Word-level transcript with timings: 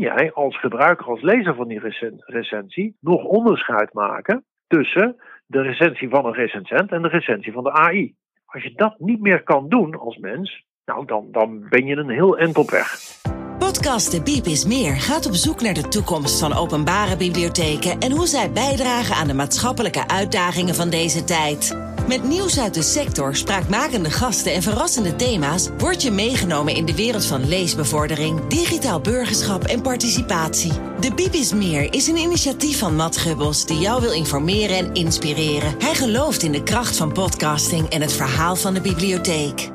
jij 0.00 0.32
als 0.32 0.60
gebruiker, 0.60 1.06
als 1.06 1.22
lezer 1.22 1.54
van 1.54 1.68
die 1.68 1.80
recensie, 2.18 2.96
nog 3.00 3.24
onderscheid 3.24 3.92
maken 3.92 4.44
tussen 4.66 5.16
de 5.46 5.60
recensie 5.60 6.08
van 6.08 6.26
een 6.26 6.32
recensent 6.32 6.90
en 6.92 7.02
de 7.02 7.08
recensie 7.08 7.52
van 7.52 7.64
de 7.64 7.72
AI. 7.72 8.14
Als 8.44 8.62
je 8.62 8.72
dat 8.74 8.94
niet 8.98 9.20
meer 9.20 9.42
kan 9.42 9.68
doen 9.68 9.98
als 9.98 10.16
mens, 10.16 10.64
nou 10.84 11.06
dan, 11.06 11.28
dan 11.30 11.66
ben 11.68 11.86
je 11.86 11.96
een 11.96 12.10
heel 12.10 12.38
eind 12.38 12.58
op 12.58 12.70
weg. 12.70 13.18
Podcast 13.58 14.10
De 14.10 14.22
Biep 14.22 14.44
is 14.44 14.66
Meer 14.66 14.96
gaat 14.96 15.26
op 15.26 15.34
zoek 15.34 15.60
naar 15.60 15.74
de 15.74 15.88
toekomst 15.88 16.40
van 16.40 16.52
openbare 16.52 17.16
bibliotheken 17.16 17.98
en 17.98 18.12
hoe 18.12 18.26
zij 18.26 18.52
bijdragen 18.52 19.14
aan 19.14 19.26
de 19.26 19.34
maatschappelijke 19.34 20.08
uitdagingen 20.08 20.74
van 20.74 20.90
deze 20.90 21.24
tijd. 21.24 21.89
Met 22.08 22.24
nieuws 22.24 22.60
uit 22.60 22.74
de 22.74 22.82
sector, 22.82 23.36
spraakmakende 23.36 24.10
gasten 24.10 24.52
en 24.52 24.62
verrassende 24.62 25.16
thema's 25.16 25.68
word 25.78 26.02
je 26.02 26.10
meegenomen 26.10 26.74
in 26.74 26.84
de 26.84 26.94
wereld 26.94 27.24
van 27.24 27.48
leesbevordering, 27.48 28.46
digitaal 28.46 29.00
burgerschap 29.00 29.64
en 29.64 29.82
participatie. 29.82 30.72
De 31.00 31.14
Biep 31.14 31.32
is 31.32 31.52
Meer 31.52 31.92
is 31.92 32.06
een 32.06 32.16
initiatief 32.16 32.78
van 32.78 32.96
Matt 32.96 33.16
Gubbels 33.16 33.66
die 33.66 33.78
jou 33.78 34.00
wil 34.00 34.12
informeren 34.12 34.76
en 34.76 34.94
inspireren. 34.94 35.74
Hij 35.78 35.94
gelooft 35.94 36.42
in 36.42 36.52
de 36.52 36.62
kracht 36.62 36.96
van 36.96 37.12
podcasting 37.12 37.88
en 37.88 38.00
het 38.00 38.12
verhaal 38.12 38.56
van 38.56 38.74
de 38.74 38.80
bibliotheek. 38.80 39.70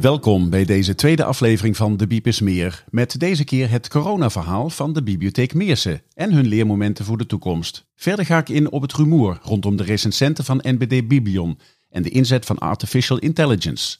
Welkom 0.00 0.50
bij 0.50 0.64
deze 0.64 0.94
tweede 0.94 1.24
aflevering 1.24 1.76
van 1.76 1.96
De 1.96 2.06
Biep 2.06 2.26
is 2.26 2.40
Meer. 2.40 2.84
Met 2.90 3.20
deze 3.20 3.44
keer 3.44 3.70
het 3.70 3.88
coronaverhaal 3.88 4.70
van 4.70 4.92
de 4.92 5.02
Bibliotheek 5.02 5.54
Meersen 5.54 6.02
en 6.14 6.32
hun 6.32 6.46
leermomenten 6.46 7.04
voor 7.04 7.18
de 7.18 7.26
toekomst. 7.26 7.86
Verder 7.94 8.24
ga 8.24 8.38
ik 8.38 8.48
in 8.48 8.70
op 8.70 8.82
het 8.82 8.92
rumoer 8.92 9.38
rondom 9.42 9.76
de 9.76 9.82
recensenten 9.82 10.44
van 10.44 10.60
NBD 10.62 11.08
Biblion 11.08 11.58
en 11.90 12.02
de 12.02 12.08
inzet 12.08 12.46
van 12.46 12.58
artificial 12.58 13.18
intelligence. 13.18 13.98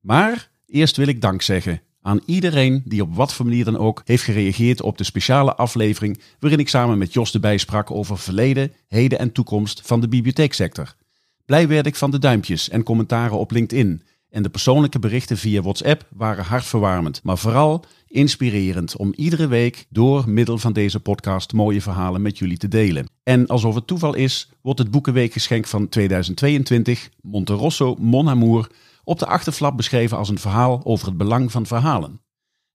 Maar 0.00 0.50
eerst 0.66 0.96
wil 0.96 1.06
ik 1.06 1.20
dank 1.20 1.42
zeggen 1.42 1.82
aan 2.02 2.20
iedereen 2.24 2.82
die 2.84 3.02
op 3.02 3.14
wat 3.14 3.32
voor 3.32 3.46
manier 3.46 3.64
dan 3.64 3.78
ook 3.78 4.02
heeft 4.04 4.22
gereageerd 4.22 4.82
op 4.82 4.98
de 4.98 5.04
speciale 5.04 5.54
aflevering 5.54 6.20
waarin 6.38 6.60
ik 6.60 6.68
samen 6.68 6.98
met 6.98 7.12
Jos 7.12 7.34
erbij 7.34 7.58
sprak 7.58 7.90
over 7.90 8.18
verleden, 8.18 8.72
heden 8.88 9.18
en 9.18 9.32
toekomst 9.32 9.80
van 9.84 10.00
de 10.00 10.08
bibliotheeksector. 10.08 10.94
Blij 11.44 11.68
werd 11.68 11.86
ik 11.86 11.96
van 11.96 12.10
de 12.10 12.18
duimpjes 12.18 12.68
en 12.68 12.82
commentaren 12.82 13.38
op 13.38 13.50
LinkedIn 13.50 14.02
en 14.36 14.42
de 14.42 14.48
persoonlijke 14.48 14.98
berichten 14.98 15.36
via 15.36 15.62
WhatsApp 15.62 16.06
waren 16.14 16.44
hartverwarmend, 16.44 17.20
maar 17.22 17.38
vooral 17.38 17.84
inspirerend 18.06 18.96
om 18.96 19.12
iedere 19.14 19.46
week 19.46 19.86
door 19.90 20.30
middel 20.30 20.58
van 20.58 20.72
deze 20.72 21.00
podcast 21.00 21.52
mooie 21.52 21.80
verhalen 21.80 22.22
met 22.22 22.38
jullie 22.38 22.56
te 22.56 22.68
delen. 22.68 23.06
En 23.22 23.46
alsof 23.46 23.74
het 23.74 23.86
toeval 23.86 24.14
is, 24.14 24.50
wordt 24.62 24.78
het 24.78 24.90
Boekenweekgeschenk 24.90 25.66
van 25.66 25.88
2022, 25.88 27.08
Monterosso 27.20 27.94
Mon 27.98 28.28
Amour, 28.28 28.70
op 29.04 29.18
de 29.18 29.26
achterflap 29.26 29.76
beschreven 29.76 30.16
als 30.16 30.28
een 30.28 30.38
verhaal 30.38 30.80
over 30.84 31.06
het 31.06 31.16
belang 31.16 31.52
van 31.52 31.66
verhalen. 31.66 32.20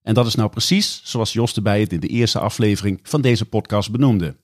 En 0.01 0.13
dat 0.13 0.25
is 0.25 0.35
nou 0.35 0.49
precies 0.49 1.01
zoals 1.03 1.33
Jos 1.33 1.55
erbij 1.55 1.81
het 1.81 1.93
in 1.93 1.99
de 1.99 2.07
eerste 2.07 2.39
aflevering 2.39 2.99
van 3.03 3.21
deze 3.21 3.45
podcast 3.45 3.91
benoemde. 3.91 4.35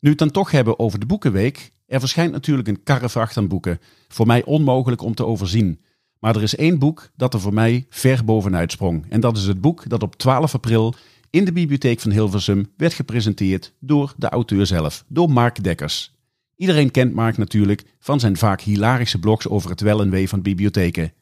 Nu 0.00 0.10
het 0.10 0.18
dan 0.18 0.30
toch 0.30 0.50
hebben 0.50 0.78
over 0.78 0.98
de 0.98 1.06
Boekenweek, 1.06 1.70
er 1.86 2.00
verschijnt 2.00 2.32
natuurlijk 2.32 2.68
een 2.68 2.82
karrevracht 2.82 3.36
aan 3.36 3.48
boeken, 3.48 3.80
voor 4.08 4.26
mij 4.26 4.44
onmogelijk 4.44 5.02
om 5.02 5.14
te 5.14 5.26
overzien. 5.26 5.80
Maar 6.18 6.36
er 6.36 6.42
is 6.42 6.56
één 6.56 6.78
boek 6.78 7.10
dat 7.16 7.34
er 7.34 7.40
voor 7.40 7.54
mij 7.54 7.86
ver 7.90 8.24
bovenuit 8.24 8.72
sprong. 8.72 9.04
En 9.08 9.20
dat 9.20 9.36
is 9.36 9.44
het 9.44 9.60
boek 9.60 9.88
dat 9.88 10.02
op 10.02 10.16
12 10.16 10.54
april 10.54 10.94
in 11.30 11.44
de 11.44 11.52
bibliotheek 11.52 12.00
van 12.00 12.10
Hilversum 12.10 12.72
werd 12.76 12.92
gepresenteerd 12.92 13.72
door 13.80 14.14
de 14.16 14.28
auteur 14.28 14.66
zelf, 14.66 15.04
door 15.08 15.30
Mark 15.30 15.62
Dekkers. 15.62 16.16
Iedereen 16.56 16.90
kent 16.90 17.14
Mark 17.14 17.36
natuurlijk 17.36 17.84
van 17.98 18.20
zijn 18.20 18.36
vaak 18.36 18.60
hilarische 18.60 19.18
blogs 19.18 19.48
over 19.48 19.70
het 19.70 19.80
wel 19.80 20.00
en 20.00 20.10
wee 20.10 20.28
van 20.28 20.42
bibliotheken. 20.42 21.12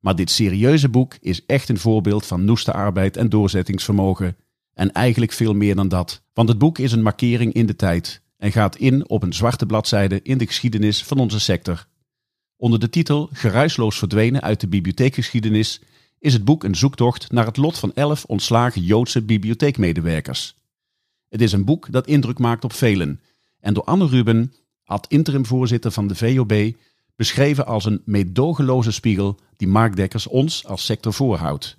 Maar 0.00 0.16
dit 0.16 0.30
serieuze 0.30 0.88
boek 0.88 1.16
is 1.20 1.46
echt 1.46 1.68
een 1.68 1.78
voorbeeld 1.78 2.26
van 2.26 2.44
noeste 2.44 2.72
arbeid 2.72 3.16
en 3.16 3.28
doorzettingsvermogen. 3.28 4.36
En 4.74 4.92
eigenlijk 4.92 5.32
veel 5.32 5.54
meer 5.54 5.74
dan 5.74 5.88
dat, 5.88 6.22
want 6.34 6.48
het 6.48 6.58
boek 6.58 6.78
is 6.78 6.92
een 6.92 7.02
markering 7.02 7.52
in 7.52 7.66
de 7.66 7.76
tijd 7.76 8.22
en 8.36 8.52
gaat 8.52 8.76
in 8.76 9.08
op 9.08 9.22
een 9.22 9.34
zwarte 9.34 9.66
bladzijde 9.66 10.22
in 10.22 10.38
de 10.38 10.46
geschiedenis 10.46 11.04
van 11.04 11.18
onze 11.18 11.40
sector. 11.40 11.86
Onder 12.60 12.80
de 12.80 12.88
titel 12.88 13.28
Geruisloos 13.32 13.98
verdwenen 13.98 14.42
uit 14.42 14.60
de 14.60 14.68
bibliotheekgeschiedenis 14.68 15.80
is 16.18 16.32
het 16.32 16.44
boek 16.44 16.64
een 16.64 16.74
zoektocht 16.74 17.32
naar 17.32 17.46
het 17.46 17.56
lot 17.56 17.78
van 17.78 17.94
elf 17.94 18.24
ontslagen 18.24 18.82
Joodse 18.82 19.22
bibliotheekmedewerkers. 19.22 20.56
Het 21.28 21.40
is 21.40 21.52
een 21.52 21.64
boek 21.64 21.92
dat 21.92 22.06
indruk 22.06 22.38
maakt 22.38 22.64
op 22.64 22.72
velen 22.72 23.20
en 23.60 23.74
door 23.74 23.84
Anne 23.84 24.06
Ruben, 24.06 24.52
ad 24.84 25.06
interim 25.08 25.46
voorzitter 25.46 25.90
van 25.90 26.08
de 26.08 26.14
VOB, 26.14 26.72
beschreven 27.16 27.66
als 27.66 27.84
een 27.84 28.02
meedogenloze 28.04 28.92
spiegel 28.92 29.40
die 29.56 29.68
Mark 29.68 29.96
Dekkers 29.96 30.26
ons 30.26 30.66
als 30.66 30.84
sector 30.84 31.12
voorhoudt. 31.12 31.76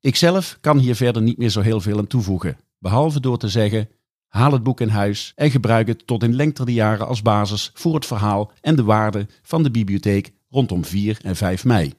Ikzelf 0.00 0.58
kan 0.60 0.78
hier 0.78 0.96
verder 0.96 1.22
niet 1.22 1.38
meer 1.38 1.50
zo 1.50 1.60
heel 1.60 1.80
veel 1.80 1.98
aan 1.98 2.06
toevoegen, 2.06 2.58
behalve 2.78 3.20
door 3.20 3.38
te 3.38 3.48
zeggen 3.48 3.88
Haal 4.36 4.52
het 4.52 4.62
boek 4.62 4.80
in 4.80 4.88
huis 4.88 5.32
en 5.36 5.50
gebruik 5.50 5.86
het 5.86 6.06
tot 6.06 6.22
in 6.22 6.34
lengte 6.34 6.64
de 6.64 6.72
jaren 6.72 7.06
als 7.06 7.22
basis 7.22 7.70
voor 7.74 7.94
het 7.94 8.06
verhaal 8.06 8.50
en 8.60 8.76
de 8.76 8.82
waarde 8.82 9.26
van 9.42 9.62
de 9.62 9.70
bibliotheek 9.70 10.32
rondom 10.50 10.84
4 10.84 11.18
en 11.22 11.36
5 11.36 11.64
mei. 11.64 11.92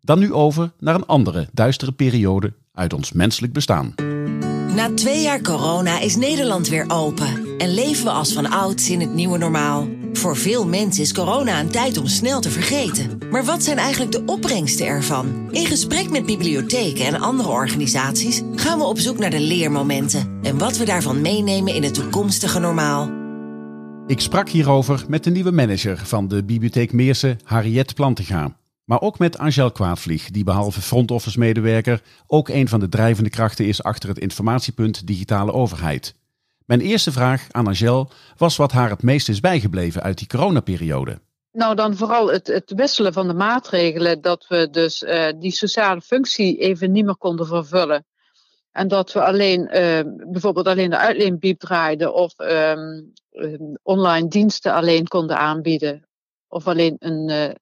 Dan 0.00 0.18
nu 0.18 0.32
over 0.32 0.72
naar 0.78 0.94
een 0.94 1.06
andere 1.06 1.48
duistere 1.52 1.92
periode 1.92 2.52
uit 2.72 2.92
ons 2.92 3.12
menselijk 3.12 3.52
bestaan. 3.52 3.94
Na 4.74 4.94
twee 4.94 5.22
jaar 5.22 5.40
corona 5.42 6.00
is 6.00 6.16
Nederland 6.16 6.68
weer 6.68 6.84
open 6.88 7.58
en 7.58 7.74
leven 7.74 8.04
we 8.04 8.10
als 8.10 8.32
van 8.32 8.50
ouds 8.50 8.90
in 8.90 9.00
het 9.00 9.14
nieuwe 9.14 9.38
normaal. 9.38 9.88
Voor 10.18 10.36
veel 10.36 10.66
mensen 10.66 11.02
is 11.02 11.12
corona 11.12 11.60
een 11.60 11.70
tijd 11.70 11.98
om 11.98 12.06
snel 12.06 12.40
te 12.40 12.50
vergeten. 12.50 13.18
Maar 13.30 13.44
wat 13.44 13.62
zijn 13.62 13.78
eigenlijk 13.78 14.12
de 14.12 14.22
opbrengsten 14.26 14.86
ervan? 14.86 15.48
In 15.50 15.66
gesprek 15.66 16.10
met 16.10 16.26
bibliotheken 16.26 17.06
en 17.06 17.20
andere 17.20 17.48
organisaties 17.48 18.42
gaan 18.54 18.78
we 18.78 18.84
op 18.84 18.98
zoek 18.98 19.18
naar 19.18 19.30
de 19.30 19.40
leermomenten 19.40 20.38
en 20.42 20.58
wat 20.58 20.76
we 20.76 20.84
daarvan 20.84 21.20
meenemen 21.20 21.74
in 21.74 21.82
het 21.82 21.94
toekomstige 21.94 22.58
normaal. 22.58 23.10
Ik 24.06 24.20
sprak 24.20 24.48
hierover 24.48 25.04
met 25.08 25.24
de 25.24 25.30
nieuwe 25.30 25.50
manager 25.50 25.96
van 25.96 26.28
de 26.28 26.44
Bibliotheek 26.44 26.92
Meersen, 26.92 27.38
Harriet 27.44 27.94
Plantega. 27.94 28.56
Maar 28.84 29.00
ook 29.00 29.18
met 29.18 29.38
Angel 29.38 29.70
Kwaadvlieg, 29.70 30.30
die 30.30 30.44
behalve 30.44 30.80
front 30.80 31.10
office 31.10 31.38
medewerker 31.38 32.02
ook 32.26 32.48
een 32.48 32.68
van 32.68 32.80
de 32.80 32.88
drijvende 32.88 33.30
krachten 33.30 33.66
is 33.66 33.82
achter 33.82 34.08
het 34.08 34.18
informatiepunt 34.18 35.06
Digitale 35.06 35.52
Overheid. 35.52 36.14
Mijn 36.64 36.80
eerste 36.80 37.12
vraag 37.12 37.46
aan 37.50 37.66
Angel 37.66 38.10
was 38.36 38.56
wat 38.56 38.72
haar 38.72 38.90
het 38.90 39.02
meest 39.02 39.28
is 39.28 39.40
bijgebleven 39.40 40.02
uit 40.02 40.18
die 40.18 40.26
coronaperiode. 40.26 41.20
Nou, 41.52 41.74
dan 41.74 41.96
vooral 41.96 42.32
het, 42.32 42.46
het 42.46 42.72
wisselen 42.76 43.12
van 43.12 43.28
de 43.28 43.34
maatregelen, 43.34 44.20
dat 44.20 44.46
we 44.48 44.70
dus 44.70 45.02
uh, 45.02 45.28
die 45.38 45.50
sociale 45.50 46.00
functie 46.00 46.58
even 46.58 46.92
niet 46.92 47.04
meer 47.04 47.16
konden 47.16 47.46
vervullen. 47.46 48.06
En 48.70 48.88
dat 48.88 49.12
we 49.12 49.24
alleen, 49.24 49.60
uh, 49.60 50.30
bijvoorbeeld 50.32 50.66
alleen 50.66 50.90
de 50.90 50.98
uitleenbiep 50.98 51.58
draaiden 51.58 52.14
of 52.14 52.34
um, 52.38 53.12
online 53.82 54.28
diensten 54.28 54.72
alleen 54.72 55.08
konden 55.08 55.38
aanbieden. 55.38 56.08
Of 56.48 56.66
alleen 56.66 56.96
een 56.98 57.56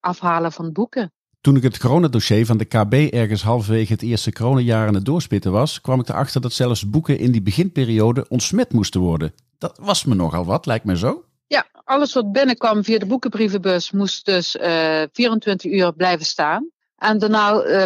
afhalen 0.00 0.52
van 0.52 0.72
boeken. 0.72 1.12
Toen 1.48 1.56
ik 1.56 1.62
het 1.62 1.78
coronadossier 1.78 2.46
van 2.46 2.58
de 2.58 2.64
KB 2.64 2.92
ergens 2.92 3.42
halverwege 3.42 3.92
het 3.92 4.02
eerste 4.02 4.32
coronajaar 4.32 4.86
aan 4.86 4.94
het 4.94 5.04
doorspitten 5.04 5.52
was, 5.52 5.80
kwam 5.80 6.00
ik 6.00 6.08
erachter 6.08 6.40
dat 6.40 6.52
zelfs 6.52 6.90
boeken 6.90 7.18
in 7.18 7.32
die 7.32 7.42
beginperiode 7.42 8.28
ontsmet 8.28 8.72
moesten 8.72 9.00
worden. 9.00 9.32
Dat 9.58 9.78
was 9.80 10.04
me 10.04 10.14
nogal 10.14 10.44
wat, 10.44 10.66
lijkt 10.66 10.84
me 10.84 10.96
zo. 10.96 11.24
Ja, 11.46 11.66
alles 11.84 12.12
wat 12.12 12.32
binnenkwam 12.32 12.84
via 12.84 12.98
de 12.98 13.06
boekenbrievenbus 13.06 13.90
moest 13.90 14.24
dus 14.24 14.56
uh, 14.56 15.02
eh, 15.02 15.08
24 15.12 15.72
uur 15.72 15.92
blijven 15.92 16.26
staan. 16.26 16.70
En 16.96 17.18
daarna, 17.18 17.64
uh, 17.64 17.82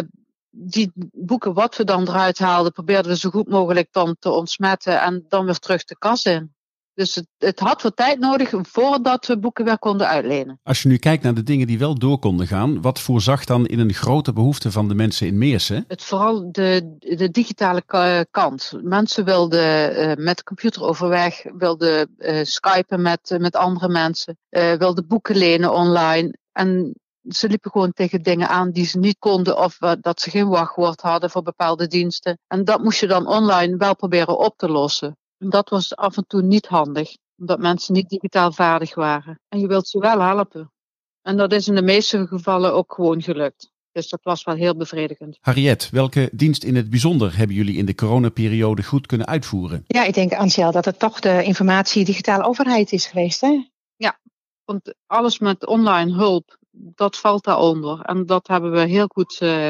die 0.49 0.91
boeken 1.13 1.53
wat 1.53 1.77
we 1.77 1.83
dan 1.83 2.07
eruit 2.07 2.39
haalden, 2.39 2.71
probeerden 2.71 3.11
we 3.11 3.17
zo 3.17 3.29
goed 3.29 3.47
mogelijk 3.47 3.87
dan 3.91 4.15
te 4.19 4.29
ontsmetten 4.29 5.01
en 5.01 5.25
dan 5.27 5.45
weer 5.45 5.59
terug 5.59 5.83
de 5.83 5.97
kas 5.97 6.25
in. 6.25 6.53
Dus 6.93 7.15
het, 7.15 7.27
het, 7.37 7.59
had 7.59 7.81
wat 7.81 7.95
tijd 7.95 8.19
nodig 8.19 8.53
voordat 8.61 9.27
we 9.27 9.39
boeken 9.39 9.65
weer 9.65 9.79
konden 9.79 10.07
uitlenen. 10.07 10.59
Als 10.63 10.81
je 10.81 10.87
nu 10.87 10.97
kijkt 10.97 11.23
naar 11.23 11.33
de 11.33 11.43
dingen 11.43 11.67
die 11.67 11.79
wel 11.79 11.99
door 11.99 12.19
konden 12.19 12.47
gaan, 12.47 12.81
wat 12.81 12.99
voorzag 12.99 13.45
dan 13.45 13.65
in 13.65 13.79
een 13.79 13.93
grote 13.93 14.33
behoefte 14.33 14.71
van 14.71 14.87
de 14.87 14.95
mensen 14.95 15.27
in 15.27 15.37
Meersen? 15.37 15.85
Het, 15.87 16.03
vooral 16.03 16.51
de, 16.51 16.95
de 16.99 17.29
digitale 17.31 17.83
kant. 18.31 18.71
Mensen 18.81 19.25
wilden 19.25 19.99
uh, 19.99 20.25
met 20.25 20.43
computer 20.43 20.83
overweg, 20.83 21.43
wilden 21.57 22.15
uh, 22.17 22.43
skypen 22.43 23.01
met, 23.01 23.29
uh, 23.31 23.39
met 23.39 23.55
andere 23.55 23.89
mensen, 23.89 24.37
wilden 24.49 25.07
boeken 25.07 25.35
lenen 25.35 25.73
online. 25.73 26.37
En 26.51 26.95
ze 27.29 27.47
liepen 27.47 27.71
gewoon 27.71 27.93
tegen 27.93 28.21
dingen 28.21 28.47
aan 28.47 28.71
die 28.71 28.85
ze 28.85 28.99
niet 28.99 29.19
konden 29.19 29.57
of 29.57 29.77
dat 30.01 30.21
ze 30.21 30.29
geen 30.29 30.47
wachtwoord 30.47 31.01
hadden 31.01 31.29
voor 31.29 31.41
bepaalde 31.41 31.87
diensten. 31.87 32.39
En 32.47 32.63
dat 32.63 32.83
moest 32.83 32.99
je 32.99 33.07
dan 33.07 33.27
online 33.27 33.77
wel 33.77 33.95
proberen 33.95 34.37
op 34.37 34.57
te 34.57 34.69
lossen. 34.69 35.17
Dat 35.49 35.69
was 35.69 35.95
af 35.95 36.17
en 36.17 36.27
toe 36.27 36.41
niet 36.41 36.67
handig, 36.67 37.17
omdat 37.37 37.59
mensen 37.59 37.93
niet 37.93 38.09
digitaal 38.09 38.51
vaardig 38.51 38.95
waren. 38.95 39.39
En 39.47 39.59
je 39.59 39.67
wilt 39.67 39.87
ze 39.87 39.99
wel 39.99 40.21
helpen. 40.21 40.71
En 41.21 41.37
dat 41.37 41.51
is 41.51 41.67
in 41.67 41.75
de 41.75 41.81
meeste 41.81 42.27
gevallen 42.27 42.73
ook 42.73 42.93
gewoon 42.93 43.21
gelukt. 43.21 43.71
Dus 43.91 44.09
dat 44.09 44.23
was 44.23 44.43
wel 44.43 44.55
heel 44.55 44.75
bevredigend. 44.75 45.37
Harriet, 45.41 45.89
welke 45.89 46.29
dienst 46.31 46.63
in 46.63 46.75
het 46.75 46.89
bijzonder 46.89 47.37
hebben 47.37 47.55
jullie 47.55 47.77
in 47.77 47.85
de 47.85 47.95
coronaperiode 47.95 48.83
goed 48.83 49.05
kunnen 49.05 49.27
uitvoeren? 49.27 49.83
Ja, 49.87 50.03
ik 50.03 50.13
denk, 50.13 50.33
Ansel, 50.33 50.71
dat 50.71 50.85
het 50.85 50.99
toch 50.99 51.19
de 51.19 51.43
informatie 51.43 52.05
digitale 52.05 52.43
overheid 52.43 52.91
is 52.91 53.05
geweest. 53.05 53.41
Hè? 53.41 53.67
Ja, 53.95 54.19
want 54.65 54.93
alles 55.05 55.39
met 55.39 55.65
online 55.65 56.13
hulp, 56.13 56.57
dat 56.71 57.17
valt 57.17 57.43
daaronder. 57.43 58.01
En 58.01 58.25
dat 58.25 58.47
hebben 58.47 58.71
we 58.71 58.87
heel 58.87 59.07
goed 59.07 59.39
uh, 59.41 59.69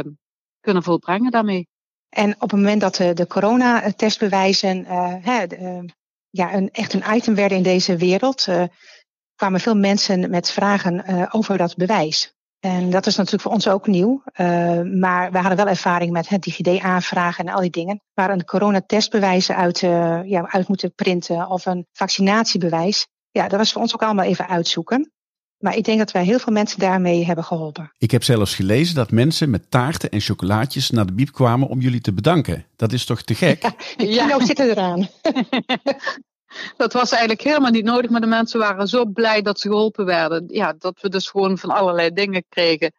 kunnen 0.59 0.83
volbrengen 0.83 1.31
daarmee. 1.31 1.67
En 2.13 2.33
op 2.33 2.51
het 2.51 2.59
moment 2.59 2.81
dat 2.81 2.95
de, 2.95 3.13
de 3.13 3.27
coronatestbewijzen 3.27 4.85
hè, 5.21 5.45
ja, 6.29 6.53
een, 6.53 6.69
echt 6.71 6.93
een 6.93 7.15
item 7.15 7.35
werden 7.35 7.57
in 7.57 7.63
deze 7.63 7.97
wereld, 7.97 8.47
kwamen 9.35 9.59
veel 9.59 9.75
mensen 9.75 10.29
met 10.29 10.51
vragen 10.51 11.31
over 11.31 11.57
dat 11.57 11.75
bewijs. 11.75 12.33
En 12.59 12.89
dat 12.89 13.05
is 13.05 13.15
natuurlijk 13.15 13.43
voor 13.43 13.51
ons 13.51 13.67
ook 13.67 13.87
nieuw. 13.87 14.23
Maar 14.83 15.31
we 15.31 15.37
hadden 15.37 15.55
wel 15.55 15.67
ervaring 15.67 16.11
met 16.11 16.29
het 16.29 16.41
DigiD-aanvragen 16.41 17.47
en 17.47 17.53
al 17.53 17.61
die 17.61 17.69
dingen. 17.69 18.01
Waar 18.13 18.29
een 18.29 18.45
coronatestbewijs 18.45 19.51
uit, 19.51 19.81
uh, 19.81 20.21
ja, 20.25 20.47
uit 20.47 20.67
moeten 20.67 20.93
printen 20.93 21.47
of 21.49 21.65
een 21.65 21.87
vaccinatiebewijs. 21.91 23.07
Ja, 23.31 23.47
dat 23.47 23.59
was 23.59 23.71
voor 23.71 23.81
ons 23.81 23.93
ook 23.93 24.03
allemaal 24.03 24.25
even 24.25 24.47
uitzoeken. 24.47 25.11
Maar 25.63 25.75
ik 25.75 25.83
denk 25.83 25.97
dat 25.97 26.11
wij 26.11 26.23
heel 26.23 26.39
veel 26.39 26.53
mensen 26.53 26.79
daarmee 26.79 27.25
hebben 27.25 27.43
geholpen. 27.43 27.91
Ik 27.97 28.11
heb 28.11 28.23
zelfs 28.23 28.55
gelezen 28.55 28.95
dat 28.95 29.11
mensen 29.11 29.49
met 29.49 29.71
taarten 29.71 30.09
en 30.09 30.19
chocolaatjes 30.19 30.89
naar 30.89 31.05
de 31.05 31.13
biep 31.13 31.31
kwamen 31.31 31.67
om 31.67 31.79
jullie 31.79 32.01
te 32.01 32.13
bedanken. 32.13 32.65
Dat 32.75 32.91
is 32.91 33.05
toch 33.05 33.21
te 33.21 33.35
gek? 33.35 33.61
Ja, 33.61 33.73
de 33.97 34.05
kilo 34.05 34.37
ja. 34.37 34.45
zitten 34.45 34.69
eraan. 34.69 35.07
Dat 36.77 36.93
was 36.93 37.11
eigenlijk 37.11 37.41
helemaal 37.41 37.71
niet 37.71 37.83
nodig, 37.83 38.09
maar 38.09 38.21
de 38.21 38.27
mensen 38.27 38.59
waren 38.59 38.87
zo 38.87 39.05
blij 39.05 39.41
dat 39.41 39.59
ze 39.59 39.67
geholpen 39.67 40.05
werden. 40.05 40.45
Ja, 40.47 40.73
dat 40.77 41.01
we 41.01 41.09
dus 41.09 41.29
gewoon 41.29 41.57
van 41.57 41.69
allerlei 41.69 42.13
dingen 42.13 42.45
kregen. 42.49 42.93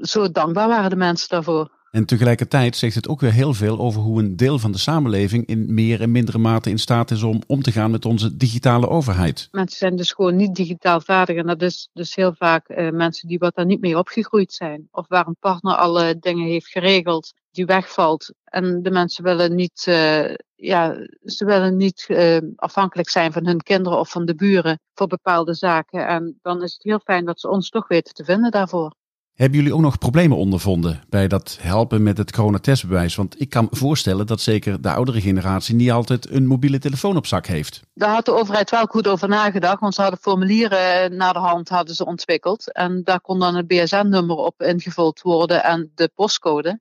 Zo 0.00 0.30
dankbaar 0.30 0.68
waren 0.68 0.90
de 0.90 0.96
mensen 0.96 1.28
daarvoor. 1.28 1.70
En 1.90 2.04
tegelijkertijd 2.04 2.76
zegt 2.76 2.94
het 2.94 3.08
ook 3.08 3.20
weer 3.20 3.32
heel 3.32 3.54
veel 3.54 3.78
over 3.78 4.00
hoe 4.00 4.22
een 4.22 4.36
deel 4.36 4.58
van 4.58 4.72
de 4.72 4.78
samenleving 4.78 5.46
in 5.46 5.74
meer 5.74 6.00
en 6.00 6.10
mindere 6.10 6.38
mate 6.38 6.70
in 6.70 6.78
staat 6.78 7.10
is 7.10 7.22
om 7.22 7.42
om 7.46 7.62
te 7.62 7.72
gaan 7.72 7.90
met 7.90 8.04
onze 8.04 8.36
digitale 8.36 8.88
overheid. 8.88 9.48
Mensen 9.50 9.78
zijn 9.78 9.96
dus 9.96 10.12
gewoon 10.12 10.36
niet 10.36 10.54
digitaal 10.54 11.00
vaardig 11.00 11.36
en 11.36 11.46
dat 11.46 11.62
is 11.62 11.88
dus 11.92 12.14
heel 12.14 12.34
vaak 12.34 12.68
uh, 12.68 12.90
mensen 12.90 13.28
die 13.28 13.38
wat 13.38 13.54
daar 13.54 13.66
niet 13.66 13.80
mee 13.80 13.98
opgegroeid 13.98 14.52
zijn. 14.52 14.88
Of 14.90 15.08
waar 15.08 15.26
een 15.26 15.36
partner 15.40 15.74
alle 15.74 16.18
dingen 16.18 16.46
heeft 16.46 16.68
geregeld 16.68 17.32
die 17.50 17.66
wegvalt. 17.66 18.32
En 18.44 18.82
de 18.82 18.90
mensen 18.90 19.24
willen 19.24 19.54
niet, 19.54 19.84
uh, 19.88 20.34
ja, 20.54 21.06
ze 21.24 21.44
willen 21.44 21.76
niet 21.76 22.04
uh, 22.08 22.38
afhankelijk 22.56 23.08
zijn 23.08 23.32
van 23.32 23.46
hun 23.46 23.60
kinderen 23.60 23.98
of 23.98 24.10
van 24.10 24.24
de 24.24 24.34
buren 24.34 24.80
voor 24.94 25.06
bepaalde 25.06 25.54
zaken. 25.54 26.06
En 26.06 26.38
dan 26.42 26.62
is 26.62 26.72
het 26.72 26.82
heel 26.82 27.00
fijn 27.04 27.24
dat 27.24 27.40
ze 27.40 27.48
ons 27.48 27.68
toch 27.68 27.88
weten 27.88 28.14
te 28.14 28.24
vinden 28.24 28.50
daarvoor. 28.50 28.94
Hebben 29.40 29.58
jullie 29.58 29.74
ook 29.74 29.80
nog 29.80 29.98
problemen 29.98 30.36
ondervonden 30.36 31.02
bij 31.08 31.28
dat 31.28 31.58
helpen 31.60 32.02
met 32.02 32.18
het 32.18 32.32
coronatestbewijs? 32.32 33.14
Want 33.14 33.40
ik 33.40 33.48
kan 33.48 33.68
me 33.70 33.76
voorstellen 33.76 34.26
dat 34.26 34.40
zeker 34.40 34.82
de 34.82 34.90
oudere 34.90 35.20
generatie 35.20 35.74
niet 35.74 35.90
altijd 35.90 36.30
een 36.30 36.46
mobiele 36.46 36.78
telefoon 36.78 37.16
op 37.16 37.26
zak 37.26 37.46
heeft. 37.46 37.82
Daar 37.94 38.14
had 38.14 38.24
de 38.24 38.32
overheid 38.32 38.70
wel 38.70 38.86
goed 38.86 39.08
over 39.08 39.28
nagedacht, 39.28 39.80
want 39.80 39.94
ze 39.94 40.00
hadden 40.00 40.20
formulieren 40.20 41.16
naar 41.16 41.32
de 41.32 41.38
hand 41.38 41.68
hadden 41.68 41.94
ze 41.94 42.06
ontwikkeld. 42.06 42.72
En 42.72 43.04
daar 43.04 43.20
kon 43.20 43.38
dan 43.38 43.56
het 43.56 43.66
BSN-nummer 43.66 44.36
op 44.36 44.62
ingevuld 44.62 45.20
worden 45.20 45.64
en 45.64 45.92
de 45.94 46.10
postcode. 46.14 46.80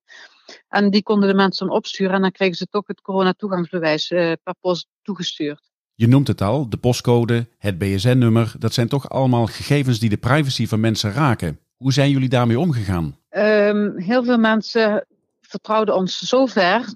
En 0.70 0.90
die 0.90 1.04
konden 1.04 1.30
de 1.30 1.36
mensen 1.36 1.68
dan 1.68 1.76
opsturen 1.76 2.14
en 2.14 2.22
dan 2.22 2.32
kregen 2.32 2.56
ze 2.56 2.66
toch 2.66 2.88
het 2.88 3.02
coronatoegangsbewijs 3.02 4.12
uh, 4.12 4.32
per 4.44 4.56
post 4.62 4.88
toegestuurd. 5.02 5.72
Je 5.94 6.08
noemt 6.08 6.28
het 6.28 6.42
al, 6.42 6.70
de 6.70 6.78
postcode, 6.78 7.48
het 7.58 7.78
BSN-nummer, 7.78 8.54
dat 8.58 8.74
zijn 8.74 8.88
toch 8.88 9.10
allemaal 9.10 9.46
gegevens 9.46 10.00
die 10.00 10.10
de 10.10 10.18
privacy 10.18 10.68
van 10.68 10.80
mensen 10.80 11.12
raken. 11.12 11.60
Hoe 11.84 11.94
zijn 11.94 12.10
jullie 12.10 12.30
daarmee 12.30 12.60
omgegaan? 12.60 13.18
Um, 13.30 13.98
heel 13.98 14.24
veel 14.24 14.38
mensen 14.38 15.08
vertrouwden 15.42 15.96
ons 15.96 16.20
zover 16.20 16.94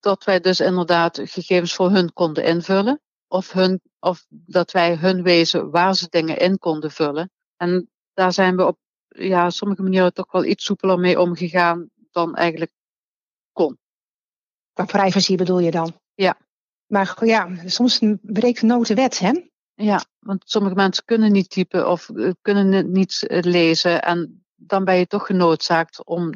dat 0.00 0.24
wij 0.24 0.40
dus 0.40 0.60
inderdaad 0.60 1.20
gegevens 1.22 1.74
voor 1.74 1.90
hun 1.90 2.12
konden 2.12 2.44
invullen. 2.44 3.00
Of, 3.28 3.52
hun, 3.52 3.80
of 3.98 4.26
dat 4.28 4.70
wij 4.70 4.96
hun 4.96 5.22
wezen 5.22 5.70
waar 5.70 5.94
ze 5.94 6.06
dingen 6.08 6.38
in 6.38 6.58
konden 6.58 6.90
vullen. 6.90 7.30
En 7.56 7.90
daar 8.12 8.32
zijn 8.32 8.56
we 8.56 8.66
op 8.66 8.78
ja, 9.08 9.50
sommige 9.50 9.82
manieren 9.82 10.14
toch 10.14 10.32
wel 10.32 10.44
iets 10.44 10.64
soepeler 10.64 10.98
mee 10.98 11.20
omgegaan 11.20 11.90
dan 12.10 12.34
eigenlijk 12.34 12.72
kon. 13.52 13.78
Qua 14.72 14.84
privacy 14.84 15.36
bedoel 15.36 15.58
je 15.58 15.70
dan? 15.70 16.00
Ja. 16.14 16.38
Maar 16.86 17.24
ja, 17.24 17.48
soms 17.66 18.00
breekt 18.22 18.60
de 18.60 18.66
nood 18.66 18.86
de 18.86 18.94
wet, 18.94 19.18
hè? 19.18 19.32
Ja, 19.74 20.04
want 20.18 20.42
sommige 20.46 20.74
mensen 20.74 21.04
kunnen 21.04 21.32
niet 21.32 21.50
typen 21.50 21.90
of 21.90 22.10
eh, 22.10 22.30
kunnen 22.42 22.92
niet 22.92 23.26
eh, 23.26 23.42
lezen. 23.42 24.02
En 24.02 24.44
dan 24.56 24.84
ben 24.84 24.96
je 24.96 25.06
toch 25.06 25.26
genoodzaakt 25.26 26.04
om 26.04 26.32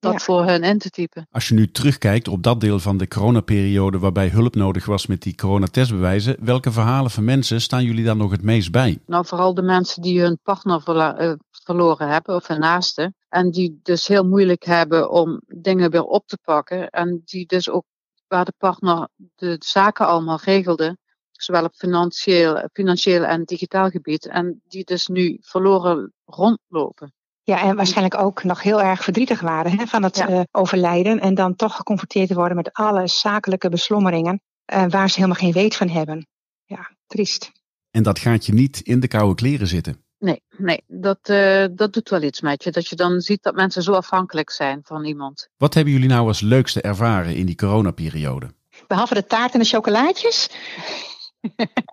dat 0.00 0.22
voor 0.22 0.44
hen 0.44 0.62
in 0.62 0.78
te 0.78 0.90
typen. 0.90 1.26
Als 1.30 1.48
je 1.48 1.54
nu 1.54 1.70
terugkijkt 1.70 2.28
op 2.28 2.42
dat 2.42 2.60
deel 2.60 2.78
van 2.78 2.96
de 2.96 3.08
coronaperiode 3.08 3.98
waarbij 3.98 4.28
hulp 4.28 4.54
nodig 4.54 4.86
was 4.86 5.06
met 5.06 5.22
die 5.22 5.34
coronatestbewijzen, 5.34 6.36
welke 6.40 6.72
verhalen 6.72 7.10
van 7.10 7.24
mensen 7.24 7.60
staan 7.60 7.84
jullie 7.84 8.04
dan 8.04 8.16
nog 8.16 8.30
het 8.30 8.42
meest 8.42 8.70
bij? 8.70 8.98
Nou, 9.06 9.26
vooral 9.26 9.54
de 9.54 9.62
mensen 9.62 10.02
die 10.02 10.20
hun 10.20 10.38
partner 10.42 10.82
eh, 10.84 11.32
verloren 11.50 12.08
hebben 12.08 12.34
of 12.34 12.46
hun 12.46 12.60
naaste. 12.60 13.12
En 13.28 13.50
die 13.50 13.80
dus 13.82 14.06
heel 14.06 14.24
moeilijk 14.24 14.64
hebben 14.64 15.10
om 15.10 15.40
dingen 15.46 15.90
weer 15.90 16.04
op 16.04 16.26
te 16.26 16.38
pakken. 16.42 16.90
En 16.90 17.22
die 17.24 17.46
dus 17.46 17.70
ook 17.70 17.84
waar 18.28 18.44
de 18.44 18.54
partner 18.58 19.08
de 19.36 19.56
zaken 19.58 20.06
allemaal 20.06 20.38
regelde, 20.42 20.96
zowel 21.42 21.64
op 21.64 21.74
financieel, 21.74 22.68
financieel 22.72 23.24
en 23.24 23.44
digitaal 23.44 23.88
gebied. 23.90 24.26
En 24.26 24.62
die 24.68 24.84
dus 24.84 25.06
nu 25.06 25.38
verloren 25.40 26.12
rondlopen. 26.24 27.12
Ja, 27.42 27.62
en 27.62 27.76
waarschijnlijk 27.76 28.20
ook 28.20 28.44
nog 28.44 28.62
heel 28.62 28.82
erg 28.82 29.04
verdrietig 29.04 29.40
waren 29.40 29.78
hè, 29.78 29.86
van 29.86 30.02
het 30.02 30.16
ja. 30.16 30.30
uh, 30.30 30.40
overlijden. 30.50 31.20
En 31.20 31.34
dan 31.34 31.56
toch 31.56 31.76
geconfronteerd 31.76 32.32
worden 32.32 32.56
met 32.56 32.72
alle 32.72 33.08
zakelijke 33.08 33.68
beslommeringen 33.68 34.40
uh, 34.72 34.84
waar 34.88 35.08
ze 35.08 35.14
helemaal 35.14 35.40
geen 35.40 35.52
weet 35.52 35.76
van 35.76 35.88
hebben. 35.88 36.26
Ja, 36.64 36.90
triest. 37.06 37.52
En 37.90 38.02
dat 38.02 38.18
gaat 38.18 38.46
je 38.46 38.52
niet 38.52 38.80
in 38.80 39.00
de 39.00 39.08
koude 39.08 39.34
kleren 39.34 39.66
zitten. 39.66 40.02
Nee, 40.18 40.42
nee 40.56 40.82
dat, 40.86 41.18
uh, 41.28 41.64
dat 41.70 41.92
doet 41.92 42.08
wel 42.08 42.22
iets 42.22 42.40
met 42.40 42.64
je. 42.64 42.70
Dat 42.70 42.88
je 42.88 42.96
dan 42.96 43.20
ziet 43.20 43.42
dat 43.42 43.54
mensen 43.54 43.82
zo 43.82 43.92
afhankelijk 43.92 44.50
zijn 44.50 44.80
van 44.82 45.04
iemand. 45.04 45.48
Wat 45.56 45.74
hebben 45.74 45.92
jullie 45.92 46.08
nou 46.08 46.26
als 46.26 46.40
leukste 46.40 46.80
ervaren 46.80 47.36
in 47.36 47.46
die 47.46 47.54
coronaperiode? 47.54 48.54
Behalve 48.86 49.14
de 49.14 49.26
taart 49.26 49.52
en 49.52 49.58
de 49.58 49.66
chocolaatjes. 49.66 50.50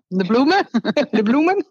De 0.07 0.25
bloemen. 0.25 0.67
De 1.11 1.23
bloemen. 1.23 1.65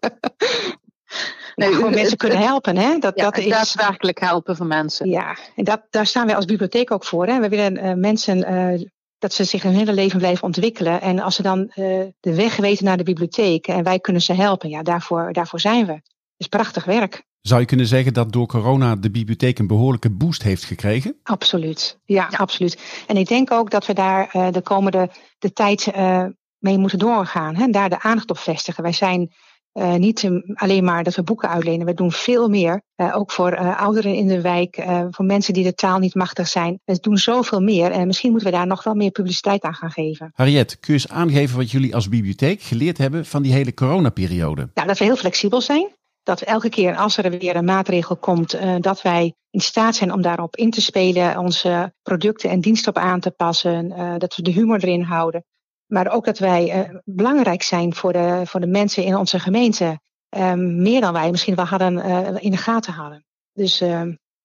Nee, 1.55 1.73
gewoon 1.73 1.93
mensen 1.93 2.17
kunnen 2.17 2.37
helpen. 2.37 2.77
Hè? 2.77 2.99
Dat, 2.99 3.15
ja, 3.15 3.23
dat 3.23 3.37
is 3.37 3.47
daadwerkelijk 3.47 4.19
helpen 4.19 4.55
van 4.55 4.67
mensen. 4.67 5.09
Ja, 5.09 5.37
en 5.55 5.63
dat, 5.63 5.81
daar 5.89 6.05
staan 6.05 6.25
wij 6.25 6.35
als 6.35 6.45
bibliotheek 6.45 6.91
ook 6.91 7.05
voor. 7.05 7.27
Hè? 7.27 7.39
We 7.39 7.49
willen 7.49 7.85
uh, 7.85 7.93
mensen 7.93 8.37
uh, 8.53 8.87
dat 9.17 9.33
ze 9.33 9.43
zich 9.43 9.63
hun 9.63 9.73
hele 9.73 9.93
leven 9.93 10.19
blijven 10.19 10.43
ontwikkelen. 10.43 11.01
En 11.01 11.19
als 11.19 11.35
ze 11.35 11.41
dan 11.41 11.59
uh, 11.59 11.75
de 12.19 12.35
weg 12.35 12.55
weten 12.55 12.85
naar 12.85 12.97
de 12.97 13.03
bibliotheek 13.03 13.67
en 13.67 13.83
wij 13.83 13.99
kunnen 13.99 14.21
ze 14.21 14.33
helpen, 14.33 14.69
ja, 14.69 14.83
daarvoor, 14.83 15.33
daarvoor 15.33 15.59
zijn 15.59 15.85
we. 15.85 15.91
Het 15.91 16.03
is 16.37 16.47
prachtig 16.47 16.85
werk. 16.85 17.23
Zou 17.41 17.59
je 17.59 17.67
kunnen 17.67 17.87
zeggen 17.87 18.13
dat 18.13 18.31
door 18.31 18.47
corona 18.47 18.95
de 18.95 19.11
bibliotheek 19.11 19.59
een 19.59 19.67
behoorlijke 19.67 20.09
boost 20.09 20.43
heeft 20.43 20.63
gekregen? 20.63 21.19
Absoluut, 21.23 21.99
ja, 22.05 22.27
ja. 22.29 22.37
absoluut. 22.37 23.03
En 23.07 23.17
ik 23.17 23.27
denk 23.27 23.51
ook 23.51 23.69
dat 23.69 23.85
we 23.85 23.93
daar 23.93 24.51
de 24.51 24.61
komende 24.63 25.09
de 25.39 25.53
tijd 25.53 25.91
mee 26.65 26.77
moeten 26.77 26.99
doorgaan. 26.99 27.55
Hè? 27.55 27.67
Daar 27.67 27.89
de 27.89 28.01
aandacht 28.01 28.29
op 28.29 28.37
vestigen. 28.37 28.83
Wij 28.83 28.93
zijn 28.93 29.31
uh, 29.73 29.93
niet 29.93 30.29
alleen 30.53 30.83
maar 30.83 31.03
dat 31.03 31.15
we 31.15 31.23
boeken 31.23 31.49
uitlenen. 31.49 31.85
We 31.85 31.93
doen 31.93 32.11
veel 32.11 32.49
meer. 32.49 32.81
Uh, 32.95 33.17
ook 33.17 33.31
voor 33.31 33.51
uh, 33.53 33.81
ouderen 33.81 34.13
in 34.13 34.27
de 34.27 34.41
wijk, 34.41 34.85
voor 35.11 35.25
mensen 35.25 35.53
die 35.53 35.63
de 35.63 35.73
taal 35.73 35.99
niet 35.99 36.15
machtig 36.15 36.47
zijn. 36.47 36.79
We 36.85 36.97
doen 36.99 37.17
zoveel 37.17 37.61
meer. 37.61 37.91
En 37.91 38.07
misschien 38.07 38.31
moeten 38.31 38.49
we 38.49 38.55
daar 38.57 38.67
nog 38.67 38.83
wel 38.83 38.93
meer 38.93 39.11
publiciteit 39.11 39.63
aan 39.63 39.73
gaan 39.73 39.91
geven. 39.91 40.31
Harriet, 40.33 40.79
kun 40.79 40.93
je 40.93 40.99
eens 40.99 41.09
aangeven 41.09 41.57
wat 41.57 41.71
jullie 41.71 41.95
als 41.95 42.09
bibliotheek 42.09 42.61
geleerd 42.61 42.97
hebben 42.97 43.25
van 43.25 43.41
die 43.41 43.53
hele 43.53 43.73
coronaperiode? 43.73 44.69
Ja, 44.73 44.85
dat 44.85 44.97
we 44.97 45.05
heel 45.05 45.15
flexibel 45.15 45.61
zijn. 45.61 45.87
Dat 46.23 46.39
we 46.39 46.45
elke 46.45 46.69
keer 46.69 46.95
als 46.95 47.17
er 47.17 47.37
weer 47.37 47.55
een 47.55 47.65
maatregel 47.65 48.17
komt, 48.17 48.57
dat 48.79 49.01
wij 49.01 49.33
in 49.49 49.59
staat 49.59 49.95
zijn 49.95 50.13
om 50.13 50.21
daarop 50.21 50.55
in 50.55 50.71
te 50.71 50.81
spelen, 50.81 51.37
onze 51.37 51.93
producten 52.01 52.49
en 52.49 52.59
diensten 52.59 52.95
op 52.95 52.97
aan 52.97 53.19
te 53.19 53.31
passen, 53.31 53.89
dat 54.17 54.35
we 54.35 54.41
de 54.41 54.51
humor 54.51 54.83
erin 54.83 55.01
houden. 55.01 55.43
Maar 55.87 56.11
ook 56.11 56.25
dat 56.25 56.39
wij 56.39 56.89
uh, 56.89 56.99
belangrijk 57.03 57.63
zijn 57.63 57.93
voor 57.93 58.13
de, 58.13 58.41
voor 58.45 58.59
de 58.59 58.67
mensen 58.67 59.03
in 59.03 59.15
onze 59.15 59.39
gemeente. 59.39 59.99
Um, 60.37 60.81
meer 60.81 61.01
dan 61.01 61.13
wij 61.13 61.31
misschien 61.31 61.55
wel 61.55 61.65
hadden 61.65 61.93
uh, 61.93 62.29
in 62.39 62.51
de 62.51 62.57
gaten 62.57 62.93
hadden. 62.93 63.25
Dus 63.53 63.81
uh, 63.81 64.01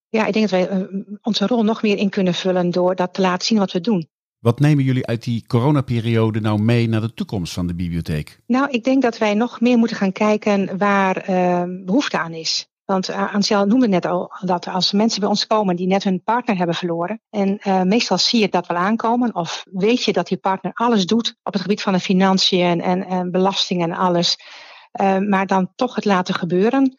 ja, 0.08 0.26
ik 0.26 0.32
denk 0.32 0.50
dat 0.50 0.68
wij 0.68 0.88
onze 1.22 1.46
rol 1.46 1.62
nog 1.62 1.82
meer 1.82 1.96
in 1.96 2.10
kunnen 2.10 2.34
vullen 2.34 2.70
door 2.70 2.94
dat 2.94 3.14
te 3.14 3.20
laten 3.20 3.46
zien 3.46 3.58
wat 3.58 3.72
we 3.72 3.80
doen. 3.80 4.08
Wat 4.40 4.60
nemen 4.60 4.84
jullie 4.84 5.06
uit 5.06 5.24
die 5.24 5.46
coronaperiode 5.46 6.40
nou 6.40 6.62
mee 6.62 6.88
naar 6.88 7.00
de 7.00 7.14
toekomst 7.14 7.52
van 7.52 7.66
de 7.66 7.74
bibliotheek? 7.74 8.40
Nou, 8.46 8.70
ik 8.70 8.84
denk 8.84 9.02
dat 9.02 9.18
wij 9.18 9.34
nog 9.34 9.60
meer 9.60 9.78
moeten 9.78 9.96
gaan 9.96 10.12
kijken 10.12 10.78
waar 10.78 11.16
ehm, 11.16 11.84
behoefte 11.84 12.18
aan 12.18 12.32
is. 12.32 12.68
Want 12.90 13.10
uh, 13.10 13.62
noemde 13.62 13.88
net 13.88 14.06
al 14.06 14.32
dat 14.40 14.66
als 14.68 14.92
mensen 14.92 15.20
bij 15.20 15.28
ons 15.28 15.46
komen 15.46 15.76
die 15.76 15.86
net 15.86 16.04
hun 16.04 16.22
partner 16.22 16.56
hebben 16.56 16.74
verloren. 16.74 17.20
En 17.30 17.58
uh, 17.66 17.82
meestal 17.82 18.18
zie 18.18 18.40
je 18.40 18.48
dat 18.48 18.66
wel 18.66 18.76
aankomen. 18.76 19.34
Of 19.34 19.64
weet 19.72 20.04
je 20.04 20.12
dat 20.12 20.26
die 20.26 20.38
partner 20.38 20.72
alles 20.74 21.06
doet 21.06 21.36
op 21.42 21.52
het 21.52 21.62
gebied 21.62 21.82
van 21.82 21.92
de 21.92 22.00
financiën 22.00 22.80
en, 22.80 23.06
en 23.06 23.30
belastingen 23.30 23.90
en 23.90 23.96
alles. 23.96 24.38
Uh, 25.00 25.18
maar 25.18 25.46
dan 25.46 25.72
toch 25.74 25.94
het 25.94 26.04
laten 26.04 26.34
gebeuren. 26.34 26.98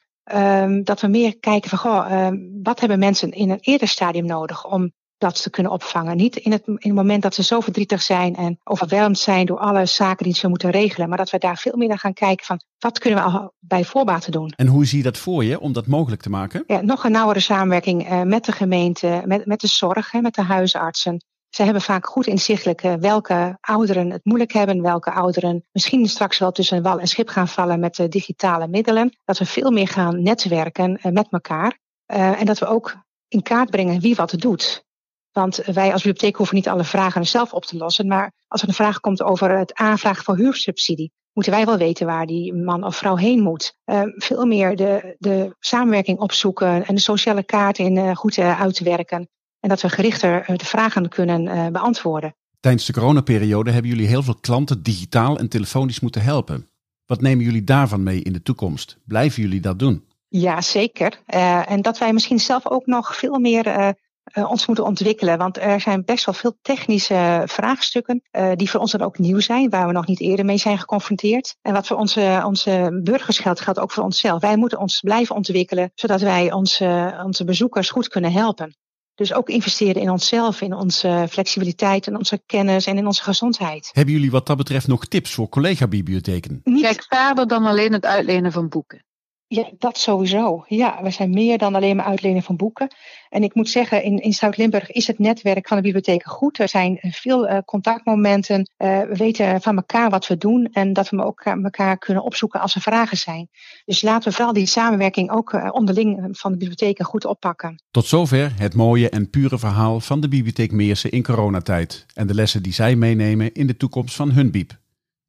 dat 0.84 1.02
we 1.02 1.08
meer 1.08 1.40
kijken 1.40 1.70
van, 1.70 1.80
goh, 1.80 2.32
wat 2.64 2.80
hebben 2.80 3.00
mensen 3.00 3.32
in 3.32 3.50
een 3.50 3.60
eerder 3.62 3.88
stadium 3.88 4.26
nodig 4.26 4.66
om 4.66 4.92
dat 5.22 5.42
te 5.42 5.50
kunnen 5.50 5.72
opvangen. 5.72 6.18
Niet 6.18 6.36
in 6.36 6.52
het, 6.52 6.64
in 6.66 6.78
het 6.80 6.94
moment 6.94 7.22
dat 7.22 7.36
ze 7.36 7.44
zo 7.44 7.60
verdrietig 7.60 8.02
zijn 8.02 8.36
en 8.36 8.60
overweldigd 8.64 9.20
zijn 9.20 9.46
door 9.46 9.60
alle 9.60 9.86
zaken 9.86 10.26
die 10.26 10.36
ze 10.36 10.48
moeten 10.48 10.70
regelen. 10.70 11.10
Maar 11.10 11.18
dat 11.18 11.30
we 11.30 11.38
daar 11.38 11.58
veel 11.58 11.78
meer 11.78 11.88
naar 11.88 12.00
gaan 12.00 12.14
kijken 12.14 12.46
van 12.46 12.62
wat 12.80 13.00
kunnen 13.00 13.24
we 13.24 13.30
al 13.30 13.54
bij 13.60 13.86
voorbaten 13.86 14.32
doen. 14.32 14.54
En 14.56 14.68
hoe 14.68 14.86
zie 14.86 14.98
je 14.98 15.04
dat 15.04 15.18
voor 15.18 15.44
je 15.44 15.60
om 15.60 15.74
dat 15.74 15.88
mogelijk 15.88 16.22
te 16.22 16.30
maken? 16.30 16.64
Ja, 16.68 16.82
nog 16.82 17.04
een 17.04 17.12
nauwere 17.12 17.40
samenwerking 17.40 18.12
uh, 18.12 18.22
met 18.22 18.46
de 18.46 18.52
gemeente, 18.52 19.22
met, 19.26 19.46
met 19.46 19.62
de 19.62 19.68
zorg, 19.68 20.12
hè, 20.12 20.22
met 20.22 20.36
de 20.36 20.42
huisartsen. 20.42 21.26
Zij 21.50 21.66
hebben 21.66 21.84
vaak 21.84 22.08
goed 22.08 22.28
inzichtelijk 22.28 22.82
welke 22.82 23.58
ouderen 23.62 24.10
het 24.10 24.26
moeilijk 24.26 24.52
hebben, 24.52 24.82
welke 24.82 25.12
ouderen 25.12 25.64
misschien 25.72 26.08
straks 26.08 26.38
wel 26.38 26.52
tussen 26.52 26.82
wal 26.82 27.00
en 27.00 27.08
schip 27.08 27.30
gaan 27.30 27.48
vallen 27.48 27.80
met 27.80 27.96
de 27.96 28.08
digitale 28.08 28.68
middelen. 28.68 29.18
Dat 29.26 29.38
we 29.38 29.46
veel 29.46 29.72
meer 29.72 29.88
gaan 29.88 30.22
netwerken 30.22 31.00
met 31.02 31.28
elkaar. 31.30 31.80
en 32.06 32.46
dat 32.46 32.60
we 32.60 32.66
ook 32.66 32.96
in 33.28 33.42
kaart 33.42 33.70
brengen 33.70 34.00
wie 34.00 34.16
wat 34.16 34.34
doet. 34.38 34.86
Want 35.32 35.56
wij 35.56 35.92
als 35.92 36.04
bibliotheek 36.04 36.36
hoeven 36.36 36.56
niet 36.56 36.68
alle 36.68 36.84
vragen 36.84 37.28
zelf 37.28 37.54
op 37.54 37.66
te 37.66 37.78
lossen. 37.78 38.08
Maar 38.08 38.34
als 38.48 38.62
er 38.62 38.68
een 38.68 38.74
vraag 38.74 39.00
komt 39.00 39.22
over 39.22 39.58
het 39.58 39.74
aanvragen 39.74 40.24
van 40.24 40.38
huursubsidie, 40.38 41.12
moeten 41.34 41.52
wij 41.52 41.66
wel 41.66 41.78
weten 41.78 42.06
waar 42.06 42.26
die 42.26 42.54
man 42.54 42.84
of 42.84 42.96
vrouw 42.96 43.16
heen 43.16 43.42
moet. 43.42 43.76
Uh, 43.86 44.02
veel 44.06 44.46
meer 44.46 44.76
de, 44.76 45.16
de 45.20 45.56
samenwerking 45.60 46.20
opzoeken 46.20 46.86
en 46.86 46.96
de 46.96 47.02
sociale 47.02 47.44
kaart 47.44 47.78
in 47.78 47.96
uh, 47.96 48.16
goed 48.16 48.38
uh, 48.38 48.62
uitwerken. 48.62 49.30
En 49.60 49.70
dat 49.70 49.82
we 49.82 49.90
gerichter 49.90 50.58
de 50.58 50.66
vragen 50.66 51.10
kunnen 51.10 51.72
beantwoorden. 51.72 52.36
Tijdens 52.60 52.86
de 52.86 52.94
coronaperiode 52.94 53.72
hebben 53.72 53.92
jullie 53.92 54.08
heel 54.08 54.24
veel 54.24 54.36
klanten 54.36 54.84
digitaal 54.84 55.38
en 55.38 55.50
telefonisch 55.50 56.00
moeten 56.00 56.22
helpen. 56.22 56.70
Wat 57.06 57.22
nemen 57.22 57.46
jullie 57.46 57.64
daarvan 57.64 58.04
mee 58.04 58.22
in 58.22 58.34
de 58.34 58.42
toekomst? 58.42 58.98
Blijven 59.06 59.42
jullie 59.42 59.62
dat 59.62 59.80
doen? 59.80 60.06
Ja, 60.28 60.62
zeker. 60.62 61.22
en 61.66 61.82
dat 61.82 61.98
wij 61.98 62.14
misschien 62.14 62.40
zelf 62.40 62.68
ook 62.68 62.86
nog 62.86 63.16
veel 63.16 63.40
meer 63.40 63.96
ons 64.34 64.68
moeten 64.68 64.86
ontwikkelen. 64.86 65.38
Want 65.38 65.58
er 65.58 65.82
zijn 65.82 66.04
best 66.06 66.26
wel 66.26 66.36
veel 66.36 66.58
technische 66.62 67.44
vraagstukken 67.46 68.22
uh, 68.32 68.52
die 68.56 68.70
voor 68.70 68.80
ons 68.80 68.92
dan 68.92 69.02
ook 69.02 69.18
nieuw 69.18 69.40
zijn, 69.40 69.70
waar 69.70 69.88
we 69.88 69.94
nog 69.94 70.08
niet 70.08 70.20
eerder 70.20 70.46
mee 70.46 70.58
zijn 70.58 70.78
geconfronteerd. 70.78 71.56
En 71.62 71.74
wat 71.74 71.88
voor 71.88 71.98
onze, 71.98 72.42
onze 72.46 73.00
burgers 73.04 73.40
geldt, 73.40 73.62
geldt 73.62 73.80
ook 73.80 73.92
voor 73.92 74.04
onszelf. 74.04 74.42
Wij 74.42 74.58
moeten 74.58 74.80
ons 74.80 75.00
blijven 75.00 75.36
ontwikkelen, 75.36 75.92
zodat 75.96 76.22
wij 76.22 76.52
onze, 76.52 77.20
onze 77.26 77.44
bezoekers 77.44 77.90
goed 77.90 78.08
kunnen 78.08 78.32
helpen. 78.32 78.76
Dus 79.16 79.34
ook 79.34 79.50
investeren 79.50 80.02
in 80.02 80.10
onszelf, 80.10 80.62
in 80.62 80.74
onze 80.74 81.26
flexibiliteit, 81.30 82.08
in 82.08 82.18
onze 82.18 82.42
kennis 82.46 82.86
en 82.86 82.98
in 82.98 83.06
onze 83.06 83.24
gezondheid. 83.24 83.90
Hebben 83.94 84.14
jullie 84.14 84.32
wat 84.32 84.48
dat 84.48 84.58
betreft 84.58 84.88
nog 84.88 85.06
tips 85.06 85.34
voor 85.34 85.50
collega-bibliotheken? 85.50 86.62
Kijk 86.64 87.06
verder 87.08 87.48
dan 87.48 87.66
alleen 87.66 87.94
het 87.94 88.06
uitlenen 88.06 88.52
van 88.52 88.70
boeken. 88.70 89.06
Ja, 89.54 89.70
dat 89.78 89.98
sowieso. 89.98 90.64
Ja, 90.68 91.00
we 91.04 91.10
zijn 91.10 91.30
meer 91.30 91.58
dan 91.58 91.76
alleen 91.76 91.96
maar 91.96 92.06
uitlenen 92.06 92.44
van 92.44 92.56
boeken. 92.56 92.96
En 93.30 93.44
ik 93.44 93.56
moet 93.56 93.70
zeggen, 93.70 94.04
in, 94.04 94.20
in 94.20 94.34
Zuid-Limburg 94.34 94.92
is 94.92 95.08
het 95.08 95.20
netwerk 95.20 95.68
van 95.68 95.78
de 95.78 95.84
bibliotheken 95.84 96.32
goed. 96.32 96.60
Er 96.60 96.70
zijn 96.70 96.98
veel 97.02 97.50
uh, 97.50 97.58
contactmomenten. 97.66 98.60
Uh, 98.78 99.00
we 99.00 99.16
weten 99.16 99.62
van 99.62 99.76
elkaar 99.76 100.10
wat 100.10 100.28
we 100.28 100.38
doen 100.38 100.70
en 100.72 100.94
dat 100.94 101.10
we 101.10 101.24
ook 101.24 101.42
elkaar 101.42 101.98
kunnen 101.98 102.24
opzoeken 102.24 102.60
als 102.60 102.76
er 102.76 102.82
vragen 102.82 103.18
zijn. 103.18 103.50
Dus 103.86 104.02
laten 104.02 104.30
we 104.30 104.36
vooral 104.36 104.54
die 104.54 104.66
samenwerking 104.66 105.32
ook 105.32 105.74
onderling 105.74 106.28
van 106.32 106.52
de 106.52 106.58
bibliotheken 106.58 107.06
goed 107.06 107.26
oppakken. 107.26 107.84
Tot 107.92 108.06
zover 108.06 108.54
het 108.58 108.76
mooie 108.76 109.10
en 109.10 109.30
pure 109.30 109.60
verhaal 109.60 110.00
van 110.00 110.22
de 110.22 110.28
Bibliotheek 110.28 110.72
Meersen 110.72 111.12
in 111.12 111.24
coronatijd. 111.24 112.06
En 112.14 112.28
de 112.28 112.34
lessen 112.34 112.64
die 112.64 112.74
zij 112.74 112.96
meenemen 112.96 113.54
in 113.54 113.68
de 113.68 113.78
toekomst 113.78 114.16
van 114.16 114.32
hun 114.32 114.52
bieb. 114.52 114.80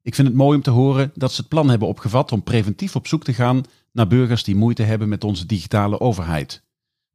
Ik 0.01 0.15
vind 0.15 0.27
het 0.27 0.37
mooi 0.37 0.55
om 0.57 0.63
te 0.63 0.69
horen 0.69 1.11
dat 1.15 1.31
ze 1.31 1.41
het 1.41 1.49
plan 1.49 1.69
hebben 1.69 1.87
opgevat 1.87 2.31
om 2.31 2.43
preventief 2.43 2.95
op 2.95 3.07
zoek 3.07 3.23
te 3.23 3.33
gaan 3.33 3.63
naar 3.93 4.07
burgers 4.07 4.43
die 4.43 4.55
moeite 4.55 4.83
hebben 4.83 5.09
met 5.09 5.23
onze 5.23 5.45
digitale 5.45 5.99
overheid. 5.99 6.63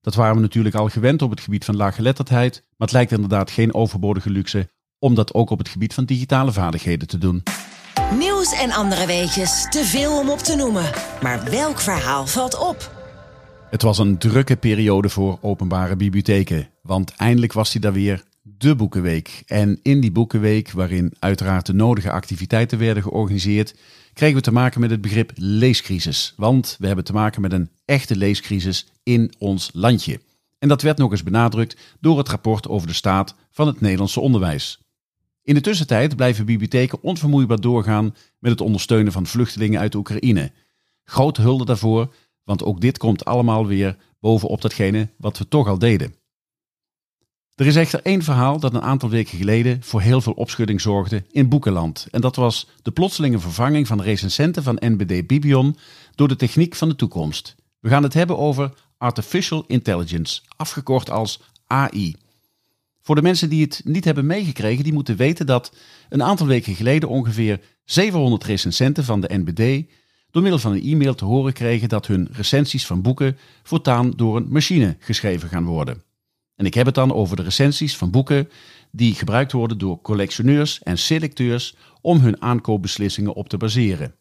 Dat 0.01 0.15
waren 0.15 0.35
we 0.35 0.41
natuurlijk 0.41 0.75
al 0.75 0.89
gewend 0.89 1.23
op 1.23 1.31
het 1.31 1.41
gebied 1.41 1.65
van 1.65 1.77
laaggeletterdheid, 1.77 2.55
maar 2.55 2.89
het 2.89 2.93
lijkt 2.93 3.13
inderdaad 3.13 3.51
geen 3.51 3.75
overbodige 3.75 4.31
luxe 4.31 4.71
om 4.99 5.15
dat 5.15 5.35
ook 5.35 5.51
op 5.51 5.59
het 5.59 5.69
gebied 5.69 5.95
van 5.95 6.05
digitale 6.05 6.53
vaardigheden 6.53 7.09
te 7.09 7.19
doen. 7.19 7.43
Nieuws 8.19 8.53
en 8.53 8.71
andere 8.71 9.07
weetjes, 9.07 9.67
te 9.71 9.85
veel 9.85 10.19
om 10.19 10.31
op 10.31 10.39
te 10.39 10.57
noemen. 10.57 10.91
Maar 11.23 11.45
welk 11.51 11.81
verhaal 11.81 12.27
valt 12.27 12.59
op? 12.69 12.97
Het 13.71 13.83
was 13.83 13.99
een 13.99 14.19
drukke 14.19 14.57
periode 14.57 15.09
voor 15.09 15.39
openbare 15.41 15.97
bibliotheken, 15.97 16.69
want 16.83 17.15
eindelijk 17.17 17.53
was 17.53 17.73
hij 17.73 17.81
daar 17.81 17.93
weer 17.93 18.23
de 18.59 18.75
Boekenweek. 18.75 19.43
En 19.47 19.79
in 19.83 20.01
die 20.01 20.13
Boekenweek, 20.13 20.71
waarin 20.71 21.15
uiteraard 21.19 21.67
de 21.67 21.73
nodige 21.73 22.11
activiteiten 22.11 22.79
werden 22.79 23.03
georganiseerd, 23.03 23.75
kregen 24.13 24.37
we 24.37 24.43
te 24.43 24.53
maken 24.53 24.81
met 24.81 24.91
het 24.91 25.01
begrip 25.01 25.33
leescrisis. 25.35 26.35
Want 26.37 26.77
we 26.79 26.87
hebben 26.87 27.05
te 27.05 27.13
maken 27.13 27.41
met 27.41 27.53
een 27.53 27.71
echte 27.85 28.17
leescrisis 28.17 28.87
in 29.03 29.33
ons 29.39 29.71
landje. 29.73 30.21
En 30.59 30.69
dat 30.69 30.83
werd 30.83 30.99
nog 30.99 31.11
eens 31.11 31.23
benadrukt 31.23 31.77
door 32.01 32.19
het 32.19 32.29
rapport 32.29 32.69
over 32.69 32.87
de 32.87 32.93
staat 32.93 33.35
van 33.51 33.67
het 33.67 33.81
Nederlandse 33.81 34.21
onderwijs. 34.21 34.81
In 35.43 35.55
de 35.55 35.61
tussentijd 35.61 36.17
blijven 36.17 36.45
bibliotheken 36.45 37.03
onvermoeibaar 37.03 37.61
doorgaan 37.61 38.15
met 38.39 38.51
het 38.51 38.61
ondersteunen 38.61 39.13
van 39.13 39.27
vluchtelingen 39.27 39.81
uit 39.81 39.95
Oekraïne. 39.95 40.53
Grote 41.05 41.41
hulde 41.41 41.65
daarvoor, 41.65 42.15
want 42.45 42.63
ook 42.63 42.81
dit 42.81 42.99
komt 42.99 43.25
allemaal 43.25 43.67
weer 43.67 43.97
bovenop 44.21 44.61
datgene 44.61 45.09
wat 45.17 45.39
we 45.39 45.49
toch 45.49 45.69
al 45.69 45.79
deden. 45.79 46.15
Er 47.59 47.67
is 47.67 47.77
echter 47.77 48.01
één 48.03 48.23
verhaal 48.23 48.61
dat 48.61 48.75
een 48.75 48.83
aantal 48.83 49.11
weken 49.11 49.39
geleden 49.39 49.83
voor 49.83 50.01
heel 50.01 50.21
veel 50.21 50.33
opschudding 50.33 50.81
zorgde 50.81 51.25
in 51.31 51.49
Boekenland. 51.49 52.07
En 52.11 52.21
dat 52.21 52.37
was 52.37 52.69
de 52.83 52.91
plotselinge 52.91 53.39
vervanging 53.39 53.87
van 53.87 54.03
recensenten 54.03 54.63
van 54.63 54.77
NBD 54.81 55.27
Bibion 55.27 55.77
door 56.15 56.29
de 56.29 56.37
techniek 56.37 56.75
van 56.75 56.89
de 56.89 56.97
toekomst. 56.97 57.55
We 57.81 57.89
gaan 57.89 58.03
het 58.03 58.15
hebben 58.15 58.39
over 58.39 58.73
Artificial 58.99 59.65
Intelligence, 59.67 60.43
afgekort 60.57 61.11
als 61.11 61.41
AI. 61.67 62.17
Voor 63.03 63.15
de 63.15 63.23
mensen 63.23 63.49
die 63.49 63.63
het 63.63 63.81
niet 63.85 64.05
hebben 64.05 64.27
meegekregen, 64.27 64.85
die 64.85 64.93
moeten 64.93 65.17
weten 65.17 65.47
dat 65.47 65.73
een 66.09 66.23
aantal 66.23 66.47
weken 66.47 66.75
geleden 66.75 67.09
ongeveer 67.09 67.61
700 67.85 68.45
recensenten 68.45 69.05
van 69.05 69.21
de 69.21 69.37
NBD 69.45 69.91
door 70.31 70.43
middel 70.43 70.61
van 70.61 70.73
een 70.73 70.83
e-mail 70.83 71.15
te 71.15 71.25
horen 71.25 71.53
kregen 71.53 71.89
dat 71.89 72.07
hun 72.07 72.29
recensies 72.33 72.87
van 72.87 73.03
boeken 73.03 73.39
voortaan 73.63 74.11
door 74.11 74.37
een 74.37 74.49
machine 74.49 74.97
geschreven 74.99 75.49
gaan 75.49 75.65
worden. 75.65 76.07
En 76.59 76.67
ik 76.67 76.75
heb 76.75 76.87
het 76.87 76.95
dan 76.95 77.13
over 77.13 77.37
de 77.37 77.43
recensies 77.43 77.97
van 77.97 78.11
boeken 78.11 78.49
die 78.91 79.15
gebruikt 79.15 79.53
worden 79.53 79.79
door 79.79 80.01
collectioneurs 80.01 80.83
en 80.83 80.99
selecteurs 80.99 81.75
om 82.01 82.21
hun 82.21 82.43
aankoopbeslissingen 82.43 83.35
op 83.35 83.49
te 83.49 83.57
baseren. 83.57 84.15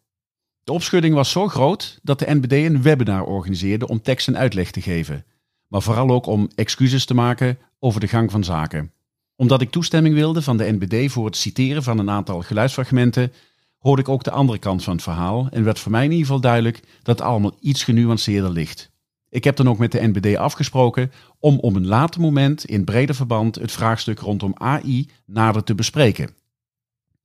De 0.64 0.72
opschudding 0.72 1.14
was 1.14 1.30
zo 1.30 1.48
groot 1.48 1.98
dat 2.02 2.18
de 2.18 2.34
NBD 2.34 2.52
een 2.52 2.82
webinar 2.82 3.24
organiseerde 3.24 3.88
om 3.88 4.02
tekst 4.02 4.28
en 4.28 4.36
uitleg 4.38 4.70
te 4.70 4.80
geven, 4.80 5.24
maar 5.66 5.82
vooral 5.82 6.10
ook 6.10 6.26
om 6.26 6.48
excuses 6.54 7.04
te 7.04 7.14
maken 7.14 7.58
over 7.78 8.00
de 8.00 8.08
gang 8.08 8.30
van 8.30 8.44
zaken. 8.44 8.92
Omdat 9.36 9.60
ik 9.60 9.70
toestemming 9.70 10.14
wilde 10.14 10.42
van 10.42 10.56
de 10.56 10.72
NBD 10.72 11.12
voor 11.12 11.24
het 11.24 11.36
citeren 11.36 11.82
van 11.82 11.98
een 11.98 12.10
aantal 12.10 12.42
geluidsfragmenten, 12.42 13.32
hoorde 13.78 14.02
ik 14.02 14.08
ook 14.08 14.24
de 14.24 14.30
andere 14.30 14.58
kant 14.58 14.84
van 14.84 14.92
het 14.92 15.02
verhaal 15.02 15.48
en 15.50 15.64
werd 15.64 15.78
voor 15.78 15.92
mij 15.92 16.04
in 16.04 16.10
ieder 16.10 16.26
geval 16.26 16.40
duidelijk 16.40 16.80
dat 17.02 17.18
het 17.18 17.26
allemaal 17.26 17.56
iets 17.60 17.84
genuanceerder 17.84 18.50
ligt. 18.50 18.90
Ik 19.30 19.44
heb 19.44 19.56
dan 19.56 19.68
ook 19.68 19.78
met 19.78 19.92
de 19.92 20.06
NBD 20.06 20.36
afgesproken 20.36 21.12
om 21.38 21.58
op 21.58 21.74
een 21.74 21.86
later 21.86 22.20
moment 22.20 22.64
in 22.64 22.84
breder 22.84 23.14
verband 23.14 23.54
het 23.54 23.72
vraagstuk 23.72 24.18
rondom 24.18 24.54
AI 24.54 25.08
nader 25.26 25.64
te 25.64 25.74
bespreken. 25.74 26.30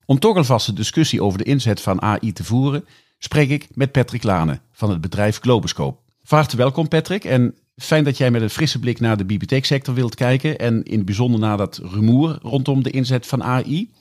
Om 0.06 0.20
toch 0.20 0.38
alvast 0.38 0.68
een 0.68 0.76
discussie 0.76 1.24
over 1.24 1.38
de 1.38 1.44
inzet 1.44 1.82
van 1.82 2.02
AI 2.02 2.34
te 2.34 2.44
voeren, 2.44 2.86
spreek 3.18 3.50
ik 3.50 3.68
met 3.76 3.92
Patrick 3.92 4.24
Lane 4.24 4.60
van 4.72 4.90
het 4.90 5.02
bedrijf 5.02 5.40
Globoscope. 5.40 6.02
Vaart 6.24 6.54
welkom 6.54 6.88
Patrick 6.88 7.24
en 7.24 7.56
fijn 7.76 8.04
dat 8.04 8.18
jij 8.18 8.32
met 8.32 8.42
een 8.42 8.50
frisse 8.50 8.80
blik 8.80 9.00
naar 9.00 9.18
de 9.18 9.26
bibliotheeksector 9.26 9.94
wilt 9.94 10.16
kijken 10.16 10.60
en 10.60 10.84
in 10.84 10.98
het 10.98 11.06
bijzonder 11.06 11.40
naar 11.40 11.58
dat 11.58 11.78
rumoer 11.84 12.40
rondom 12.42 12.84
de 12.84 12.90
inzet 12.90 13.28
van 13.28 13.44
AI. 13.44 13.92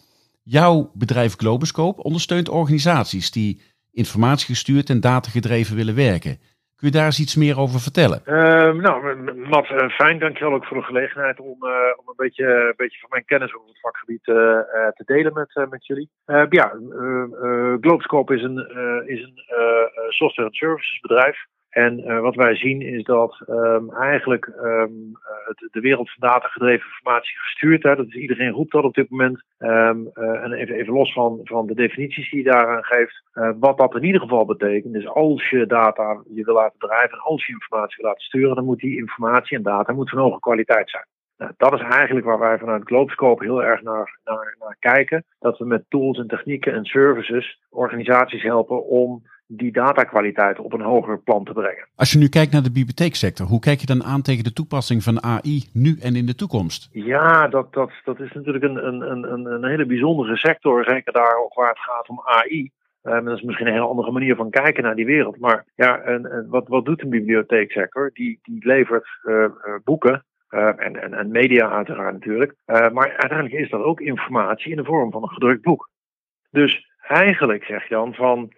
Jouw 0.43 0.91
bedrijf 0.95 1.37
Globoscope 1.37 2.03
ondersteunt 2.03 2.49
organisaties 2.49 3.31
die 3.31 3.61
informatiegestuurd 3.93 4.91
en 4.91 5.01
datagedreven 5.01 5.77
willen 5.77 5.95
werken. 5.95 6.39
Kun 6.83 6.91
je 6.91 6.97
daar 6.97 7.07
eens 7.07 7.21
iets 7.21 7.37
meer 7.37 7.59
over 7.59 7.81
vertellen? 7.81 8.23
Uh, 8.27 8.73
nou, 8.73 9.17
Matt, 9.49 9.71
uh, 9.71 9.89
fijn. 9.89 10.19
Dankjewel 10.19 10.55
ook 10.55 10.67
voor 10.67 10.77
de 10.77 10.83
gelegenheid 10.83 11.41
om, 11.41 11.57
uh, 11.61 11.71
om 11.97 12.09
een, 12.09 12.17
beetje, 12.17 12.45
een 12.45 12.75
beetje 12.77 12.99
van 12.99 13.09
mijn 13.11 13.25
kennis 13.25 13.55
over 13.55 13.69
het 13.69 13.81
vakgebied 13.81 14.27
uh, 14.27 14.37
te 14.99 15.03
delen 15.05 15.33
met, 15.33 15.67
met 15.71 15.87
jullie. 15.87 16.11
ja, 16.49 16.73
Globescope 17.81 18.35
is 18.35 18.43
een, 18.43 18.59
is 19.07 19.23
een 19.23 19.43
software- 20.09 20.49
en 20.49 20.55
services 20.55 21.01
bedrijf. 21.01 21.47
En 21.73 21.99
uh, 21.99 22.21
wat 22.21 22.35
wij 22.35 22.57
zien 22.57 22.81
is 22.81 23.05
dat 23.05 23.43
um, 23.49 23.91
eigenlijk 23.91 24.47
um, 24.47 25.13
uh, 25.13 25.71
de 25.71 25.81
wereld 25.81 26.11
van 26.11 26.29
datagedreven 26.29 26.87
informatie 26.87 27.39
gestuurd. 27.39 27.83
Hè, 27.83 27.97
dat 27.97 28.07
is 28.07 28.15
iedereen 28.15 28.51
roept 28.51 28.73
dat 28.73 28.85
op 28.85 28.95
dit 28.95 29.11
moment. 29.11 29.43
Um, 29.59 30.11
uh, 30.15 30.45
en 30.45 30.53
even, 30.53 30.75
even 30.75 30.93
los 30.93 31.13
van, 31.13 31.41
van 31.45 31.67
de 31.67 31.75
definities 31.75 32.31
die 32.31 32.45
je 32.45 32.51
daaraan 32.51 32.85
geeft. 32.85 33.23
wat 33.61 33.79
dat 33.79 33.95
in 33.95 34.05
ieder 34.05 34.21
geval 34.21 34.45
betekent 34.45 34.95
is 34.95 35.07
als 35.07 35.51
je 35.51 35.67
data 35.67 36.23
je 36.35 36.45
wil 36.45 36.55
laten 36.55 36.79
drijven 36.79 37.13
en 37.13 37.25
als 37.25 37.47
je 37.47 37.53
informatie 37.53 37.97
wil 37.97 38.07
laten 38.07 38.25
sturen, 38.25 38.55
dan 38.55 38.65
moet 38.65 38.81
die 38.81 38.97
informatie 38.97 39.57
en 39.57 39.63
data 39.63 39.93
moet 39.93 40.11
van 40.11 40.19
hoge 40.19 40.41
kwaliteit 40.41 40.91
zijn. 40.91 41.07
Nou, 41.37 41.55
dat 41.57 41.73
is 41.73 41.81
eigenlijk 41.81 42.27
waar 42.27 42.39
wij 42.39 42.59
vanuit 42.59 42.85
Globescope 42.85 43.45
heel 43.45 43.63
erg 43.63 43.83
naar, 43.83 44.19
naar, 44.25 44.57
naar 44.59 44.77
kijken. 44.79 45.25
Dat 45.39 45.59
we 45.59 45.65
met 45.65 45.85
tools 45.89 46.19
en 46.19 46.27
technieken 46.27 46.73
en 46.73 46.85
services 46.85 47.61
organisaties 47.71 48.43
helpen 48.43 48.87
om 48.87 49.23
die 49.57 49.73
datakwaliteit 49.73 50.59
op 50.59 50.73
een 50.73 50.81
hoger 50.81 51.19
plan 51.19 51.45
te 51.45 51.53
brengen. 51.53 51.89
Als 51.97 52.13
je 52.13 52.19
nu 52.19 52.29
kijkt 52.29 52.53
naar 52.53 52.63
de 52.63 52.73
bibliotheeksector, 52.73 53.47
hoe 53.47 53.61
kijk 53.61 53.81
je 53.81 53.87
dan 53.87 54.05
aan 54.05 54.23
tegen 54.23 54.45
de 54.45 54.53
toepassing 54.53 55.03
van 55.03 55.23
AI 55.23 55.69
nu 55.73 55.99
en 56.01 56.17
in 56.17 56.27
de 56.27 56.35
toekomst? 56.35 56.89
Ja, 56.93 57.49
dat, 57.49 57.73
dat, 57.73 57.91
dat 58.05 58.21
is 58.21 58.33
natuurlijk 58.33 58.65
een, 58.65 58.87
een, 58.87 59.33
een, 59.33 59.45
een 59.45 59.65
hele 59.65 59.87
bijzondere 59.87 60.37
sector, 60.37 60.85
zeker 60.85 61.13
daar 61.13 61.37
ook 61.37 61.55
waar 61.55 61.69
het 61.69 61.79
gaat 61.79 62.09
om 62.09 62.23
AI. 62.25 62.71
Dat 63.03 63.37
is 63.37 63.43
misschien 63.43 63.67
een 63.67 63.73
hele 63.73 63.87
andere 63.87 64.11
manier 64.11 64.37
van 64.37 64.51
kijken 64.51 64.83
naar 64.83 64.95
die 64.95 65.07
wereld. 65.07 65.39
Maar 65.39 65.65
ja, 65.75 65.99
en, 65.99 66.31
en 66.31 66.47
wat, 66.49 66.69
wat 66.69 66.85
doet 66.85 67.03
een 67.03 67.11
bibliotheeksector? 67.11 68.11
Die, 68.15 68.39
die 68.43 68.67
levert 68.67 69.07
uh, 69.25 69.47
boeken 69.85 70.25
en, 70.49 71.03
en, 71.03 71.15
en, 71.15 71.31
media 71.31 71.71
uiteraard 71.71 72.13
natuurlijk. 72.13 72.55
maar 72.67 73.09
uiteindelijk 73.09 73.53
is 73.53 73.71
dat 73.71 73.83
ook 73.83 74.01
informatie 74.01 74.71
in 74.71 74.77
de 74.77 74.85
vorm 74.85 75.11
van 75.11 75.23
een 75.23 75.29
gedrukt 75.29 75.63
boek. 75.63 75.91
Dus 76.51 76.91
eigenlijk 77.03 77.65
zeg 77.65 77.89
je 77.89 77.95
dan 77.95 78.15
van 78.15 78.53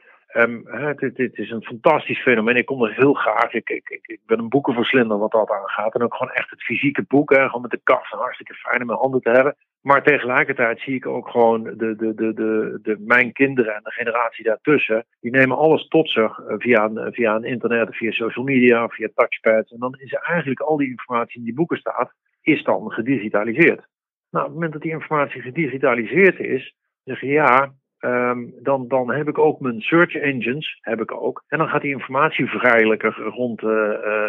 Dit, 0.96 1.16
dit, 1.16 1.38
is 1.38 1.50
een 1.50 1.64
fantastisch 1.64 2.22
fenomeen. 2.22 2.56
Ik 2.56 2.66
kom 2.66 2.84
er 2.84 2.94
heel 2.94 3.12
graag. 3.12 3.52
Ik, 3.52 3.68
ik, 3.68 3.88
ik, 4.02 4.20
ben 4.26 4.38
een 4.38 4.48
boekenverslinder 4.48 5.18
wat 5.18 5.30
dat 5.30 5.50
aangaat. 5.50 5.94
En 5.94 6.02
ook 6.02 6.14
gewoon 6.14 6.32
echt 6.32 6.50
het 6.50 6.62
fysieke 6.62 7.04
boek. 7.08 7.34
Gewoon 7.34 7.60
met 7.60 7.70
de 7.70 7.80
kast. 7.82 8.10
Hartstikke 8.10 8.54
fijn 8.54 8.80
in 8.80 8.86
mijn 8.86 8.98
handen 8.98 9.20
te 9.20 9.30
hebben. 9.30 9.56
Maar 9.80 10.02
tegelijkertijd 10.02 10.80
zie 10.80 10.94
ik 10.94 11.06
ook 11.06 11.28
gewoon 11.28 11.62
de, 11.62 11.76
de, 11.76 12.14
de, 12.14 12.34
de, 12.34 12.78
de, 12.82 12.96
mijn 12.98 13.32
kinderen 13.32 13.74
en 13.74 13.80
de 13.82 13.90
generatie 13.90 14.44
daartussen. 14.44 15.06
Die 15.20 15.30
nemen 15.30 15.56
alles 15.56 15.88
tot 15.88 16.10
zich 16.10 16.38
eh, 16.38 16.54
via 16.58 16.84
een, 16.84 17.12
via 17.12 17.34
een 17.34 17.44
internet, 17.44 17.96
via 17.96 18.10
social 18.10 18.44
media, 18.44 18.88
via 18.88 19.08
touchpads. 19.14 19.72
En 19.72 19.78
dan 19.78 19.94
is 19.98 20.12
eigenlijk 20.12 20.60
al 20.60 20.76
die 20.76 20.88
informatie 20.88 21.28
die 21.32 21.38
in 21.38 21.44
die 21.44 21.54
boeken 21.54 21.76
staat, 21.76 22.12
is 22.42 22.64
dan 22.64 22.92
gedigitaliseerd. 22.92 23.86
Nou, 24.30 24.44
op 24.44 24.50
het 24.50 24.54
moment 24.54 24.72
dat 24.72 24.82
die 24.82 24.90
informatie 24.90 25.42
gedigitaliseerd 25.42 26.38
is, 26.38 26.74
zeg 27.04 27.20
je 27.20 27.26
ja, 27.26 27.72
Um, 28.04 28.54
dan, 28.62 28.88
dan 28.88 29.12
heb 29.12 29.28
ik 29.28 29.38
ook 29.38 29.60
mijn 29.60 29.80
search 29.80 30.14
engines, 30.14 30.78
heb 30.80 31.00
ik 31.00 31.12
ook. 31.12 31.44
En 31.48 31.58
dan 31.58 31.68
gaat 31.68 31.82
die 31.82 31.92
informatie 31.92 32.48
vrijelijker 32.48 33.14
rond, 33.16 33.62
uh, 33.62 33.70
uh, 33.70 34.28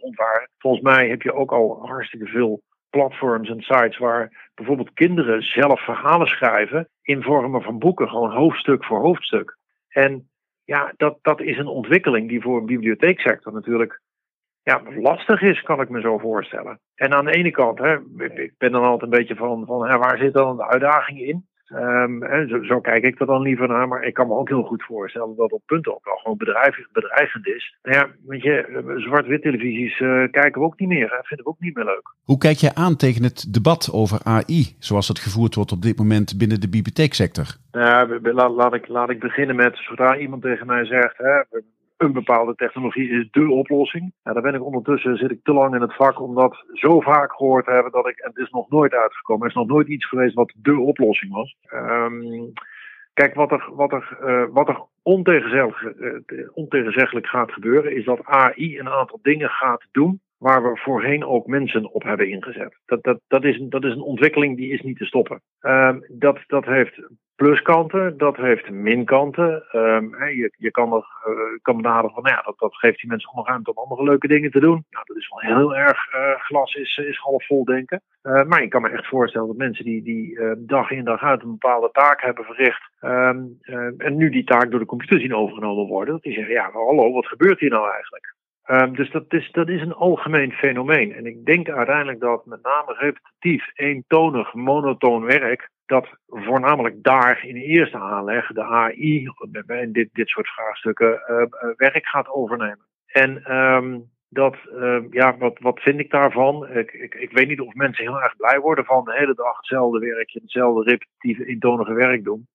rondwaren. 0.00 0.48
Volgens 0.58 0.82
mij 0.82 1.08
heb 1.08 1.22
je 1.22 1.34
ook 1.34 1.52
al 1.52 1.86
hartstikke 1.86 2.26
veel 2.26 2.62
platforms 2.90 3.48
en 3.48 3.60
sites 3.60 3.98
waar 3.98 4.50
bijvoorbeeld 4.54 4.92
kinderen 4.92 5.42
zelf 5.42 5.84
verhalen 5.84 6.26
schrijven 6.26 6.88
in 7.02 7.22
vormen 7.22 7.62
van 7.62 7.78
boeken, 7.78 8.08
gewoon 8.08 8.32
hoofdstuk 8.32 8.84
voor 8.84 9.00
hoofdstuk. 9.00 9.56
En 9.88 10.28
ja, 10.64 10.92
dat, 10.96 11.18
dat 11.22 11.40
is 11.40 11.58
een 11.58 11.66
ontwikkeling 11.66 12.28
die 12.28 12.42
voor 12.42 12.58
een 12.58 12.66
bibliotheeksector 12.66 13.52
natuurlijk 13.52 14.00
ja, 14.62 14.82
lastig 14.96 15.42
is, 15.42 15.62
kan 15.62 15.80
ik 15.80 15.88
me 15.88 16.00
zo 16.00 16.18
voorstellen. 16.18 16.80
En 16.94 17.12
aan 17.12 17.24
de 17.24 17.32
ene 17.32 17.50
kant, 17.50 17.78
hè, 17.78 17.96
ik 18.34 18.54
ben 18.58 18.72
dan 18.72 18.82
altijd 18.82 19.02
een 19.02 19.18
beetje 19.18 19.36
van, 19.36 19.66
van 19.66 19.88
hè, 19.88 19.98
waar 19.98 20.18
zit 20.18 20.32
dan 20.32 20.56
de 20.56 20.66
uitdaging 20.66 21.20
in? 21.20 21.50
Um, 21.74 22.48
zo, 22.48 22.62
zo, 22.62 22.80
kijk 22.80 23.04
ik 23.04 23.20
er 23.20 23.26
dan 23.26 23.42
liever 23.42 23.68
naar, 23.68 23.88
maar 23.88 24.04
ik 24.04 24.14
kan 24.14 24.26
me 24.26 24.34
ook 24.34 24.48
heel 24.48 24.62
goed 24.62 24.82
voorstellen 24.82 25.36
dat 25.36 25.52
op 25.52 25.62
punten 25.66 25.94
ook 25.94 26.04
wel 26.04 26.16
gewoon 26.16 26.36
bedrijf, 26.36 26.86
bedreigend 26.92 27.46
is. 27.46 27.76
Nou 27.82 27.96
ja, 27.96 28.08
weet 28.26 28.42
je, 28.42 28.52
eh, 28.52 28.96
zwart-wit 28.96 29.42
televisies 29.42 30.00
uh, 30.00 30.24
kijken 30.30 30.60
we 30.60 30.66
ook 30.66 30.78
niet 30.78 30.88
meer, 30.88 31.10
hè, 31.10 31.18
vinden 31.22 31.46
we 31.46 31.52
ook 31.52 31.60
niet 31.60 31.74
meer 31.74 31.84
leuk. 31.84 32.14
Hoe 32.24 32.38
kijk 32.38 32.56
jij 32.56 32.74
aan 32.74 32.96
tegen 32.96 33.22
het 33.22 33.54
debat 33.54 33.90
over 33.92 34.20
AI, 34.22 34.76
zoals 34.78 35.08
het 35.08 35.18
gevoerd 35.18 35.54
wordt 35.54 35.72
op 35.72 35.82
dit 35.82 35.98
moment 35.98 36.38
binnen 36.38 36.60
de 36.60 36.68
bibliotheeksector? 36.68 37.46
Nou, 37.72 38.32
laat, 38.32 38.50
laat, 38.50 38.74
ik, 38.74 38.88
laat 38.88 39.10
ik 39.10 39.18
beginnen 39.18 39.56
met, 39.56 39.76
zodra 39.76 40.16
iemand 40.16 40.42
tegen 40.42 40.66
mij 40.66 40.84
zegt, 40.84 41.18
hè, 41.18 41.42
een 42.02 42.12
bepaalde 42.12 42.54
technologie 42.54 43.10
is 43.10 43.28
de 43.30 43.50
oplossing. 43.50 44.12
Ja, 44.22 44.32
daar 44.32 44.42
ben 44.42 44.54
ik 44.54 44.64
ondertussen 44.64 45.16
zit 45.16 45.30
ik 45.30 45.42
te 45.42 45.52
lang 45.52 45.74
in 45.74 45.80
het 45.80 45.96
vak 45.96 46.20
om 46.20 46.34
dat 46.34 46.64
zo 46.72 47.00
vaak 47.00 47.32
gehoord 47.32 47.64
te 47.64 47.72
hebben 47.72 47.92
dat 47.92 48.08
ik, 48.08 48.18
en 48.18 48.28
het 48.28 48.38
is 48.38 48.50
nog 48.50 48.70
nooit 48.70 48.92
uitgekomen, 48.92 49.42
er 49.42 49.48
is 49.48 49.56
nog 49.56 49.66
nooit 49.66 49.88
iets 49.88 50.08
geweest 50.08 50.34
wat 50.34 50.52
de 50.56 50.78
oplossing 50.78 51.32
was. 51.32 51.56
Um, 51.74 52.52
kijk, 53.14 53.34
wat 53.34 53.50
er, 53.50 53.70
wat 53.74 53.92
er, 53.92 54.18
uh, 54.24 54.44
wat 54.50 54.68
er 54.68 54.82
ontegenzeggelijk, 55.02 55.96
uh, 56.26 56.48
ontegenzeggelijk 56.52 57.26
gaat 57.26 57.52
gebeuren, 57.52 57.96
is 57.96 58.04
dat 58.04 58.24
AI 58.24 58.78
een 58.78 58.88
aantal 58.88 59.18
dingen 59.22 59.48
gaat 59.48 59.86
doen 59.92 60.20
waar 60.38 60.62
we 60.62 60.76
voorheen 60.78 61.24
ook 61.24 61.46
mensen 61.46 61.92
op 61.92 62.02
hebben 62.02 62.30
ingezet. 62.30 62.78
Dat, 62.86 63.02
dat, 63.02 63.20
dat, 63.28 63.44
is, 63.44 63.58
dat 63.60 63.84
is 63.84 63.92
een 63.92 64.00
ontwikkeling 64.00 64.56
die 64.56 64.72
is 64.72 64.80
niet 64.80 64.98
te 64.98 65.04
stoppen. 65.04 65.42
Um, 65.60 66.04
dat, 66.08 66.38
dat 66.46 66.64
heeft 66.64 67.00
pluskanten, 67.42 68.18
dat 68.18 68.36
heeft 68.36 68.70
minkanten. 68.70 69.64
Um, 69.72 70.24
je, 70.24 70.52
je 70.56 70.70
kan 70.70 70.92
er 70.92 71.06
uh, 71.28 71.58
kan 71.62 71.76
benaderen 71.76 72.10
van, 72.10 72.22
nou 72.22 72.36
ja, 72.36 72.42
dat, 72.42 72.58
dat 72.58 72.76
geeft 72.76 73.00
die 73.00 73.10
mensen 73.10 73.28
allemaal 73.28 73.48
ruimte 73.48 73.70
om 73.74 73.82
andere 73.82 74.02
leuke 74.02 74.28
dingen 74.28 74.50
te 74.50 74.60
doen. 74.60 74.84
Nou, 74.90 75.04
dat 75.06 75.16
is 75.16 75.28
wel 75.28 75.56
heel 75.56 75.76
erg, 75.76 76.14
uh, 76.14 76.40
glas 76.40 76.74
is, 76.74 76.96
is 76.96 77.18
half 77.18 77.46
vol 77.46 77.64
denken. 77.64 78.02
Uh, 78.22 78.42
maar 78.42 78.62
je 78.62 78.68
kan 78.68 78.82
me 78.82 78.88
echt 78.88 79.06
voorstellen 79.06 79.46
dat 79.46 79.56
mensen 79.56 79.84
die, 79.84 80.02
die 80.02 80.38
dag 80.58 80.90
in 80.90 81.04
dag 81.04 81.22
uit 81.22 81.42
een 81.42 81.50
bepaalde 81.50 81.90
taak 81.92 82.22
hebben 82.22 82.44
verricht. 82.44 82.90
Um, 83.00 83.58
en 83.98 84.16
nu 84.16 84.30
die 84.30 84.44
taak 84.44 84.70
door 84.70 84.80
de 84.80 84.86
computer 84.86 85.20
zien 85.20 85.34
overgenomen 85.34 85.86
worden. 85.86 86.14
Dat 86.14 86.22
die 86.22 86.34
zeggen, 86.34 86.52
ja, 86.52 86.70
hallo, 86.72 87.12
wat 87.12 87.26
gebeurt 87.26 87.60
hier 87.60 87.70
nou 87.70 87.90
eigenlijk? 87.90 88.31
Um, 88.66 88.96
dus 88.96 89.10
dat 89.10 89.24
is, 89.28 89.50
dat 89.52 89.68
is 89.68 89.80
een 89.80 89.94
algemeen 89.94 90.52
fenomeen. 90.52 91.12
En 91.12 91.26
ik 91.26 91.44
denk 91.44 91.68
uiteindelijk 91.68 92.20
dat 92.20 92.46
met 92.46 92.62
name 92.62 92.94
repetitief, 92.98 93.70
eentonig, 93.74 94.54
monotoon 94.54 95.24
werk, 95.24 95.70
dat 95.86 96.08
voornamelijk 96.26 97.02
daar 97.02 97.44
in 97.46 97.54
de 97.54 97.62
eerste 97.62 97.98
aanleg 97.98 98.46
de 98.46 98.62
AI 98.62 99.32
bij 99.66 99.92
dit, 99.92 100.08
dit 100.12 100.28
soort 100.28 100.48
vraagstukken 100.48 101.22
uh, 101.28 101.44
werk 101.76 102.06
gaat 102.06 102.28
overnemen. 102.28 102.86
En 103.06 103.56
um, 103.56 104.10
dat, 104.28 104.56
uh, 104.74 104.98
ja, 105.10 105.36
wat, 105.36 105.58
wat 105.58 105.80
vind 105.80 106.00
ik 106.00 106.10
daarvan? 106.10 106.68
Ik, 106.68 106.92
ik, 106.92 107.14
ik 107.14 107.32
weet 107.32 107.48
niet 107.48 107.60
of 107.60 107.74
mensen 107.74 108.04
heel 108.04 108.22
erg 108.22 108.36
blij 108.36 108.60
worden 108.60 108.84
van 108.84 109.04
de 109.04 109.16
hele 109.16 109.34
dag 109.34 109.56
hetzelfde 109.56 109.98
werkje, 109.98 110.40
hetzelfde 110.40 110.90
repetitieve, 110.90 111.46
eentonige 111.46 111.92
werk 111.92 112.24
doen. 112.24 112.48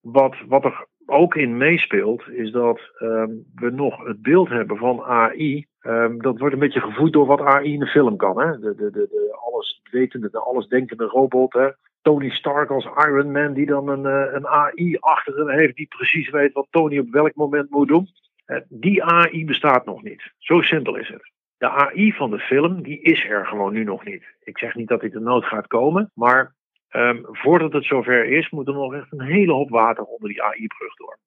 Wat, 0.00 0.36
wat 0.46 0.64
er 0.64 0.86
ook 1.08 1.34
in 1.34 1.56
meespeelt, 1.56 2.28
is 2.28 2.50
dat 2.50 2.80
um, 3.00 3.44
we 3.54 3.70
nog 3.70 4.06
het 4.06 4.22
beeld 4.22 4.48
hebben 4.48 4.76
van 4.76 5.02
AI. 5.02 5.66
Um, 5.82 6.22
dat 6.22 6.38
wordt 6.38 6.54
een 6.54 6.60
beetje 6.60 6.80
gevoed 6.80 7.12
door 7.12 7.26
wat 7.26 7.40
AI 7.40 7.72
in 7.72 7.80
de 7.80 7.86
film 7.86 8.16
kan. 8.16 8.40
Hè? 8.40 8.58
De, 8.58 8.74
de, 8.74 8.90
de, 8.90 9.06
de 9.10 9.38
alles 9.52 9.80
wetende, 9.90 10.30
de 10.30 10.38
alles 10.38 10.66
denkende 10.66 11.04
robot. 11.04 11.52
Hè? 11.52 11.68
Tony 12.02 12.30
Stark 12.30 12.70
als 12.70 12.84
Iron 12.84 13.32
Man, 13.32 13.52
die 13.52 13.66
dan 13.66 13.88
een, 13.88 14.06
eh, 14.06 14.34
een 14.34 14.46
AI 14.46 14.96
achter 15.00 15.36
hem 15.36 15.48
heeft, 15.48 15.76
die 15.76 15.86
precies 15.86 16.30
weet 16.30 16.52
wat 16.52 16.66
Tony 16.70 16.98
op 16.98 17.10
welk 17.10 17.34
moment 17.34 17.70
moet 17.70 17.88
doen. 17.88 18.08
Uh, 18.46 18.58
die 18.68 19.04
AI 19.04 19.44
bestaat 19.44 19.84
nog 19.84 20.02
niet. 20.02 20.32
Zo 20.38 20.60
simpel 20.60 20.96
is 20.96 21.08
het. 21.08 21.30
De 21.58 21.68
AI 21.68 22.12
van 22.12 22.30
de 22.30 22.38
film, 22.38 22.82
die 22.82 23.00
is 23.00 23.28
er 23.28 23.46
gewoon 23.46 23.72
nu 23.72 23.84
nog 23.84 24.04
niet. 24.04 24.24
Ik 24.42 24.58
zeg 24.58 24.74
niet 24.74 24.88
dat 24.88 25.00
dit 25.00 25.12
de 25.12 25.20
nood 25.20 25.44
gaat 25.44 25.66
komen, 25.66 26.10
maar 26.14 26.54
Um, 26.92 27.20
voordat 27.24 27.72
het 27.72 27.84
zover 27.84 28.24
is, 28.24 28.50
moet 28.50 28.68
er 28.68 28.74
nog 28.74 28.94
echt 28.94 29.12
een 29.12 29.26
hele 29.26 29.52
hoop 29.52 29.70
water 29.70 30.04
onder 30.04 30.28
die 30.28 30.42
AI-brug 30.42 30.94
door. 30.94 31.18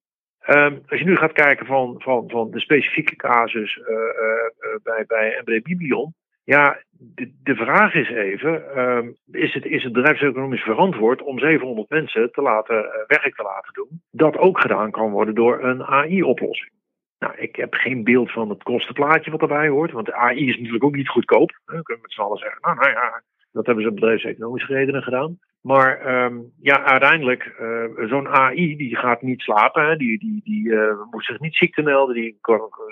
Um, 0.47 0.81
als 0.87 0.99
je 0.99 1.05
nu 1.05 1.15
gaat 1.15 1.31
kijken 1.31 1.65
van, 1.65 1.95
van, 1.97 2.29
van 2.29 2.51
de 2.51 2.59
specifieke 2.59 3.15
casus 3.15 3.77
uh, 3.77 3.85
uh, 3.87 4.75
bij, 4.83 5.05
bij 5.07 5.41
MB 5.45 5.63
Biblion. 5.63 6.13
Ja, 6.43 6.81
de, 6.89 7.31
de 7.43 7.55
vraag 7.55 7.93
is 7.93 8.09
even: 8.09 8.79
um, 8.79 9.15
is, 9.31 9.53
het, 9.53 9.65
is 9.65 9.83
het 9.83 9.93
bedrijfseconomisch 9.93 10.61
verantwoord 10.61 11.21
om 11.21 11.39
700 11.39 11.89
mensen 11.89 12.31
te 12.31 12.41
laten, 12.41 12.75
uh, 12.75 12.91
werk 13.07 13.35
te 13.35 13.43
laten 13.43 13.73
doen? 13.73 14.01
Dat 14.11 14.37
ook 14.37 14.59
gedaan 14.59 14.91
kan 14.91 15.11
worden 15.11 15.35
door 15.35 15.63
een 15.63 15.83
AI-oplossing. 15.83 16.71
Nou, 17.19 17.33
ik 17.37 17.55
heb 17.55 17.73
geen 17.73 18.03
beeld 18.03 18.31
van 18.31 18.49
het 18.49 18.63
kostenplaatje 18.63 19.31
wat 19.31 19.41
erbij 19.41 19.67
hoort, 19.67 19.91
want 19.91 20.11
AI 20.11 20.49
is 20.49 20.57
natuurlijk 20.57 20.83
ook 20.83 20.95
niet 20.95 21.09
goedkoop. 21.09 21.49
We 21.65 21.83
kunnen 21.83 22.01
met 22.01 22.11
z'n 22.11 22.21
allen 22.21 22.37
zeggen: 22.37 22.61
nou, 22.61 22.75
nou 22.75 22.89
ja, 22.89 23.21
dat 23.51 23.65
hebben 23.65 23.83
ze 23.83 23.89
op 23.89 23.95
bedrijfseconomische 23.95 24.73
redenen 24.73 25.03
gedaan. 25.03 25.39
Maar 25.61 26.23
um, 26.23 26.51
ja, 26.61 26.83
uiteindelijk, 26.83 27.55
uh, 27.61 28.07
zo'n 28.09 28.27
AI 28.27 28.75
die 28.75 28.95
gaat 28.95 29.21
niet 29.21 29.41
slapen, 29.41 29.97
die, 29.97 30.19
die, 30.19 30.41
die 30.43 30.67
uh, 30.67 30.93
moet 31.11 31.25
zich 31.25 31.39
niet 31.39 31.55
ziekte 31.55 31.81
melden, 31.81 32.15
die, 32.15 32.37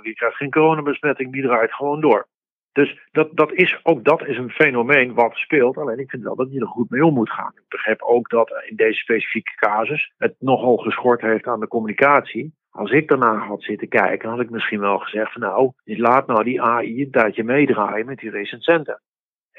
die 0.01 0.13
krijgt 0.13 0.35
geen 0.37 0.51
coronabesmetting, 0.51 1.31
die 1.31 1.41
draait 1.41 1.73
gewoon 1.73 2.01
door. 2.01 2.27
Dus 2.71 2.99
dat, 3.11 3.29
dat 3.35 3.53
is, 3.53 3.79
ook 3.83 4.03
dat 4.03 4.27
is 4.27 4.37
een 4.37 4.49
fenomeen 4.49 5.13
wat 5.13 5.35
speelt. 5.35 5.77
Alleen 5.77 5.99
ik 5.99 6.09
vind 6.09 6.23
wel 6.23 6.35
dat 6.35 6.51
je 6.51 6.59
er 6.59 6.67
goed 6.67 6.89
mee 6.89 7.05
om 7.05 7.13
moet 7.13 7.31
gaan. 7.31 7.51
Ik 7.55 7.67
begrijp 7.67 8.01
ook 8.01 8.29
dat 8.29 8.63
in 8.67 8.75
deze 8.75 8.99
specifieke 8.99 9.55
casus 9.55 10.13
het 10.17 10.35
nogal 10.39 10.77
geschort 10.77 11.21
heeft 11.21 11.47
aan 11.47 11.59
de 11.59 11.67
communicatie. 11.67 12.53
Als 12.69 12.91
ik 12.91 13.07
daarna 13.07 13.37
had 13.37 13.63
zitten 13.63 13.87
kijken, 13.87 14.29
had 14.29 14.39
ik 14.39 14.49
misschien 14.49 14.79
wel 14.79 14.97
gezegd: 14.97 15.31
van, 15.31 15.41
Nou, 15.41 15.71
laat 15.83 16.27
nou 16.27 16.43
die 16.43 16.61
AI 16.61 17.01
een 17.01 17.11
tijdje 17.11 17.43
meedraaien 17.43 18.05
met 18.05 18.17
die 18.17 18.29
recensenten. 18.29 19.01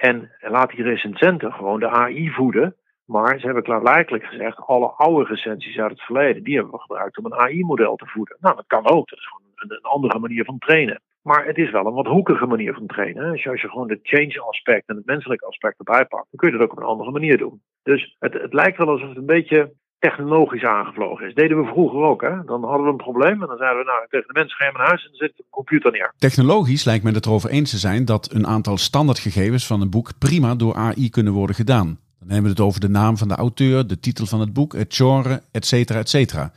En 0.00 0.30
laat 0.40 0.70
die 0.70 0.82
recensenten 0.82 1.52
gewoon 1.52 1.80
de 1.80 1.88
AI 1.88 2.30
voeden. 2.30 2.76
Maar 3.04 3.38
ze 3.38 3.44
hebben 3.44 3.62
klaarblijkelijk 3.62 4.24
gezegd, 4.24 4.58
alle 4.58 4.86
oude 4.86 5.28
recensies 5.28 5.78
uit 5.78 5.90
het 5.90 6.00
verleden, 6.00 6.42
die 6.42 6.54
hebben 6.54 6.72
we 6.72 6.80
gebruikt 6.80 7.18
om 7.18 7.24
een 7.24 7.38
AI-model 7.38 7.96
te 7.96 8.06
voeden. 8.06 8.36
Nou, 8.40 8.56
dat 8.56 8.66
kan 8.66 8.88
ook. 8.90 9.08
Dat 9.08 9.18
is 9.18 9.26
gewoon 9.26 9.52
een, 9.54 9.76
een, 9.76 9.82
andere 9.82 10.18
manier 10.18 10.44
van 10.44 10.58
trainen. 10.58 11.00
Maar 11.22 11.46
het 11.46 11.56
is 11.58 11.70
wel 11.70 11.86
een 11.86 11.94
wat 11.94 12.06
hoekige 12.06 12.46
manier 12.46 12.74
van 12.74 12.86
trainen. 12.86 13.38
Je, 13.38 13.50
als 13.50 13.60
je 13.60 13.68
gewoon 13.68 13.88
de 13.88 13.98
change 14.02 14.40
aspect 14.40 14.88
en 14.88 14.96
het 14.96 15.06
menselijke 15.06 15.46
aspect 15.46 15.78
erbij 15.78 16.04
pakt, 16.04 16.26
dan 16.30 16.40
kun 16.40 16.50
je 16.50 16.56
dat 16.56 16.66
ook 16.66 16.72
op 16.72 16.78
een 16.78 16.92
andere 16.92 17.10
manier 17.10 17.38
doen. 17.38 17.62
Dus 17.82 18.16
het, 18.18 18.32
het 18.32 18.52
lijkt 18.52 18.78
wel 18.78 18.88
alsof 18.88 19.08
het 19.08 19.16
een 19.16 19.26
beetje 19.26 19.72
technologisch 20.00 20.64
aangevlogen 20.64 21.26
is. 21.26 21.34
Deden 21.34 21.60
we 21.60 21.66
vroeger 21.66 22.00
ook. 22.00 22.22
Hè? 22.22 22.44
Dan 22.44 22.64
hadden 22.64 22.84
we 22.84 22.90
een 22.90 23.06
probleem 23.06 23.42
en 23.42 23.48
dan 23.48 23.56
zeiden 23.56 23.78
we 23.78 23.84
nou 23.84 24.06
tegen 24.08 24.26
de 24.26 24.32
mensen 24.32 24.56
ga 24.56 24.64
je 24.64 24.72
naar 24.72 24.86
huis 24.86 25.02
en 25.02 25.08
dan 25.08 25.16
zet 25.16 25.36
de 25.36 25.44
computer 25.50 25.92
neer. 25.92 26.12
Technologisch 26.18 26.84
lijkt 26.84 27.04
men 27.04 27.14
het 27.14 27.26
erover 27.26 27.50
eens 27.50 27.70
te 27.70 27.78
zijn 27.78 28.04
dat 28.04 28.32
een 28.32 28.46
aantal 28.46 28.76
standaardgegevens 28.76 29.66
van 29.66 29.80
een 29.80 29.90
boek 29.90 30.10
prima 30.18 30.54
door 30.54 30.74
AI 30.74 31.10
kunnen 31.10 31.32
worden 31.32 31.56
gedaan. 31.56 31.98
Dan 32.20 32.28
hebben 32.28 32.50
we 32.50 32.56
het 32.56 32.66
over 32.68 32.80
de 32.80 32.88
naam 32.88 33.16
van 33.16 33.28
de 33.28 33.34
auteur, 33.34 33.86
de 33.86 34.00
titel 34.00 34.26
van 34.26 34.40
het 34.40 34.52
boek, 34.52 34.72
het 34.72 34.94
genre, 34.94 35.42
et 35.52 35.66
cetera, 35.66 35.98
et 35.98 36.08
cetera. 36.08 36.52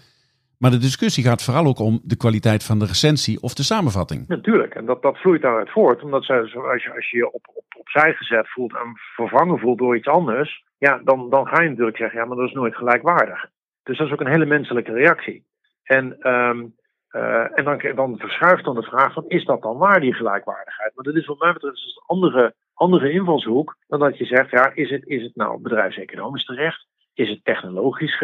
Maar 0.58 0.72
de 0.72 0.78
discussie 0.78 1.24
gaat 1.24 1.44
vooral 1.44 1.66
ook 1.66 1.80
om 1.80 2.02
de 2.04 2.18
kwaliteit 2.18 2.64
van 2.64 2.80
de 2.80 2.86
recensie 2.86 3.42
of 3.42 3.54
de 3.54 3.64
samenvatting. 3.64 4.28
Natuurlijk, 4.28 4.76
en 4.76 4.86
dat, 4.86 5.02
dat 5.02 5.18
vloeit 5.18 5.42
daaruit 5.42 5.70
voort. 5.72 6.04
Omdat 6.04 6.28
als, 6.30 6.52
je, 6.52 6.92
als 6.96 7.10
je 7.10 7.18
je 7.18 7.34
op, 7.34 7.48
op, 7.54 7.66
opzij 7.78 8.14
gezet 8.14 8.48
voelt 8.50 8.74
en 8.74 9.00
vervangen 9.16 9.60
voelt 9.60 9.78
door 9.78 9.96
iets 9.96 10.08
anders, 10.08 10.64
ja, 10.84 11.02
dan, 11.04 11.30
dan 11.30 11.48
ga 11.48 11.62
je 11.62 11.70
natuurlijk 11.70 11.98
zeggen, 11.98 12.20
ja, 12.20 12.26
maar 12.26 12.38
dat 12.38 12.48
is 12.48 12.54
nooit 12.54 12.76
gelijkwaardig. 12.76 13.46
Dus 13.84 13.98
dat 13.98 14.08
is 14.08 14.14
ook 14.14 14.20
een 14.20 14.36
hele 14.36 14.46
menselijke 14.46 14.92
reactie. 14.92 15.46
En, 15.84 16.30
um, 16.32 16.76
uh, 17.12 17.58
en 17.58 17.64
dan, 17.64 17.96
dan 17.96 18.18
verschuift 18.18 18.64
dan 18.64 18.76
de 18.76 18.84
vraag 18.84 19.14
van, 19.14 19.26
is 19.28 19.46
dat 19.46 19.62
dan 19.62 19.78
waar, 19.78 20.00
die 20.00 20.14
gelijkwaardigheid? 20.14 20.92
Maar 20.96 21.06
dat 21.06 21.16
is 21.16 21.26
wat 21.26 21.40
mij 21.40 21.54
betreft 21.54 21.78
een 21.78 22.18
andere 22.18 22.54
andere 22.74 23.12
invalshoek 23.12 23.78
dan 23.88 24.00
dat 24.00 24.18
je 24.18 24.26
zegt, 24.26 24.50
ja, 24.50 24.72
is 24.74 24.90
het, 24.90 25.06
is 25.06 25.24
het 25.24 25.36
nou 25.36 25.62
bedrijfseconomisch 25.62 26.46
terecht? 26.46 26.86
Is 27.14 27.30
het 27.30 27.44
technologisch? 27.44 28.20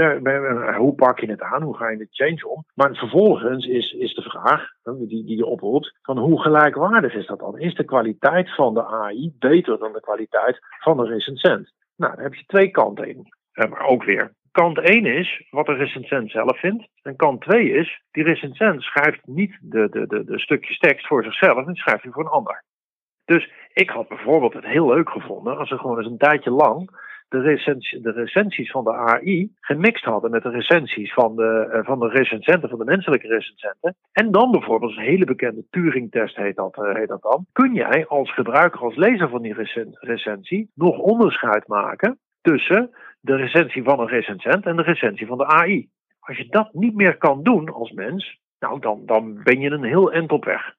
Hoe 0.77 0.93
pak 0.95 1.19
je 1.19 1.29
het 1.29 1.41
aan? 1.41 1.61
Hoe 1.61 1.77
ga 1.77 1.89
je 1.89 1.97
het 1.97 2.15
change 2.15 2.47
om? 2.47 2.65
Maar 2.75 2.95
vervolgens 2.95 3.65
is, 3.65 3.91
is 3.91 4.13
de 4.13 4.21
vraag 4.21 4.67
die, 4.83 5.25
die 5.25 5.37
je 5.37 5.45
oproept: 5.45 5.97
van 6.01 6.17
hoe 6.17 6.41
gelijkwaardig 6.41 7.13
is 7.13 7.25
dat 7.25 7.39
dan? 7.39 7.59
Is 7.59 7.75
de 7.75 7.83
kwaliteit 7.83 8.55
van 8.55 8.73
de 8.73 8.85
AI 8.85 9.33
beter 9.39 9.77
dan 9.77 9.93
de 9.93 10.01
kwaliteit 10.01 10.59
van 10.79 10.97
de 10.97 11.05
recensent? 11.05 11.71
Nou, 11.99 12.15
daar 12.15 12.23
heb 12.23 12.33
je 12.33 12.45
twee 12.45 12.71
kanten 12.71 13.07
in. 13.07 13.33
Maar 13.53 13.87
ook 13.87 14.03
weer. 14.03 14.33
Kant 14.51 14.79
1 14.79 15.05
is 15.05 15.47
wat 15.49 15.65
de 15.65 15.73
recensent 15.73 16.31
zelf 16.31 16.59
vindt. 16.59 16.87
En 17.01 17.15
kant 17.15 17.41
2 17.41 17.71
is, 17.71 18.01
die 18.11 18.23
recensent 18.23 18.81
schrijft 18.81 19.27
niet 19.27 19.57
de, 19.61 19.89
de, 19.89 20.07
de, 20.07 20.23
de 20.23 20.39
stukjes 20.39 20.77
tekst 20.77 21.07
voor 21.07 21.23
zichzelf, 21.23 21.67
en 21.67 21.75
schrijft 21.75 22.03
hij 22.03 22.11
voor 22.11 22.23
een 22.23 22.31
ander. 22.31 22.63
Dus 23.25 23.51
ik 23.73 23.89
had 23.89 24.07
bijvoorbeeld 24.07 24.53
het 24.53 24.65
heel 24.65 24.87
leuk 24.87 25.09
gevonden 25.09 25.57
als 25.57 25.69
ze 25.69 25.77
gewoon 25.77 25.97
eens 25.97 26.07
een 26.07 26.17
tijdje 26.17 26.51
lang 26.51 26.89
de, 27.29 27.41
recensie, 27.41 28.01
de 28.01 28.11
recensies 28.11 28.71
van 28.71 28.83
de 28.83 28.93
AI 28.93 29.51
gemixt 29.59 30.03
hadden 30.03 30.31
met 30.31 30.43
de 30.43 30.49
recensies 30.49 31.13
van 31.13 31.35
de, 31.35 31.69
uh, 31.73 31.85
van 31.85 31.99
de 31.99 32.07
recensenten, 32.07 32.69
van 32.69 32.79
de 32.79 32.85
menselijke 32.85 33.27
recensenten. 33.27 33.95
En 34.11 34.31
dan 34.31 34.51
bijvoorbeeld, 34.51 34.97
een 34.97 35.03
hele 35.03 35.25
bekende 35.25 35.65
Turing-test 35.69 36.35
heet 36.35 36.55
dat, 36.55 36.77
uh, 36.77 36.95
heet 36.95 37.07
dat 37.07 37.21
dan. 37.21 37.45
Kun 37.51 37.73
jij 37.73 38.07
als 38.07 38.33
gebruiker, 38.33 38.79
als 38.79 38.95
lezer 38.95 39.29
van 39.29 39.41
die 39.41 39.55
recensie, 39.99 40.71
nog 40.75 40.97
onderscheid 40.97 41.67
maken 41.67 42.19
tussen 42.41 42.89
de 43.21 43.35
recensie 43.35 43.83
van 43.83 43.99
een 43.99 44.07
recensent 44.07 44.65
en 44.65 44.75
de 44.75 44.81
recensie 44.81 45.27
van 45.27 45.37
de 45.37 45.45
AI? 45.45 45.89
Als 46.19 46.37
je 46.37 46.47
dat 46.49 46.73
niet 46.73 46.95
meer 46.95 47.17
kan 47.17 47.43
doen 47.43 47.69
als 47.69 47.91
mens, 47.91 48.39
nou 48.59 48.79
dan, 48.79 49.01
dan 49.05 49.43
ben 49.43 49.59
je 49.59 49.69
een 49.69 49.83
heel 49.83 50.11
eind 50.11 50.31
op 50.31 50.45
weg 50.45 50.77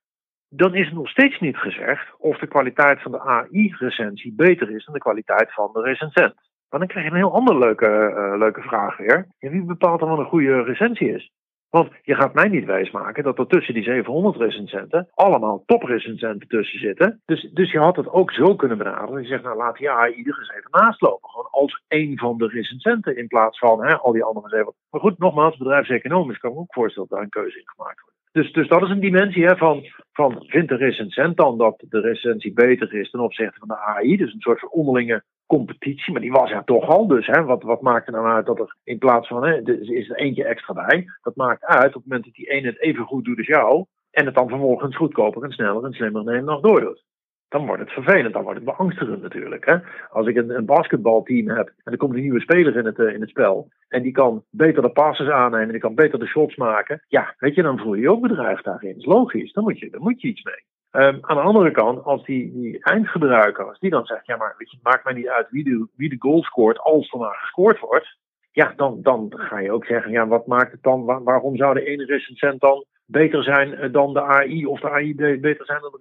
dan 0.53 0.75
is 0.75 0.87
het 0.87 0.95
nog 0.95 1.09
steeds 1.09 1.41
niet 1.41 1.57
gezegd 1.57 2.15
of 2.19 2.39
de 2.39 2.47
kwaliteit 2.47 3.03
van 3.03 3.13
de 3.13 3.21
AI-recensie 3.21 4.35
beter 4.37 4.71
is 4.71 4.85
dan 4.85 4.95
de 4.95 5.01
kwaliteit 5.01 5.53
van 5.53 5.71
de 5.73 5.83
recensent. 5.83 6.35
Maar 6.69 6.81
dan 6.81 6.89
krijg 6.89 7.05
je 7.05 7.11
een 7.11 7.17
heel 7.17 7.35
andere 7.35 7.59
leuke, 7.59 7.87
uh, 7.87 8.39
leuke 8.39 8.63
vraag 8.63 8.97
weer. 8.97 9.27
En 9.39 9.51
wie 9.51 9.65
bepaalt 9.65 10.01
dan 10.01 10.09
wat 10.09 10.19
een 10.19 10.25
goede 10.25 10.63
recensie 10.63 11.15
is? 11.15 11.33
Want 11.71 11.91
je 12.03 12.15
gaat 12.15 12.35
mij 12.35 12.49
niet 12.49 12.65
wijsmaken 12.65 13.25
dat 13.25 13.39
er 13.39 13.47
tussen 13.47 13.75
die 13.75 13.83
700 13.83 14.37
recensenten 14.37 15.09
allemaal 15.15 15.63
toprecensenten 15.67 16.49
tussen 16.49 16.79
zitten. 16.79 17.23
Dus, 17.25 17.51
dus 17.53 17.73
je 17.73 17.79
had 17.79 17.97
het 17.97 18.09
ook 18.09 18.33
zo 18.33 18.57
kunnen 18.57 18.79
benaderen. 18.79 19.23
Je 19.23 19.29
zegt, 19.29 19.43
nou 19.43 19.57
laat 19.57 19.77
die 19.77 19.91
AI 19.91 20.15
ieder 20.15 20.39
eens 20.39 20.51
even 20.51 20.71
naastlopen. 20.71 21.31
Gewoon 21.31 21.49
als 21.51 21.83
één 21.89 22.19
van 22.19 22.39
de 22.39 22.47
recensenten 22.47 23.17
in 23.17 23.27
plaats 23.27 23.59
van 23.59 23.85
hè, 23.85 23.97
al 23.97 24.13
die 24.13 24.25
andere 24.25 24.49
zeven. 24.49 24.75
Maar 24.91 25.01
goed, 25.01 25.19
nogmaals, 25.19 25.57
bedrijfseconomisch 25.57 26.39
kan 26.39 26.51
ik 26.51 26.57
me 26.57 26.63
ook 26.63 26.75
voorstellen 26.75 27.09
dat 27.09 27.19
daar 27.19 27.27
een 27.27 27.43
keuze 27.43 27.59
in 27.59 27.69
gemaakt 27.69 28.01
wordt. 28.01 28.10
Dus, 28.33 28.53
dus 28.53 28.69
dat 28.69 28.83
is 28.83 28.89
een 28.89 29.01
dimensie 29.01 29.45
hè, 29.45 29.57
van, 29.57 29.85
van 30.13 30.45
vindt 30.47 30.69
de 30.69 30.77
recensent 30.77 31.37
dan 31.37 31.59
dat 31.59 31.85
de 31.89 32.01
recensie 32.01 32.53
beter 32.53 32.95
is 32.95 33.11
ten 33.11 33.21
opzichte 33.21 33.59
van 33.59 33.69
de 33.69 33.79
AI. 33.79 34.17
Dus 34.17 34.33
een 34.33 34.41
soort 34.41 34.61
van 34.61 34.71
onderlinge 34.71 35.23
competitie, 35.47 36.13
maar 36.13 36.21
die 36.21 36.33
was 36.33 36.51
er 36.51 36.65
toch 36.65 36.89
al. 36.89 37.07
Dus 37.07 37.27
hè, 37.27 37.43
wat, 37.43 37.63
wat 37.63 37.81
maakt 37.81 38.07
er 38.07 38.13
nou 38.13 38.27
uit 38.27 38.47
dat 38.47 38.59
er 38.59 38.77
in 38.85 38.99
plaats 38.99 39.29
van, 39.29 39.45
hè, 39.45 39.73
is 39.93 40.11
er 40.11 40.17
eentje 40.17 40.45
extra 40.45 40.75
bij. 40.75 41.07
Dat 41.23 41.37
maakt 41.37 41.65
uit 41.65 41.87
op 41.87 42.03
het 42.03 42.05
moment 42.05 42.25
dat 42.25 42.35
die 42.35 42.51
ene 42.51 42.67
het 42.67 42.81
even 42.81 43.05
goed 43.05 43.25
doet 43.25 43.39
als 43.39 43.47
jou. 43.47 43.85
En 44.11 44.27
het 44.27 44.35
dan 44.35 44.49
vervolgens 44.49 44.97
goedkoper 44.97 45.43
en 45.43 45.53
sneller 45.53 45.85
en 45.85 45.93
slimmer 45.93 46.25
neemt 46.25 46.45
nog 46.45 46.61
doordoet 46.61 47.05
dan 47.51 47.67
wordt 47.67 47.83
het 47.83 47.91
vervelend, 47.91 48.33
dan 48.33 48.43
wordt 48.43 48.61
het 48.61 48.77
beangstigend 48.77 49.23
natuurlijk. 49.23 49.67
Hè? 49.67 49.77
Als 50.11 50.27
ik 50.27 50.37
een, 50.37 50.51
een 50.51 50.65
basketbalteam 50.65 51.49
heb 51.49 51.73
en 51.85 51.93
er 51.93 51.99
komt 51.99 52.15
een 52.15 52.21
nieuwe 52.21 52.41
speler 52.41 52.77
in 52.77 52.85
het, 52.85 52.99
uh, 52.99 53.15
in 53.15 53.21
het 53.21 53.31
spel 53.31 53.69
en 53.89 54.03
die 54.03 54.13
kan 54.13 54.45
beter 54.51 54.83
de 54.83 54.91
passes 54.91 55.29
aannemen, 55.29 55.69
die 55.69 55.81
kan 55.81 55.95
beter 55.95 56.19
de 56.19 56.27
shots 56.27 56.57
maken, 56.57 57.03
ja, 57.09 57.35
weet 57.39 57.55
je, 57.55 57.63
dan 57.63 57.79
voel 57.79 57.95
je 57.95 58.01
je 58.01 58.11
ook 58.11 58.21
bedrijf 58.21 58.61
daarin. 58.61 58.91
Dat 58.91 59.01
is 59.01 59.05
logisch, 59.05 59.53
dan 59.53 59.65
moet 59.65 59.79
je, 59.79 59.91
dan 59.91 60.03
moet 60.03 60.21
je 60.21 60.29
iets 60.29 60.43
mee. 60.43 60.65
Um, 60.93 61.19
aan 61.21 61.37
de 61.37 61.43
andere 61.43 61.71
kant, 61.71 62.05
als 62.05 62.25
die, 62.25 62.53
die 62.53 62.85
eindgebruiker, 62.85 63.69
als 63.69 63.79
die 63.79 63.91
dan 63.91 64.05
zegt, 64.05 64.27
ja, 64.27 64.37
maar 64.37 64.55
weet 64.59 64.71
je, 64.71 64.77
het 64.77 64.85
maakt 64.85 65.05
mij 65.05 65.15
niet 65.15 65.29
uit 65.29 65.51
wie 65.51 65.65
de, 65.65 65.89
wie 65.97 66.09
de 66.09 66.17
goal 66.19 66.43
scoort 66.43 66.79
als 66.79 67.13
er 67.13 67.19
maar 67.19 67.35
gescoord 67.35 67.79
wordt, 67.79 68.19
ja, 68.53 68.73
dan, 68.77 69.03
dan 69.03 69.33
ga 69.37 69.59
je 69.59 69.73
ook 69.73 69.85
zeggen, 69.85 70.11
ja, 70.13 70.27
wat 70.27 70.47
maakt 70.47 70.73
het 70.73 70.83
dan, 70.83 71.05
waar, 71.05 71.23
waarom 71.23 71.57
zou 71.57 71.75
de 71.75 71.85
ene 71.85 72.05
recensent 72.05 72.61
dan 72.61 72.85
beter 73.11 73.43
zijn 73.43 73.75
eh, 73.75 73.93
dan 73.93 74.13
de 74.13 74.23
AI 74.23 74.67
of 74.67 74.81
de 74.81 74.91
AI 74.91 75.15
beter 75.41 75.67
zijn 75.67 75.81
dan 75.81 75.93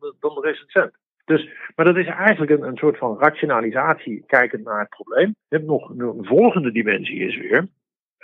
de, 0.00 0.14
dan 0.20 0.34
de 0.34 0.40
recensent. 0.40 0.92
Dus, 1.24 1.48
maar 1.76 1.84
dat 1.84 1.96
is 1.96 2.06
eigenlijk 2.06 2.50
een, 2.50 2.62
een 2.62 2.76
soort 2.76 2.98
van 2.98 3.18
rationalisatie 3.18 4.24
kijkend 4.26 4.64
naar 4.64 4.80
het 4.80 4.88
probleem. 4.88 5.26
Je 5.26 5.56
hebt 5.56 5.66
nog 5.66 5.88
een 5.88 6.24
volgende 6.24 6.72
dimensie 6.72 7.18
is 7.18 7.36
weer, 7.36 7.68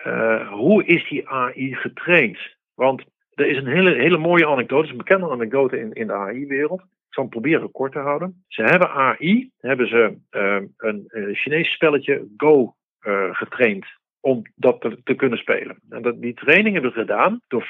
uh, 0.06 0.52
hoe 0.52 0.84
is 0.84 1.08
die 1.08 1.28
AI 1.28 1.74
getraind? 1.74 2.38
Want 2.74 3.04
er 3.34 3.46
is 3.46 3.56
een 3.56 3.66
hele, 3.66 3.94
hele 3.94 4.18
mooie 4.18 4.46
anekdote, 4.46 4.90
een 4.90 4.96
bekende 4.96 5.30
anekdote 5.30 5.78
in, 5.78 5.92
in 5.92 6.06
de 6.06 6.12
AI-wereld. 6.12 6.80
Ik 6.80 7.12
zal 7.12 7.22
hem 7.22 7.32
proberen 7.32 7.70
kort 7.70 7.92
te 7.92 7.98
houden. 7.98 8.44
Ze 8.48 8.62
hebben 8.62 8.90
AI, 8.90 9.50
hebben 9.58 9.88
ze 9.88 10.16
uh, 10.30 10.62
een, 10.76 11.08
Chinees 11.34 11.72
spelletje 11.72 12.26
Go 12.36 12.74
getraind 13.32 13.86
om 14.26 14.42
dat 14.54 14.80
te, 15.04 15.14
kunnen 15.14 15.38
spelen. 15.38 15.78
En 15.88 16.02
dat, 16.02 16.20
die 16.20 16.34
training 16.34 16.74
hebben 16.74 16.92
we 16.92 17.00
gedaan 17.00 17.40
door 17.48 17.68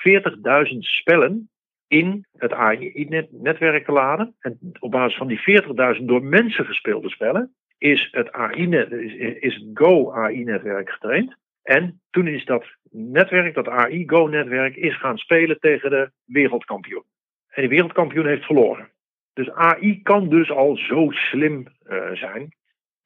40.000 0.73 0.79
spellen 0.79 1.51
in 1.89 2.27
het 2.37 2.53
AI-netwerk 2.53 3.85
te 3.85 3.93
laden. 3.93 4.35
En 4.41 4.59
op 4.79 4.91
basis 4.91 5.19
van 5.19 5.27
die 5.27 5.63
40.000 5.99 6.05
door 6.05 6.23
mensen 6.23 6.65
gespeelde 6.65 7.09
spellen 7.09 7.55
is 7.79 8.09
het 8.11 8.33
AI-net, 8.33 8.93
is, 8.93 9.55
het 9.55 9.65
Go-AI-netwerk 9.75 10.91
getraind. 10.91 11.37
En 11.63 12.01
toen 12.11 12.27
is 12.27 12.45
dat 12.45 12.65
netwerk, 12.91 13.55
dat 13.55 13.69
AI-Go-netwerk, 13.69 14.77
is 14.77 14.99
gaan 14.99 15.19
spelen 15.19 15.61
tegen 15.61 15.91
de 15.91 16.11
wereldkampioen. 16.25 17.05
En 17.49 17.63
die 17.63 17.71
wereldkampioen 17.71 18.27
heeft 18.27 18.45
verloren. 18.45 18.89
Dus 19.33 19.51
AI 19.51 20.03
kan 20.03 20.29
dus 20.29 20.51
al 20.51 20.77
zo 20.77 21.11
slim 21.11 21.67
uh, 21.89 22.13
zijn 22.13 22.55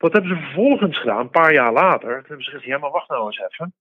wat 0.01 0.13
hebben 0.13 0.37
ze 0.37 0.43
vervolgens 0.43 0.99
gedaan, 0.99 1.21
een 1.21 1.31
paar 1.31 1.53
jaar 1.53 1.73
later? 1.73 2.09
Toen 2.09 2.27
hebben 2.27 2.45
ze 2.45 2.51
gezegd, 2.51 2.65
ja 2.65 2.79
maar 2.79 2.91
wacht 2.91 3.09
nou 3.09 3.27
eens 3.27 3.39
even. 3.39 3.73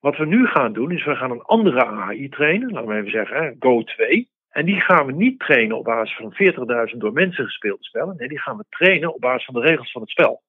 Wat 0.00 0.16
we 0.16 0.26
nu 0.26 0.46
gaan 0.46 0.72
doen, 0.72 0.90
is 0.90 1.04
we 1.04 1.16
gaan 1.16 1.30
een 1.30 1.42
andere 1.42 1.84
AI 1.84 2.28
trainen. 2.28 2.72
Laten 2.72 2.88
we 2.88 2.94
even 2.94 3.10
zeggen, 3.10 3.56
Go 3.58 3.82
2. 3.82 4.28
En 4.50 4.64
die 4.66 4.80
gaan 4.80 5.06
we 5.06 5.12
niet 5.12 5.38
trainen 5.38 5.76
op 5.76 5.84
basis 5.84 6.16
van 6.16 6.34
40.000 6.92 6.96
door 6.96 7.12
mensen 7.12 7.44
gespeelde 7.44 7.84
spellen. 7.84 8.16
Nee, 8.16 8.28
die 8.28 8.40
gaan 8.40 8.56
we 8.56 8.64
trainen 8.68 9.14
op 9.14 9.20
basis 9.20 9.44
van 9.44 9.54
de 9.54 9.60
regels 9.60 9.92
van 9.92 10.00
het 10.00 10.10
spel. 10.10 10.42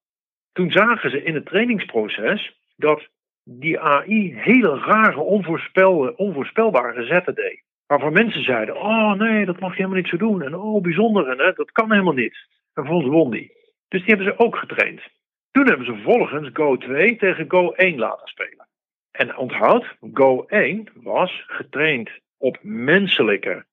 Toen 0.52 0.70
zagen 0.70 1.10
ze 1.10 1.22
in 1.22 1.34
het 1.34 1.46
trainingsproces 1.46 2.56
dat 2.76 3.08
die 3.44 3.80
AI 3.80 4.34
hele 4.36 4.78
rare, 4.78 5.20
onvoorspelbare 6.16 7.04
zetten 7.04 7.34
deed. 7.34 7.62
Waarvan 7.86 8.12
mensen 8.12 8.44
zeiden, 8.44 8.76
oh 8.76 9.12
nee, 9.12 9.44
dat 9.44 9.60
mag 9.60 9.70
je 9.70 9.76
helemaal 9.76 9.96
niet 9.96 10.08
zo 10.08 10.16
doen. 10.16 10.42
En 10.42 10.54
oh, 10.54 10.82
bijzonder, 10.82 11.28
hè, 11.28 11.52
dat 11.52 11.72
kan 11.72 11.90
helemaal 11.92 12.12
niet. 12.12 12.34
En 12.74 12.82
vervolgens 12.84 13.10
won 13.10 13.30
die. 13.30 13.61
Dus 13.92 14.00
die 14.04 14.14
hebben 14.14 14.26
ze 14.26 14.38
ook 14.38 14.56
getraind. 14.56 15.00
Toen 15.50 15.66
hebben 15.66 15.86
ze 15.86 15.92
vervolgens 15.92 16.50
Go 16.52 16.76
2 16.76 17.16
tegen 17.16 17.50
Go 17.50 17.72
1 17.72 17.98
laten 17.98 18.28
spelen. 18.28 18.68
En 19.10 19.36
onthoud, 19.36 19.96
Go 20.12 20.44
1 20.48 20.88
was 20.94 21.44
getraind 21.46 22.10
op 22.38 22.58
menselijke 22.62 23.64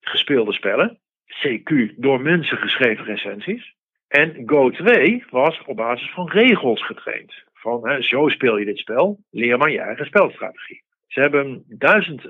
gespeelde 0.00 0.52
spellen. 0.52 0.98
CQ 1.26 1.94
door 1.96 2.20
mensen 2.20 2.58
geschreven 2.58 3.04
recensies. 3.04 3.74
En 4.08 4.42
Go 4.46 4.70
2 4.70 5.24
was 5.30 5.62
op 5.66 5.76
basis 5.76 6.10
van 6.10 6.28
regels 6.28 6.86
getraind. 6.86 7.34
Van 7.52 7.88
hè, 7.88 8.02
zo 8.02 8.28
speel 8.28 8.56
je 8.56 8.64
dit 8.64 8.78
spel, 8.78 9.18
leer 9.30 9.58
maar 9.58 9.70
je 9.70 9.80
eigen 9.80 10.06
spelstrategie. 10.06 10.82
Ze 11.06 11.20
hebben 11.20 11.64
duizend 11.68 12.22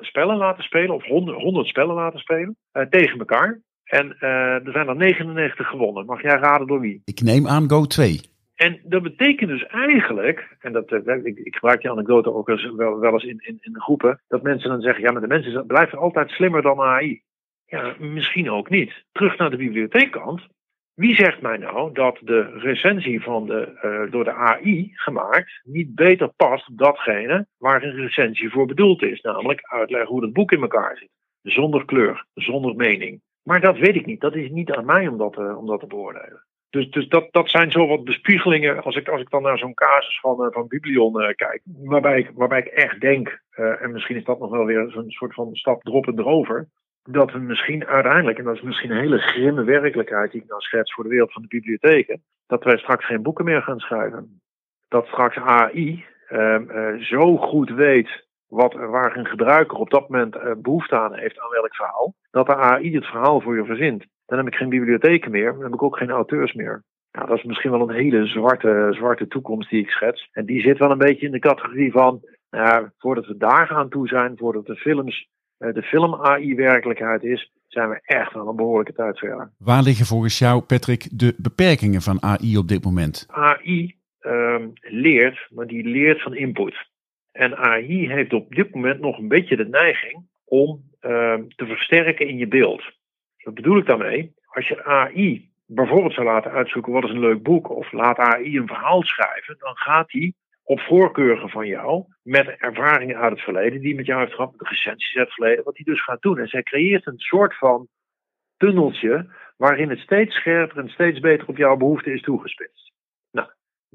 spellen 0.00 0.36
laten 0.36 0.64
spelen, 0.64 0.94
of 0.94 1.04
honderd 1.04 1.66
spellen 1.66 1.94
laten 1.94 2.20
spelen, 2.20 2.56
uh, 2.72 2.82
tegen 2.82 3.18
elkaar. 3.18 3.60
En 3.90 4.16
uh, 4.20 4.66
er 4.66 4.72
zijn 4.72 4.88
er 4.88 4.96
99 4.96 5.68
gewonnen. 5.68 6.06
Mag 6.06 6.22
jij 6.22 6.36
raden 6.36 6.66
door 6.66 6.80
wie? 6.80 7.02
Ik 7.04 7.20
neem 7.20 7.46
aan 7.46 7.70
Go 7.70 7.84
2. 7.84 8.20
En 8.54 8.80
dat 8.84 9.02
betekent 9.02 9.50
dus 9.50 9.66
eigenlijk, 9.66 10.56
en 10.58 10.72
dat, 10.72 10.92
uh, 10.92 11.24
ik, 11.24 11.38
ik, 11.38 11.54
gebruik 11.54 11.80
die 11.80 11.90
anekdote 11.90 12.34
ook 12.34 12.48
eens, 12.48 12.70
wel, 12.76 12.98
wel 12.98 13.12
eens 13.12 13.24
in, 13.24 13.38
in, 13.38 13.58
in 13.60 13.72
de 13.72 13.80
groepen, 13.80 14.20
dat 14.28 14.42
mensen 14.42 14.70
dan 14.70 14.80
zeggen, 14.80 15.02
ja, 15.02 15.12
maar 15.12 15.20
de 15.20 15.26
mensen 15.26 15.66
blijven 15.66 15.98
altijd 15.98 16.30
slimmer 16.30 16.62
dan 16.62 16.80
AI. 16.80 17.22
Ja, 17.66 17.94
misschien 17.98 18.50
ook 18.50 18.70
niet. 18.70 19.04
Terug 19.12 19.36
naar 19.36 19.50
de 19.50 19.56
bibliotheekkant. 19.56 20.42
Wie 20.94 21.14
zegt 21.14 21.40
mij 21.40 21.56
nou 21.56 21.92
dat 21.92 22.18
de 22.20 22.58
recensie 22.58 23.22
van 23.22 23.46
de, 23.46 23.78
uh, 23.84 24.12
door 24.12 24.24
de 24.24 24.32
AI 24.32 24.90
gemaakt 24.94 25.60
niet 25.64 25.94
beter 25.94 26.28
past 26.28 26.68
op 26.68 26.78
datgene 26.78 27.46
waar 27.58 27.82
een 27.82 27.94
recensie 27.94 28.50
voor 28.50 28.66
bedoeld 28.66 29.02
is? 29.02 29.20
Namelijk 29.20 29.60
uitleggen 29.62 30.08
hoe 30.08 30.22
het 30.22 30.32
boek 30.32 30.52
in 30.52 30.60
elkaar 30.60 30.96
zit. 30.96 31.10
Zonder 31.42 31.84
kleur, 31.84 32.24
zonder 32.34 32.76
mening. 32.76 33.20
Maar 33.42 33.60
dat 33.60 33.78
weet 33.78 33.94
ik 33.94 34.06
niet. 34.06 34.20
Dat 34.20 34.34
is 34.34 34.50
niet 34.50 34.72
aan 34.72 34.84
mij 34.84 35.08
om 35.08 35.18
dat, 35.18 35.38
uh, 35.38 35.58
om 35.58 35.66
dat 35.66 35.80
te 35.80 35.86
beoordelen. 35.86 36.44
Dus, 36.70 36.90
dus 36.90 37.08
dat, 37.08 37.28
dat 37.30 37.50
zijn 37.50 37.70
zo 37.70 37.86
wat 37.86 38.04
bespiegelingen 38.04 38.82
als 38.82 38.96
ik, 38.96 39.08
als 39.08 39.20
ik 39.20 39.30
dan 39.30 39.42
naar 39.42 39.58
zo'n 39.58 39.74
casus 39.74 40.20
van, 40.20 40.44
uh, 40.44 40.46
van 40.50 40.68
Biblion 40.68 41.22
uh, 41.22 41.28
kijk. 41.34 41.60
Waarbij 41.64 42.18
ik, 42.18 42.30
waarbij 42.34 42.58
ik 42.58 42.66
echt 42.66 43.00
denk, 43.00 43.42
en 43.50 43.92
misschien 43.92 44.16
is 44.16 44.24
dat 44.24 44.38
nog 44.38 44.50
wel 44.50 44.64
weer 44.64 44.90
zo'n 44.90 45.10
soort 45.10 45.34
van 45.34 45.54
stap 45.54 45.82
droppen 45.82 46.18
erover. 46.18 46.68
Dat 47.02 47.32
we 47.32 47.38
misschien 47.38 47.86
uiteindelijk, 47.86 48.38
en 48.38 48.44
dat 48.44 48.54
is 48.54 48.62
misschien 48.62 48.90
een 48.90 49.00
hele 49.00 49.18
grimme 49.18 49.64
werkelijkheid 49.64 50.32
die 50.32 50.42
ik 50.42 50.48
nou 50.48 50.60
schets 50.60 50.94
voor 50.94 51.04
de 51.04 51.10
wereld 51.10 51.32
van 51.32 51.42
de 51.42 51.48
bibliotheken. 51.48 52.22
Dat 52.46 52.64
wij 52.64 52.78
straks 52.78 53.06
geen 53.06 53.22
boeken 53.22 53.44
meer 53.44 53.62
gaan 53.62 53.78
schrijven. 53.78 54.40
Dat 54.88 55.06
straks 55.06 55.36
AI 55.36 56.04
ehm, 56.28 56.98
zo 57.00 57.36
goed 57.36 57.70
weet 57.70 58.28
wat, 58.50 58.74
waar 58.74 59.16
een 59.16 59.26
gebruiker 59.26 59.78
op 59.78 59.90
dat 59.90 60.08
moment 60.08 60.36
uh, 60.36 60.52
behoefte 60.58 60.98
aan 60.98 61.14
heeft 61.14 61.40
aan 61.40 61.50
welk 61.50 61.74
verhaal, 61.74 62.14
dat 62.30 62.46
de 62.46 62.56
AI 62.56 62.94
het 62.94 63.06
verhaal 63.06 63.40
voor 63.40 63.56
je 63.56 63.64
verzint. 63.64 64.04
Dan 64.26 64.38
heb 64.38 64.46
ik 64.46 64.54
geen 64.54 64.68
bibliotheken 64.68 65.30
meer, 65.30 65.52
dan 65.52 65.62
heb 65.62 65.72
ik 65.72 65.82
ook 65.82 65.96
geen 65.96 66.10
auteurs 66.10 66.52
meer. 66.52 66.82
Nou, 67.12 67.26
dat 67.26 67.36
is 67.36 67.44
misschien 67.44 67.70
wel 67.70 67.88
een 67.88 67.94
hele 67.94 68.26
zwarte, 68.26 68.88
zwarte 68.90 69.26
toekomst 69.26 69.70
die 69.70 69.80
ik 69.80 69.90
schets. 69.90 70.28
En 70.32 70.46
die 70.46 70.60
zit 70.60 70.78
wel 70.78 70.90
een 70.90 70.98
beetje 70.98 71.26
in 71.26 71.32
de 71.32 71.38
categorie 71.38 71.92
van, 71.92 72.20
nou, 72.50 72.88
voordat 72.98 73.26
we 73.26 73.36
daar 73.36 73.66
gaan 73.66 73.88
toe 73.88 74.08
zijn, 74.08 74.36
voordat 74.36 74.66
de 74.66 74.76
films, 74.76 75.28
uh, 75.58 75.74
de 75.74 75.82
film 75.82 76.14
AI 76.14 76.54
werkelijkheid 76.54 77.22
is, 77.22 77.52
zijn 77.66 77.88
we 77.88 78.00
echt 78.04 78.32
wel 78.32 78.48
een 78.48 78.56
behoorlijke 78.56 78.92
tijd 78.92 79.18
verder. 79.18 79.52
Waar 79.58 79.82
liggen 79.82 80.06
volgens 80.06 80.38
jou, 80.38 80.62
Patrick, 80.62 81.08
de 81.12 81.34
beperkingen 81.36 82.00
van 82.00 82.22
AI 82.22 82.56
op 82.56 82.68
dit 82.68 82.84
moment? 82.84 83.26
AI 83.28 83.96
uh, 84.20 84.56
leert, 84.80 85.46
maar 85.50 85.66
die 85.66 85.84
leert 85.84 86.22
van 86.22 86.34
input. 86.34 86.88
En 87.32 87.56
AI 87.56 88.08
heeft 88.08 88.32
op 88.32 88.54
dit 88.54 88.74
moment 88.74 89.00
nog 89.00 89.18
een 89.18 89.28
beetje 89.28 89.56
de 89.56 89.68
neiging 89.68 90.26
om 90.44 90.82
uh, 91.00 91.34
te 91.34 91.66
versterken 91.66 92.28
in 92.28 92.36
je 92.36 92.48
beeld. 92.48 92.82
Wat 93.36 93.54
bedoel 93.54 93.78
ik 93.78 93.86
daarmee? 93.86 94.34
Als 94.44 94.68
je 94.68 94.84
AI 94.84 95.50
bijvoorbeeld 95.66 96.14
zou 96.14 96.26
laten 96.26 96.50
uitzoeken 96.50 96.92
wat 96.92 97.04
is 97.04 97.10
een 97.10 97.20
leuk 97.20 97.42
boek, 97.42 97.70
of 97.70 97.92
laat 97.92 98.18
AI 98.18 98.58
een 98.58 98.66
verhaal 98.66 99.02
schrijven, 99.02 99.56
dan 99.58 99.76
gaat 99.76 100.12
hij 100.12 100.32
op 100.62 100.80
voorkeuren 100.80 101.48
van 101.48 101.66
jou, 101.66 102.04
met 102.22 102.48
ervaringen 102.48 103.16
uit 103.16 103.32
het 103.32 103.40
verleden, 103.40 103.80
die 103.80 103.94
met 103.94 104.06
jou 104.06 104.20
heeft 104.20 104.34
gehad, 104.34 104.50
met 104.50 104.60
de 104.60 104.68
recensies 104.68 105.16
uit 105.16 105.26
het 105.26 105.34
verleden, 105.34 105.64
wat 105.64 105.76
hij 105.76 105.84
dus 105.84 106.04
gaat 106.04 106.22
doen. 106.22 106.38
En 106.38 106.48
zij 106.48 106.62
creëert 106.62 107.06
een 107.06 107.18
soort 107.18 107.58
van 107.58 107.88
tunneltje 108.56 109.30
waarin 109.56 109.90
het 109.90 109.98
steeds 109.98 110.34
scherper 110.34 110.78
en 110.78 110.88
steeds 110.88 111.20
beter 111.20 111.48
op 111.48 111.56
jouw 111.56 111.76
behoefte 111.76 112.12
is 112.12 112.22
toegespitst. 112.22 112.89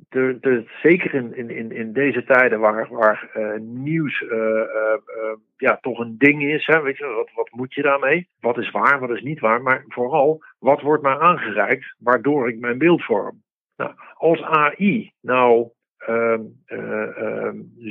De, 0.09 0.37
de, 0.41 0.63
zeker 0.81 1.13
in, 1.13 1.49
in, 1.49 1.71
in 1.71 1.93
deze 1.93 2.23
tijden 2.23 2.59
waar, 2.59 2.87
waar 2.89 3.29
uh, 3.37 3.59
nieuws 3.59 4.21
uh, 4.21 4.29
uh, 4.31 5.35
ja, 5.57 5.77
toch 5.81 5.99
een 5.99 6.17
ding 6.17 6.43
is, 6.43 6.65
hè, 6.65 6.81
weet 6.81 6.97
je, 6.97 7.05
wat, 7.05 7.31
wat 7.33 7.51
moet 7.51 7.73
je 7.73 7.81
daarmee? 7.81 8.29
Wat 8.39 8.57
is 8.57 8.71
waar, 8.71 8.99
wat 8.99 9.09
is 9.09 9.21
niet 9.21 9.39
waar? 9.39 9.61
Maar 9.61 9.85
vooral, 9.87 10.43
wat 10.59 10.81
wordt 10.81 11.03
mij 11.03 11.17
aangereikt 11.17 11.95
waardoor 11.99 12.49
ik 12.49 12.59
mijn 12.59 12.77
beeld 12.77 13.03
vorm? 13.03 13.43
Nou, 13.75 13.93
als 14.13 14.41
AI 14.41 15.11
nou 15.21 15.69
uh, 16.09 16.39
uh, 16.67 17.49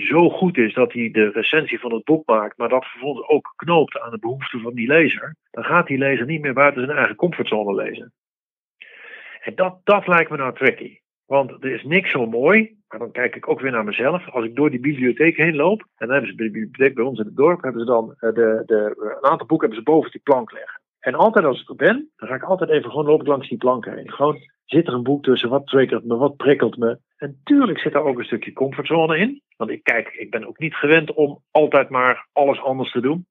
zo 0.09 0.31
goed 0.31 0.57
is 0.57 0.75
dat 0.75 0.93
hij 0.93 1.11
de 1.11 1.31
recensie 1.31 1.81
van 1.81 1.93
het 1.93 2.05
boek 2.05 2.27
maakt, 2.27 2.59
maar 2.59 2.69
dat 2.69 2.85
vervolgens 2.85 3.29
ook 3.29 3.53
knoopt 3.57 3.99
aan 3.99 4.11
de 4.11 4.19
behoeften 4.19 4.61
van 4.61 4.75
die 4.75 4.87
lezer, 4.87 5.37
dan 5.51 5.64
gaat 5.64 5.87
die 5.87 5.99
lezer 5.99 6.27
niet 6.27 6.40
meer 6.40 6.53
buiten 6.53 6.85
zijn 6.85 6.97
eigen 6.97 7.17
comfortzone 7.17 7.75
lezen. 7.75 8.12
En 9.40 9.55
dat, 9.55 9.81
dat 9.85 10.07
lijkt 10.07 10.31
me 10.31 10.37
nou 10.37 10.55
tricky. 10.55 10.99
Want 11.27 11.51
er 11.51 11.75
is 11.75 11.83
niks 11.83 12.11
zo 12.11 12.27
mooi, 12.27 12.77
maar 12.89 12.99
dan 12.99 13.13
kijk 13.13 13.37
ik 13.37 13.49
ook 13.49 13.61
weer 13.61 13.71
naar 13.71 13.85
mezelf. 13.85 14.31
Als 14.31 14.45
ik 14.45 14.57
door 14.57 14.71
die 14.71 14.81
bibliotheek 14.81 15.37
heen 15.37 15.57
loop, 15.57 15.81
en 15.81 16.07
dan 16.07 16.11
hebben 16.11 16.31
ze 16.31 16.37
bij 16.37 16.47
de 16.47 16.53
bibliotheek 16.53 16.95
bij 16.95 17.05
ons 17.05 17.19
in 17.19 17.27
het 17.27 17.37
dorp, 17.37 17.63
hebben 17.63 17.81
ze 17.81 17.87
dan 17.87 18.15
eh, 18.19 18.35
de, 18.35 18.63
de, 18.67 18.95
een 18.97 19.31
aantal 19.31 19.47
boeken 19.47 19.69
hebben 19.69 19.85
ze 19.85 19.91
boven 19.91 20.11
die 20.11 20.21
plank 20.21 20.53
liggen. 20.53 20.83
En 21.01 21.15
altijd 21.15 21.45
als 21.45 21.61
ik 21.61 21.69
er 21.69 21.75
ben, 21.75 22.11
dan 22.17 22.29
ga 22.29 22.35
ik 22.35 22.43
altijd 22.43 22.71
even 22.71 22.91
gewoon 22.91 23.07
lopen 23.07 23.27
langs 23.27 23.49
die 23.49 23.59
planken 23.59 23.97
heen. 23.97 24.13
Gewoon 24.13 24.39
zit 24.65 24.87
er 24.87 24.95
een 24.95 25.03
boek 25.03 25.23
tussen, 25.23 25.49
wat 25.49 25.67
triggert 25.67 26.05
me, 26.05 26.17
wat 26.17 26.37
prikkelt 26.37 26.77
me. 26.77 26.99
En 27.17 27.41
tuurlijk 27.45 27.79
zit 27.79 27.93
daar 27.93 28.05
ook 28.05 28.19
een 28.19 28.25
stukje 28.25 28.53
comfortzone 28.53 29.19
in. 29.19 29.43
Want 29.57 29.71
ik 29.71 29.83
kijk, 29.83 30.09
ik 30.09 30.31
ben 30.31 30.47
ook 30.47 30.59
niet 30.59 30.75
gewend 30.75 31.13
om 31.13 31.43
altijd 31.51 31.89
maar 31.89 32.29
alles 32.33 32.61
anders 32.61 32.93
te 32.93 33.01
doen. 33.01 33.27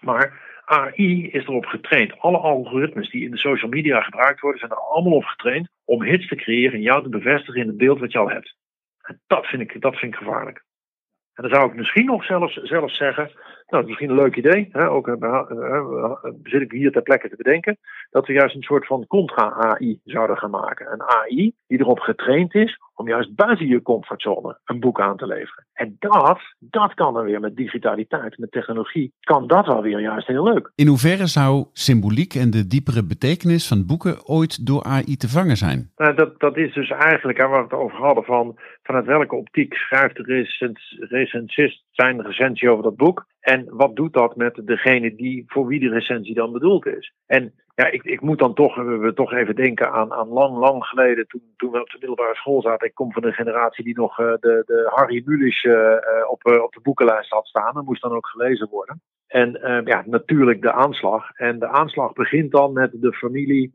Maar 0.00 0.49
AI 0.70 1.28
is 1.30 1.46
erop 1.46 1.66
getraind. 1.66 2.18
Alle 2.18 2.38
algoritmes 2.38 3.10
die 3.10 3.24
in 3.24 3.30
de 3.30 3.38
social 3.38 3.70
media 3.70 4.00
gebruikt 4.00 4.40
worden, 4.40 4.58
zijn 4.58 4.70
er 4.70 4.76
allemaal 4.76 5.12
op 5.12 5.24
getraind 5.24 5.68
om 5.84 6.02
hits 6.02 6.28
te 6.28 6.34
creëren 6.34 6.72
en 6.72 6.80
jou 6.80 7.02
te 7.02 7.08
bevestigen 7.08 7.60
in 7.60 7.66
het 7.66 7.76
beeld 7.76 7.98
wat 7.98 8.12
je 8.12 8.18
al 8.18 8.30
hebt. 8.30 8.56
En 9.02 9.20
dat 9.26 9.46
vind 9.46 9.62
ik, 9.62 9.80
dat 9.80 9.96
vind 9.96 10.12
ik 10.12 10.18
gevaarlijk. 10.18 10.64
En 11.34 11.48
dan 11.48 11.54
zou 11.54 11.70
ik 11.70 11.76
misschien 11.76 12.06
nog 12.06 12.24
zelfs, 12.24 12.54
zelfs 12.54 12.96
zeggen, 12.96 13.24
nou, 13.24 13.34
dat 13.66 13.82
is 13.82 13.86
misschien 13.86 14.10
een 14.10 14.24
leuk 14.24 14.36
idee, 14.36 14.68
hè, 14.72 14.88
ook 14.88 15.08
uh, 15.08 16.12
zit 16.42 16.60
ik 16.60 16.70
hier 16.70 16.92
ter 16.92 17.02
plekke 17.02 17.28
te 17.28 17.36
bedenken, 17.36 17.78
dat 18.10 18.26
we 18.26 18.32
juist 18.32 18.54
een 18.54 18.62
soort 18.62 18.86
van 18.86 19.06
contra-AI 19.06 20.00
zouden 20.04 20.36
gaan 20.36 20.50
maken. 20.50 20.92
Een 20.92 21.02
AI 21.02 21.52
die 21.66 21.78
erop 21.78 21.98
getraind 21.98 22.54
is 22.54 22.78
om 22.94 23.08
juist 23.08 23.34
buiten 23.34 23.66
je 23.66 23.82
comfortzone 23.82 24.58
een 24.64 24.80
boek 24.80 25.00
aan 25.00 25.16
te 25.16 25.26
leveren. 25.26 25.66
En 25.72 25.96
dat, 25.98 26.40
dat 26.58 26.94
kan 26.94 27.14
dan 27.14 27.24
weer 27.24 27.40
met 27.40 27.56
digitaliteit, 27.56 28.38
met 28.38 28.50
technologie, 28.50 29.12
kan 29.20 29.46
dat 29.46 29.66
wel 29.66 29.82
weer 29.82 30.00
juist 30.00 30.26
heel 30.26 30.44
leuk. 30.44 30.72
In 30.74 30.86
hoeverre 30.86 31.26
zou 31.26 31.64
symboliek 31.72 32.34
en 32.34 32.50
de 32.50 32.66
diepere 32.66 33.04
betekenis 33.06 33.68
van 33.68 33.86
boeken 33.86 34.26
ooit 34.26 34.66
door 34.66 34.82
AI 34.84 35.16
te 35.16 35.28
vangen 35.28 35.56
zijn? 35.56 35.90
Nou, 35.96 36.14
dat, 36.14 36.40
dat 36.40 36.56
is 36.56 36.74
dus 36.74 36.90
eigenlijk 36.90 37.38
waar 37.38 37.50
we 37.50 37.56
het 37.56 37.72
over 37.72 37.98
hadden 37.98 38.24
van 38.24 38.58
vanuit 38.90 39.06
welke 39.06 39.34
optiek 39.34 39.74
schrijft 39.74 40.16
de 40.16 40.46
recensist 40.98 41.84
zijn 41.90 42.22
recensie 42.22 42.70
over 42.70 42.82
dat 42.82 42.96
boek. 42.96 43.26
En 43.40 43.66
wat 43.68 43.96
doet 43.96 44.12
dat 44.12 44.36
met 44.36 44.60
degene 44.64 45.14
die, 45.14 45.44
voor 45.46 45.66
wie 45.66 45.80
de 45.80 45.88
recensie 45.88 46.34
dan 46.34 46.52
bedoeld 46.52 46.86
is? 46.86 47.12
En 47.26 47.52
ja, 47.74 47.86
ik, 47.86 48.02
ik 48.02 48.20
moet 48.20 48.38
dan 48.38 48.54
toch, 48.54 48.74
we 48.74 49.12
toch 49.14 49.32
even 49.32 49.54
denken 49.54 49.92
aan, 49.92 50.12
aan 50.12 50.28
lang, 50.28 50.56
lang 50.56 50.84
geleden, 50.84 51.26
toen, 51.26 51.42
toen 51.56 51.70
we 51.70 51.80
op 51.80 51.90
de 51.90 51.96
middelbare 51.98 52.34
school 52.34 52.62
zaten. 52.62 52.88
Ik 52.88 52.94
kom 52.94 53.12
van 53.12 53.24
een 53.24 53.32
generatie 53.32 53.84
die 53.84 53.98
nog 53.98 54.18
uh, 54.18 54.26
de, 54.26 54.62
de 54.66 54.90
Harry 54.94 55.22
Mulisch 55.24 55.64
uh, 55.64 55.96
op, 56.28 56.46
uh, 56.46 56.62
op 56.62 56.72
de 56.72 56.80
boekenlijst 56.82 57.30
had 57.30 57.46
staan. 57.46 57.74
Dat 57.74 57.84
moest 57.84 58.02
dan 58.02 58.12
ook 58.12 58.26
gelezen 58.26 58.68
worden. 58.68 59.02
En 59.30 59.58
ja, 59.84 60.02
natuurlijk 60.06 60.62
de 60.62 60.72
aanslag. 60.72 61.30
En 61.34 61.58
de 61.58 61.68
aanslag 61.68 62.12
begint 62.12 62.50
dan 62.50 62.72
met 62.72 62.90
de 62.92 63.12
familie. 63.12 63.74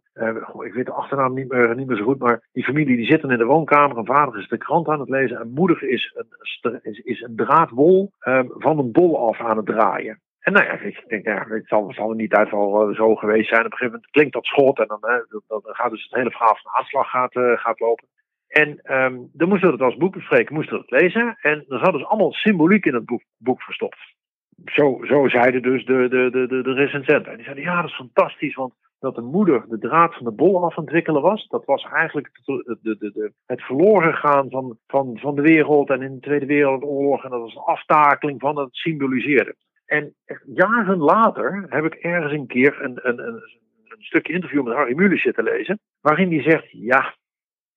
ik 0.64 0.74
weet 0.74 0.86
de 0.86 0.92
achternaam 0.92 1.34
niet 1.34 1.52
meer, 1.52 1.76
niet 1.76 1.88
meer 1.88 1.98
zo 1.98 2.04
goed, 2.04 2.20
maar 2.20 2.42
die 2.52 2.64
familie 2.64 2.96
die 2.96 3.06
zit 3.06 3.22
dan 3.22 3.32
in 3.32 3.38
de 3.38 3.46
woonkamer. 3.46 3.98
Een 3.98 4.06
vader 4.06 4.40
is 4.40 4.48
de 4.48 4.58
krant 4.58 4.88
aan 4.88 5.00
het 5.00 5.10
lezen. 5.10 5.40
En 5.40 5.52
moeder 5.54 5.84
is 5.84 6.16
een, 6.62 6.80
is, 6.82 7.00
is 7.00 7.22
een 7.22 7.36
draad 7.36 7.70
wol 7.70 8.12
van 8.50 8.80
een 8.80 8.92
bol 8.92 9.28
af 9.28 9.40
aan 9.40 9.58
het 9.58 9.66
draaien. 9.66 10.20
En 10.40 10.54
nou 10.54 10.66
ja, 10.66 10.72
ik 10.72 11.04
denk, 11.08 11.26
ja, 11.26 11.46
het 11.50 11.68
zal, 11.68 11.94
zal 11.94 12.12
in 12.12 12.18
die 12.18 12.28
tijd 12.28 12.50
wel 12.50 12.94
zo 12.94 13.16
geweest 13.16 13.50
zijn. 13.50 13.66
Op 13.66 13.72
een 13.72 13.78
gegeven 13.78 13.94
moment 13.94 14.12
klinkt 14.12 14.34
dat 14.34 14.46
schot 14.46 14.80
en 14.80 14.88
dan, 14.88 15.00
dan 15.48 15.62
gaat 15.64 15.92
dus 15.92 16.04
het 16.04 16.14
hele 16.14 16.32
verhaal 16.32 16.58
van 16.62 16.72
de 16.72 16.78
aanslag 16.78 17.10
gaat, 17.10 17.60
gaat 17.60 17.80
lopen. 17.80 18.08
En 18.48 18.96
um, 18.96 19.30
dan 19.34 19.50
moesten 19.50 19.68
we 19.68 19.74
het 19.74 19.84
als 19.84 19.98
boek 19.98 20.14
bespreken, 20.14 20.56
moesten 20.56 20.76
we 20.76 20.86
het 20.88 21.02
lezen. 21.02 21.38
En 21.42 21.66
er 21.68 21.80
zat 21.80 21.94
dus 21.94 22.06
allemaal 22.06 22.34
symboliek 22.34 22.86
in 22.86 22.94
het 22.94 23.06
boek 23.38 23.62
verstopt. 23.62 23.98
Zo, 24.66 25.00
zo 25.04 25.28
zeiden 25.28 25.62
dus 25.62 25.86
de, 25.86 26.08
de, 26.10 26.30
de, 26.32 26.48
de, 26.48 26.62
de 26.64 26.74
recensenten. 26.74 27.32
En 27.32 27.36
die 27.36 27.44
zeiden, 27.44 27.64
ja, 27.64 27.82
dat 27.82 27.90
is 27.90 27.96
fantastisch, 27.96 28.56
want 28.56 28.74
dat 29.00 29.16
de 29.16 29.22
moeder 29.22 29.66
de 29.70 29.78
draad 29.78 30.14
van 30.16 30.26
de 30.26 30.32
bol 30.32 30.64
af 30.64 30.78
ontwikkelen 30.78 31.22
was. 31.22 31.48
Dat 31.48 31.66
was 31.66 31.84
eigenlijk 31.84 32.30
de, 32.46 32.78
de, 32.82 32.98
de, 32.98 33.32
het 33.46 33.62
verloren 33.62 34.14
gaan 34.14 34.50
van, 34.50 34.78
van, 34.88 35.18
van 35.20 35.36
de 35.36 35.42
wereld 35.42 35.90
en 35.90 36.02
in 36.02 36.14
de 36.14 36.20
Tweede 36.20 36.46
Wereldoorlog. 36.46 37.24
En 37.24 37.30
dat 37.30 37.42
was 37.42 37.56
een 37.56 37.62
aftakeling 37.62 38.40
van 38.40 38.58
het 38.58 38.76
symboliseerde. 38.76 39.56
En 39.86 40.16
jaren 40.46 40.98
later 40.98 41.66
heb 41.70 41.86
ik 41.86 41.94
ergens 41.94 42.34
een 42.34 42.48
keer 42.48 42.82
een, 42.82 43.00
een, 43.02 43.28
een, 43.28 43.42
een 43.88 44.04
stukje 44.04 44.34
interview 44.34 44.64
met 44.64 44.74
Harry 44.74 44.96
Mulisch 44.96 45.24
zitten 45.24 45.44
lezen. 45.44 45.80
Waarin 46.02 46.30
hij 46.30 46.42
zegt, 46.42 46.68
ja, 46.70 47.16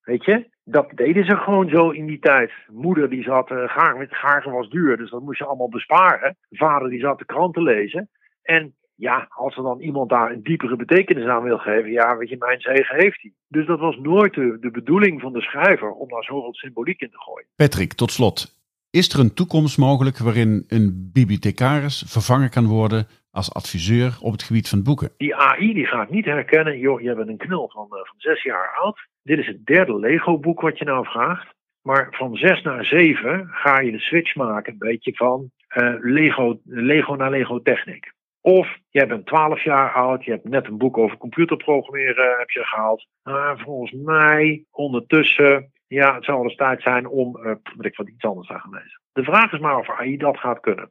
weet 0.03 0.25
je, 0.25 0.49
dat 0.71 0.91
deden 0.95 1.25
ze 1.25 1.37
gewoon 1.37 1.69
zo 1.69 1.91
in 1.91 2.07
die 2.07 2.19
tijd. 2.19 2.51
Moeder 2.71 3.11
die 3.11 3.23
zat, 3.23 3.51
uh, 3.51 3.63
gaar, 3.67 4.51
was 4.51 4.69
duur, 4.69 4.97
dus 4.97 5.11
dat 5.11 5.23
moest 5.23 5.39
je 5.39 5.45
allemaal 5.45 5.69
besparen. 5.69 6.37
Vader 6.51 6.89
die 6.89 7.01
zat 7.01 7.19
de 7.19 7.25
kranten 7.25 7.63
lezen. 7.63 8.09
En 8.43 8.75
ja, 8.95 9.27
als 9.31 9.57
er 9.57 9.63
dan 9.63 9.81
iemand 9.81 10.11
daar 10.11 10.31
een 10.31 10.43
diepere 10.43 10.77
betekenis 10.77 11.27
aan 11.27 11.43
wil 11.43 11.59
geven, 11.59 11.91
ja, 11.91 12.17
weet 12.17 12.29
je, 12.29 12.37
mijn 12.39 12.61
zegen 12.61 12.97
heeft 12.97 13.23
hij. 13.23 13.33
Dus 13.49 13.67
dat 13.67 13.79
was 13.79 13.97
nooit 13.97 14.35
de, 14.35 14.57
de 14.61 14.71
bedoeling 14.71 15.21
van 15.21 15.33
de 15.33 15.41
schrijver 15.41 15.91
om 15.91 16.09
daar 16.09 16.25
zoveel 16.25 16.55
symboliek 16.55 17.01
in 17.01 17.11
te 17.11 17.19
gooien. 17.19 17.49
Patrick, 17.57 17.93
tot 17.93 18.11
slot. 18.11 18.58
Is 18.99 19.09
er 19.09 19.21
een 19.21 19.35
toekomst 19.35 19.79
mogelijk 19.79 20.19
waarin 20.19 20.65
een 20.69 21.11
bibliothecaris 21.13 22.05
vervangen 22.07 22.51
kan 22.51 22.67
worden 22.67 23.07
als 23.31 23.55
adviseur 23.55 24.19
op 24.21 24.33
het 24.33 24.43
gebied 24.43 24.69
van 24.69 24.83
boeken? 24.83 25.11
Die 25.17 25.35
AI 25.37 25.75
die 25.75 25.87
gaat 25.87 26.11
niet 26.11 26.25
herkennen, 26.25 26.79
joh, 26.79 27.01
je 27.01 27.15
bent 27.15 27.29
een 27.29 27.37
knul 27.37 27.71
van, 27.73 27.85
uh, 27.85 27.91
van 27.91 28.15
zes 28.17 28.43
jaar 28.43 28.77
oud. 28.83 28.99
Dit 29.23 29.39
is 29.39 29.47
het 29.47 29.67
derde 29.67 29.99
Lego-boek 29.99 30.61
wat 30.61 30.79
je 30.79 30.85
nou 30.85 31.07
vraagt. 31.07 31.55
Maar 31.83 32.07
van 32.11 32.37
zes 32.37 32.63
naar 32.63 32.85
zeven 32.85 33.49
ga 33.51 33.81
je 33.81 33.91
de 33.91 34.01
switch 34.01 34.35
maken, 34.35 34.73
een 34.73 34.79
beetje 34.79 35.15
van 35.15 35.51
uh, 35.77 35.95
Lego, 36.01 36.61
Lego 36.65 37.15
naar 37.15 37.31
Lego 37.31 37.63
Technic. 37.63 38.13
Of 38.41 38.77
jij 38.91 39.07
bent 39.07 39.27
12 39.27 39.65
jaar 39.65 39.93
oud, 39.93 40.25
je 40.25 40.31
hebt 40.31 40.49
net 40.49 40.67
een 40.67 40.79
boek 40.79 40.99
over 40.99 41.17
computerprogrammeren 41.17 42.35
heb 42.39 42.51
je 42.51 42.65
gehaald. 42.65 43.07
Maar 43.23 43.59
volgens 43.59 43.93
mij 43.93 44.65
ondertussen, 44.71 45.73
ja, 45.89 46.15
het 46.15 46.25
zou 46.25 46.37
wel 46.37 46.47
eens 46.47 46.57
tijd 46.57 46.83
zijn 46.83 47.07
om, 47.07 47.37
uh, 47.37 47.55
ik 47.79 47.97
wat 47.97 48.09
iets 48.09 48.25
anders 48.25 48.51
aan 48.51 48.61
gaan 48.61 48.73
lezen. 48.73 49.01
De 49.13 49.25
vraag 49.25 49.53
is 49.53 49.59
maar 49.59 49.79
of 49.79 49.91
AI 49.91 50.17
dat 50.17 50.39
gaat 50.39 50.61
kunnen. 50.61 50.91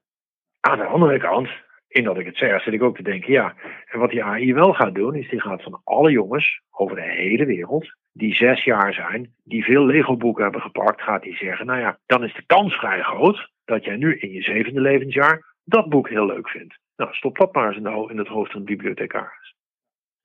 Aan 0.60 0.78
de 0.78 0.86
andere 0.86 1.20
kant, 1.20 1.50
in 1.88 2.04
dat 2.04 2.18
ik 2.18 2.26
het 2.26 2.38
zeg, 2.38 2.62
zit 2.62 2.74
ik 2.74 2.84
ook 2.84 2.96
te 2.96 3.04
denken, 3.04 3.32
ja, 3.32 3.56
en 3.86 4.00
wat 4.00 4.10
die 4.10 4.24
AI 4.24 4.54
wel 4.54 4.74
gaat 4.74 4.96
doen, 4.96 5.16
is 5.16 5.30
die 5.30 5.42
gaat 5.42 5.64
van 5.64 5.82
alle 5.84 6.12
jongens 6.12 6.62
over 6.72 6.96
de 6.96 7.02
hele 7.02 7.46
wereld, 7.46 7.96
die 8.12 8.36
zes 8.36 8.64
jaar 8.64 8.94
zijn, 8.94 9.34
die 9.44 9.64
veel 9.64 9.86
Lego-boeken 9.86 10.44
hebben 10.44 10.62
gepakt, 10.62 11.02
gaat 11.02 11.24
die 11.24 11.36
zeggen, 11.36 11.66
nou 11.66 11.80
ja, 11.80 11.98
dan 12.06 12.24
is 12.24 12.34
de 12.34 12.46
kans 12.46 12.74
vrij 12.74 13.02
groot 13.02 13.52
dat 13.66 13.84
jij 13.84 13.96
nu 13.96 14.18
in 14.18 14.32
je 14.32 14.42
zevende 14.42 14.82
levensjaar 14.82 15.56
dat 15.64 15.90
boek 15.90 16.10
heel 16.10 16.26
leuk 16.26 16.50
vindt. 16.50 16.80
Nou, 16.96 17.14
stop 17.14 17.38
dat 17.38 17.54
maar 17.54 17.68
eens 17.68 17.78
in, 17.78 18.10
in 18.10 18.18
het 18.18 18.28
hoofd 18.28 18.52
van 18.52 18.60
de 18.60 18.66
bibliothecaris. 18.66 19.56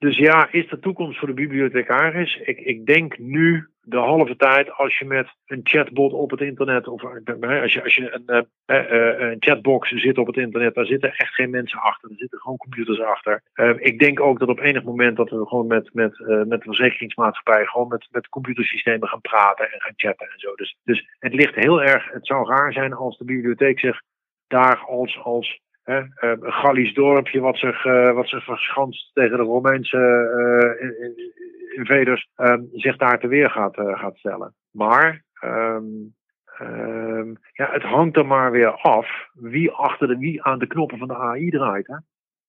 Dus 0.03 0.17
ja, 0.17 0.49
is 0.51 0.69
de 0.69 0.79
toekomst 0.79 1.19
voor 1.19 1.29
de 1.29 1.35
bibliothecaris? 1.35 2.37
Ik, 2.37 2.59
ik 2.59 2.87
denk 2.87 3.19
nu 3.19 3.69
de 3.81 3.97
halve 3.97 4.37
tijd 4.37 4.73
als 4.73 4.99
je 4.99 5.05
met 5.05 5.29
een 5.47 5.61
chatbot 5.63 6.13
op 6.13 6.31
het 6.31 6.41
internet, 6.41 6.89
of 6.89 7.05
als 7.05 7.73
je, 7.73 7.83
als 7.83 7.95
je 7.95 8.23
een, 8.27 8.47
uh, 8.67 9.31
een 9.31 9.37
chatbox 9.39 9.91
zit 9.91 10.19
op 10.19 10.27
het 10.27 10.37
internet, 10.37 10.75
daar 10.75 10.87
zitten 10.87 11.15
echt 11.15 11.35
geen 11.35 11.51
mensen 11.51 11.79
achter. 11.79 12.11
Er 12.11 12.17
zitten 12.17 12.39
gewoon 12.39 12.57
computers 12.57 13.01
achter. 13.01 13.43
ik 13.77 13.99
denk 13.99 14.21
ook 14.21 14.39
dat 14.39 14.49
op 14.49 14.61
enig 14.61 14.83
moment 14.83 15.17
dat 15.17 15.31
we 15.31 15.47
gewoon 15.47 15.67
met, 15.67 15.95
met, 15.95 16.19
met 16.27 16.61
de 16.61 16.75
verzekeringsmaatschappij 16.75 17.67
gewoon 17.67 17.89
met, 17.89 18.09
met 18.11 18.29
computersystemen 18.29 19.09
gaan 19.09 19.21
praten 19.21 19.73
en 19.73 19.81
gaan 19.81 19.95
chatten 19.97 20.27
en 20.27 20.39
zo. 20.39 20.55
Dus, 20.55 20.77
dus 20.85 21.09
het 21.19 21.35
ligt 21.35 21.55
heel 21.55 21.83
erg, 21.83 22.13
het 22.13 22.27
zou 22.27 22.49
raar 22.49 22.73
zijn 22.73 22.93
als 22.93 23.19
de 23.19 23.25
bibliotheek 23.25 23.79
zich 23.79 24.03
daar 24.47 24.79
als, 24.79 25.19
als 25.23 25.61
een 25.85 26.39
Gallisch 26.41 26.95
dorpje 26.95 27.41
wat 27.41 27.57
zich, 27.57 27.83
wat 28.15 28.29
zich 28.29 28.45
verschanst 28.45 29.11
tegen 29.15 29.37
de 29.37 29.43
Romeinse 29.43 29.99
invaders 31.75 32.29
um, 32.37 32.69
zich 32.73 32.97
daar 32.97 33.21
te 33.21 33.27
weer 33.27 33.51
gaat, 33.51 33.79
uh, 33.79 33.99
gaat 33.99 34.17
stellen. 34.17 34.55
Maar 34.71 35.23
um, 35.45 36.15
um, 36.61 37.37
ja, 37.53 37.71
het 37.71 37.83
hangt 37.83 38.17
er 38.17 38.27
maar 38.27 38.51
weer 38.51 38.71
af 38.71 39.29
wie 39.33 39.71
achter 39.71 40.09
de 40.09 40.17
wie 40.17 40.43
aan 40.43 40.59
de 40.59 40.67
knoppen 40.67 40.99
van 40.99 41.09
de 41.09 41.17
AI 41.17 41.51
draait. 41.51 41.87
Hè? 41.87 41.97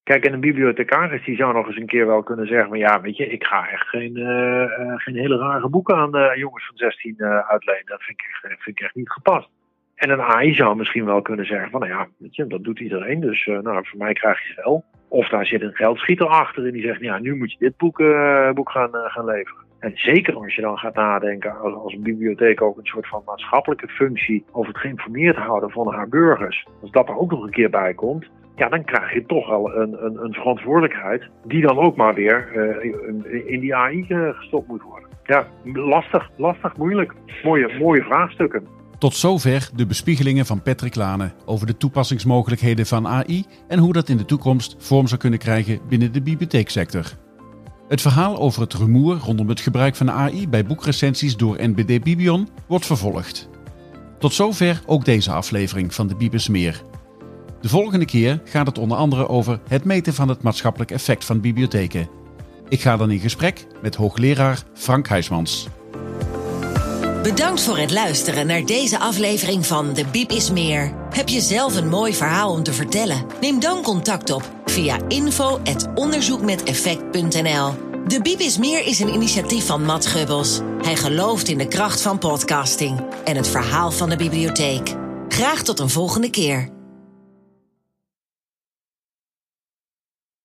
Kijk, 0.02 0.24
en 0.24 0.32
een 0.32 0.40
bibliothecaris 0.40 1.24
die 1.24 1.36
zou 1.36 1.52
nog 1.52 1.66
eens 1.66 1.76
een 1.76 1.86
keer 1.86 2.06
wel 2.06 2.22
kunnen 2.22 2.46
zeggen: 2.46 2.78
ja, 2.78 3.00
weet 3.00 3.16
je, 3.16 3.26
ik 3.26 3.44
ga 3.44 3.68
echt 3.68 3.88
geen, 3.88 4.16
uh, 4.16 4.78
uh, 4.78 4.92
geen 4.96 5.16
hele 5.16 5.38
rare 5.38 5.68
boeken 5.68 5.96
aan 5.96 6.16
uh, 6.16 6.34
jongens 6.36 6.66
van 6.66 6.76
16 6.76 7.22
uitlenen. 7.22 7.86
Dat 7.86 8.02
vind 8.02 8.20
ik, 8.20 8.38
vind 8.40 8.78
ik 8.78 8.84
echt 8.84 8.94
niet 8.94 9.10
gepast. 9.10 9.48
En 10.04 10.10
een 10.10 10.20
AI 10.20 10.54
zou 10.54 10.76
misschien 10.76 11.04
wel 11.04 11.22
kunnen 11.22 11.46
zeggen: 11.46 11.70
van 11.70 11.80
nou 11.80 11.92
ja, 11.92 12.06
weet 12.18 12.36
je, 12.36 12.46
dat 12.46 12.64
doet 12.64 12.80
iedereen, 12.80 13.20
dus 13.20 13.46
nou, 13.46 13.86
voor 13.86 13.98
mij 13.98 14.12
krijg 14.12 14.48
je 14.48 14.62
wel. 14.64 14.84
Of 15.08 15.28
daar 15.28 15.46
zit 15.46 15.62
een 15.62 15.74
geldschieter 15.74 16.26
achter 16.26 16.66
en 16.66 16.72
die 16.72 16.82
zegt, 16.82 17.00
ja, 17.00 17.18
nu 17.18 17.36
moet 17.36 17.52
je 17.52 17.58
dit 17.58 17.76
boek, 17.76 17.98
uh, 17.98 18.50
boek 18.50 18.70
gaan, 18.70 18.90
uh, 18.92 19.00
gaan 19.04 19.24
leveren. 19.24 19.64
En 19.78 19.92
zeker 19.94 20.34
als 20.34 20.54
je 20.54 20.60
dan 20.60 20.78
gaat 20.78 20.94
nadenken 20.94 21.60
als, 21.60 21.74
als 21.74 21.92
een 21.92 22.02
bibliotheek 22.02 22.62
ook 22.62 22.78
een 22.78 22.86
soort 22.86 23.08
van 23.08 23.22
maatschappelijke 23.26 23.88
functie 23.88 24.44
over 24.52 24.72
het 24.72 24.80
geïnformeerd 24.80 25.36
houden 25.36 25.70
van 25.70 25.92
haar 25.92 26.08
burgers. 26.08 26.66
Als 26.80 26.90
dat 26.90 27.08
er 27.08 27.18
ook 27.18 27.30
nog 27.30 27.42
een 27.42 27.50
keer 27.50 27.70
bij 27.70 27.94
komt, 27.94 28.30
ja, 28.56 28.68
dan 28.68 28.84
krijg 28.84 29.12
je 29.12 29.26
toch 29.26 29.48
wel 29.48 29.76
een, 29.76 30.04
een, 30.04 30.24
een 30.24 30.32
verantwoordelijkheid 30.32 31.28
die 31.44 31.66
dan 31.66 31.78
ook 31.78 31.96
maar 31.96 32.14
weer 32.14 32.52
in 33.46 33.60
die 33.60 33.74
AI 33.74 34.04
gestopt 34.08 34.68
moet 34.68 34.82
worden. 34.82 35.08
Ja, 35.24 35.46
lastig, 35.72 36.30
lastig, 36.36 36.76
moeilijk. 36.76 37.12
Mooie, 37.42 37.78
mooie 37.78 38.02
vraagstukken. 38.02 38.82
Tot 38.98 39.16
zover 39.16 39.70
de 39.74 39.86
bespiegelingen 39.86 40.46
van 40.46 40.62
Patrick 40.62 40.94
Lane 40.94 41.32
over 41.44 41.66
de 41.66 41.76
toepassingsmogelijkheden 41.76 42.86
van 42.86 43.06
AI 43.06 43.44
en 43.68 43.78
hoe 43.78 43.92
dat 43.92 44.08
in 44.08 44.16
de 44.16 44.24
toekomst 44.24 44.74
vorm 44.78 45.08
zou 45.08 45.20
kunnen 45.20 45.38
krijgen 45.38 45.80
binnen 45.88 46.12
de 46.12 46.22
bibliotheeksector. 46.22 47.16
Het 47.88 48.00
verhaal 48.00 48.38
over 48.38 48.60
het 48.60 48.74
rumoer 48.74 49.16
rondom 49.16 49.48
het 49.48 49.60
gebruik 49.60 49.96
van 49.96 50.10
AI 50.10 50.48
bij 50.48 50.64
boekrecensies 50.64 51.36
door 51.36 51.56
NBD 51.60 52.04
Bibion 52.04 52.48
wordt 52.66 52.86
vervolgd. 52.86 53.48
Tot 54.18 54.34
zover 54.34 54.82
ook 54.86 55.04
deze 55.04 55.32
aflevering 55.32 55.94
van 55.94 56.06
de 56.06 56.16
Bibes 56.16 56.48
Meer. 56.48 56.82
De 57.60 57.68
volgende 57.68 58.04
keer 58.04 58.40
gaat 58.44 58.66
het 58.66 58.78
onder 58.78 58.96
andere 58.96 59.28
over 59.28 59.60
het 59.68 59.84
meten 59.84 60.14
van 60.14 60.28
het 60.28 60.42
maatschappelijk 60.42 60.90
effect 60.90 61.24
van 61.24 61.40
bibliotheken. 61.40 62.08
Ik 62.68 62.80
ga 62.80 62.96
dan 62.96 63.10
in 63.10 63.18
gesprek 63.18 63.66
met 63.82 63.94
hoogleraar 63.94 64.62
Frank 64.74 65.08
Huismans. 65.08 65.68
Bedankt 67.24 67.62
voor 67.62 67.78
het 67.78 67.90
luisteren 67.90 68.46
naar 68.46 68.64
deze 68.64 68.98
aflevering 68.98 69.66
van 69.66 69.92
De 69.92 70.06
Biep 70.06 70.30
is 70.30 70.50
Meer. 70.50 70.92
Heb 71.10 71.28
je 71.28 71.40
zelf 71.40 71.76
een 71.76 71.88
mooi 71.88 72.14
verhaal 72.14 72.50
om 72.50 72.62
te 72.62 72.72
vertellen? 72.72 73.26
Neem 73.40 73.60
dan 73.60 73.82
contact 73.82 74.30
op 74.30 74.50
via 74.64 74.98
info.onderzoekmeteffect.nl. 75.08 77.72
De 78.06 78.20
Biep 78.22 78.38
is 78.38 78.58
Meer 78.58 78.86
is 78.86 79.00
een 79.00 79.14
initiatief 79.14 79.66
van 79.66 79.84
Matt 79.84 80.06
Gubbels. 80.06 80.60
Hij 80.82 80.96
gelooft 80.96 81.48
in 81.48 81.58
de 81.58 81.68
kracht 81.68 82.00
van 82.00 82.18
podcasting 82.18 83.00
en 83.24 83.36
het 83.36 83.48
verhaal 83.48 83.90
van 83.90 84.08
de 84.08 84.16
bibliotheek. 84.16 84.94
Graag 85.28 85.62
tot 85.62 85.78
een 85.78 85.90
volgende 85.90 86.30
keer. 86.30 86.68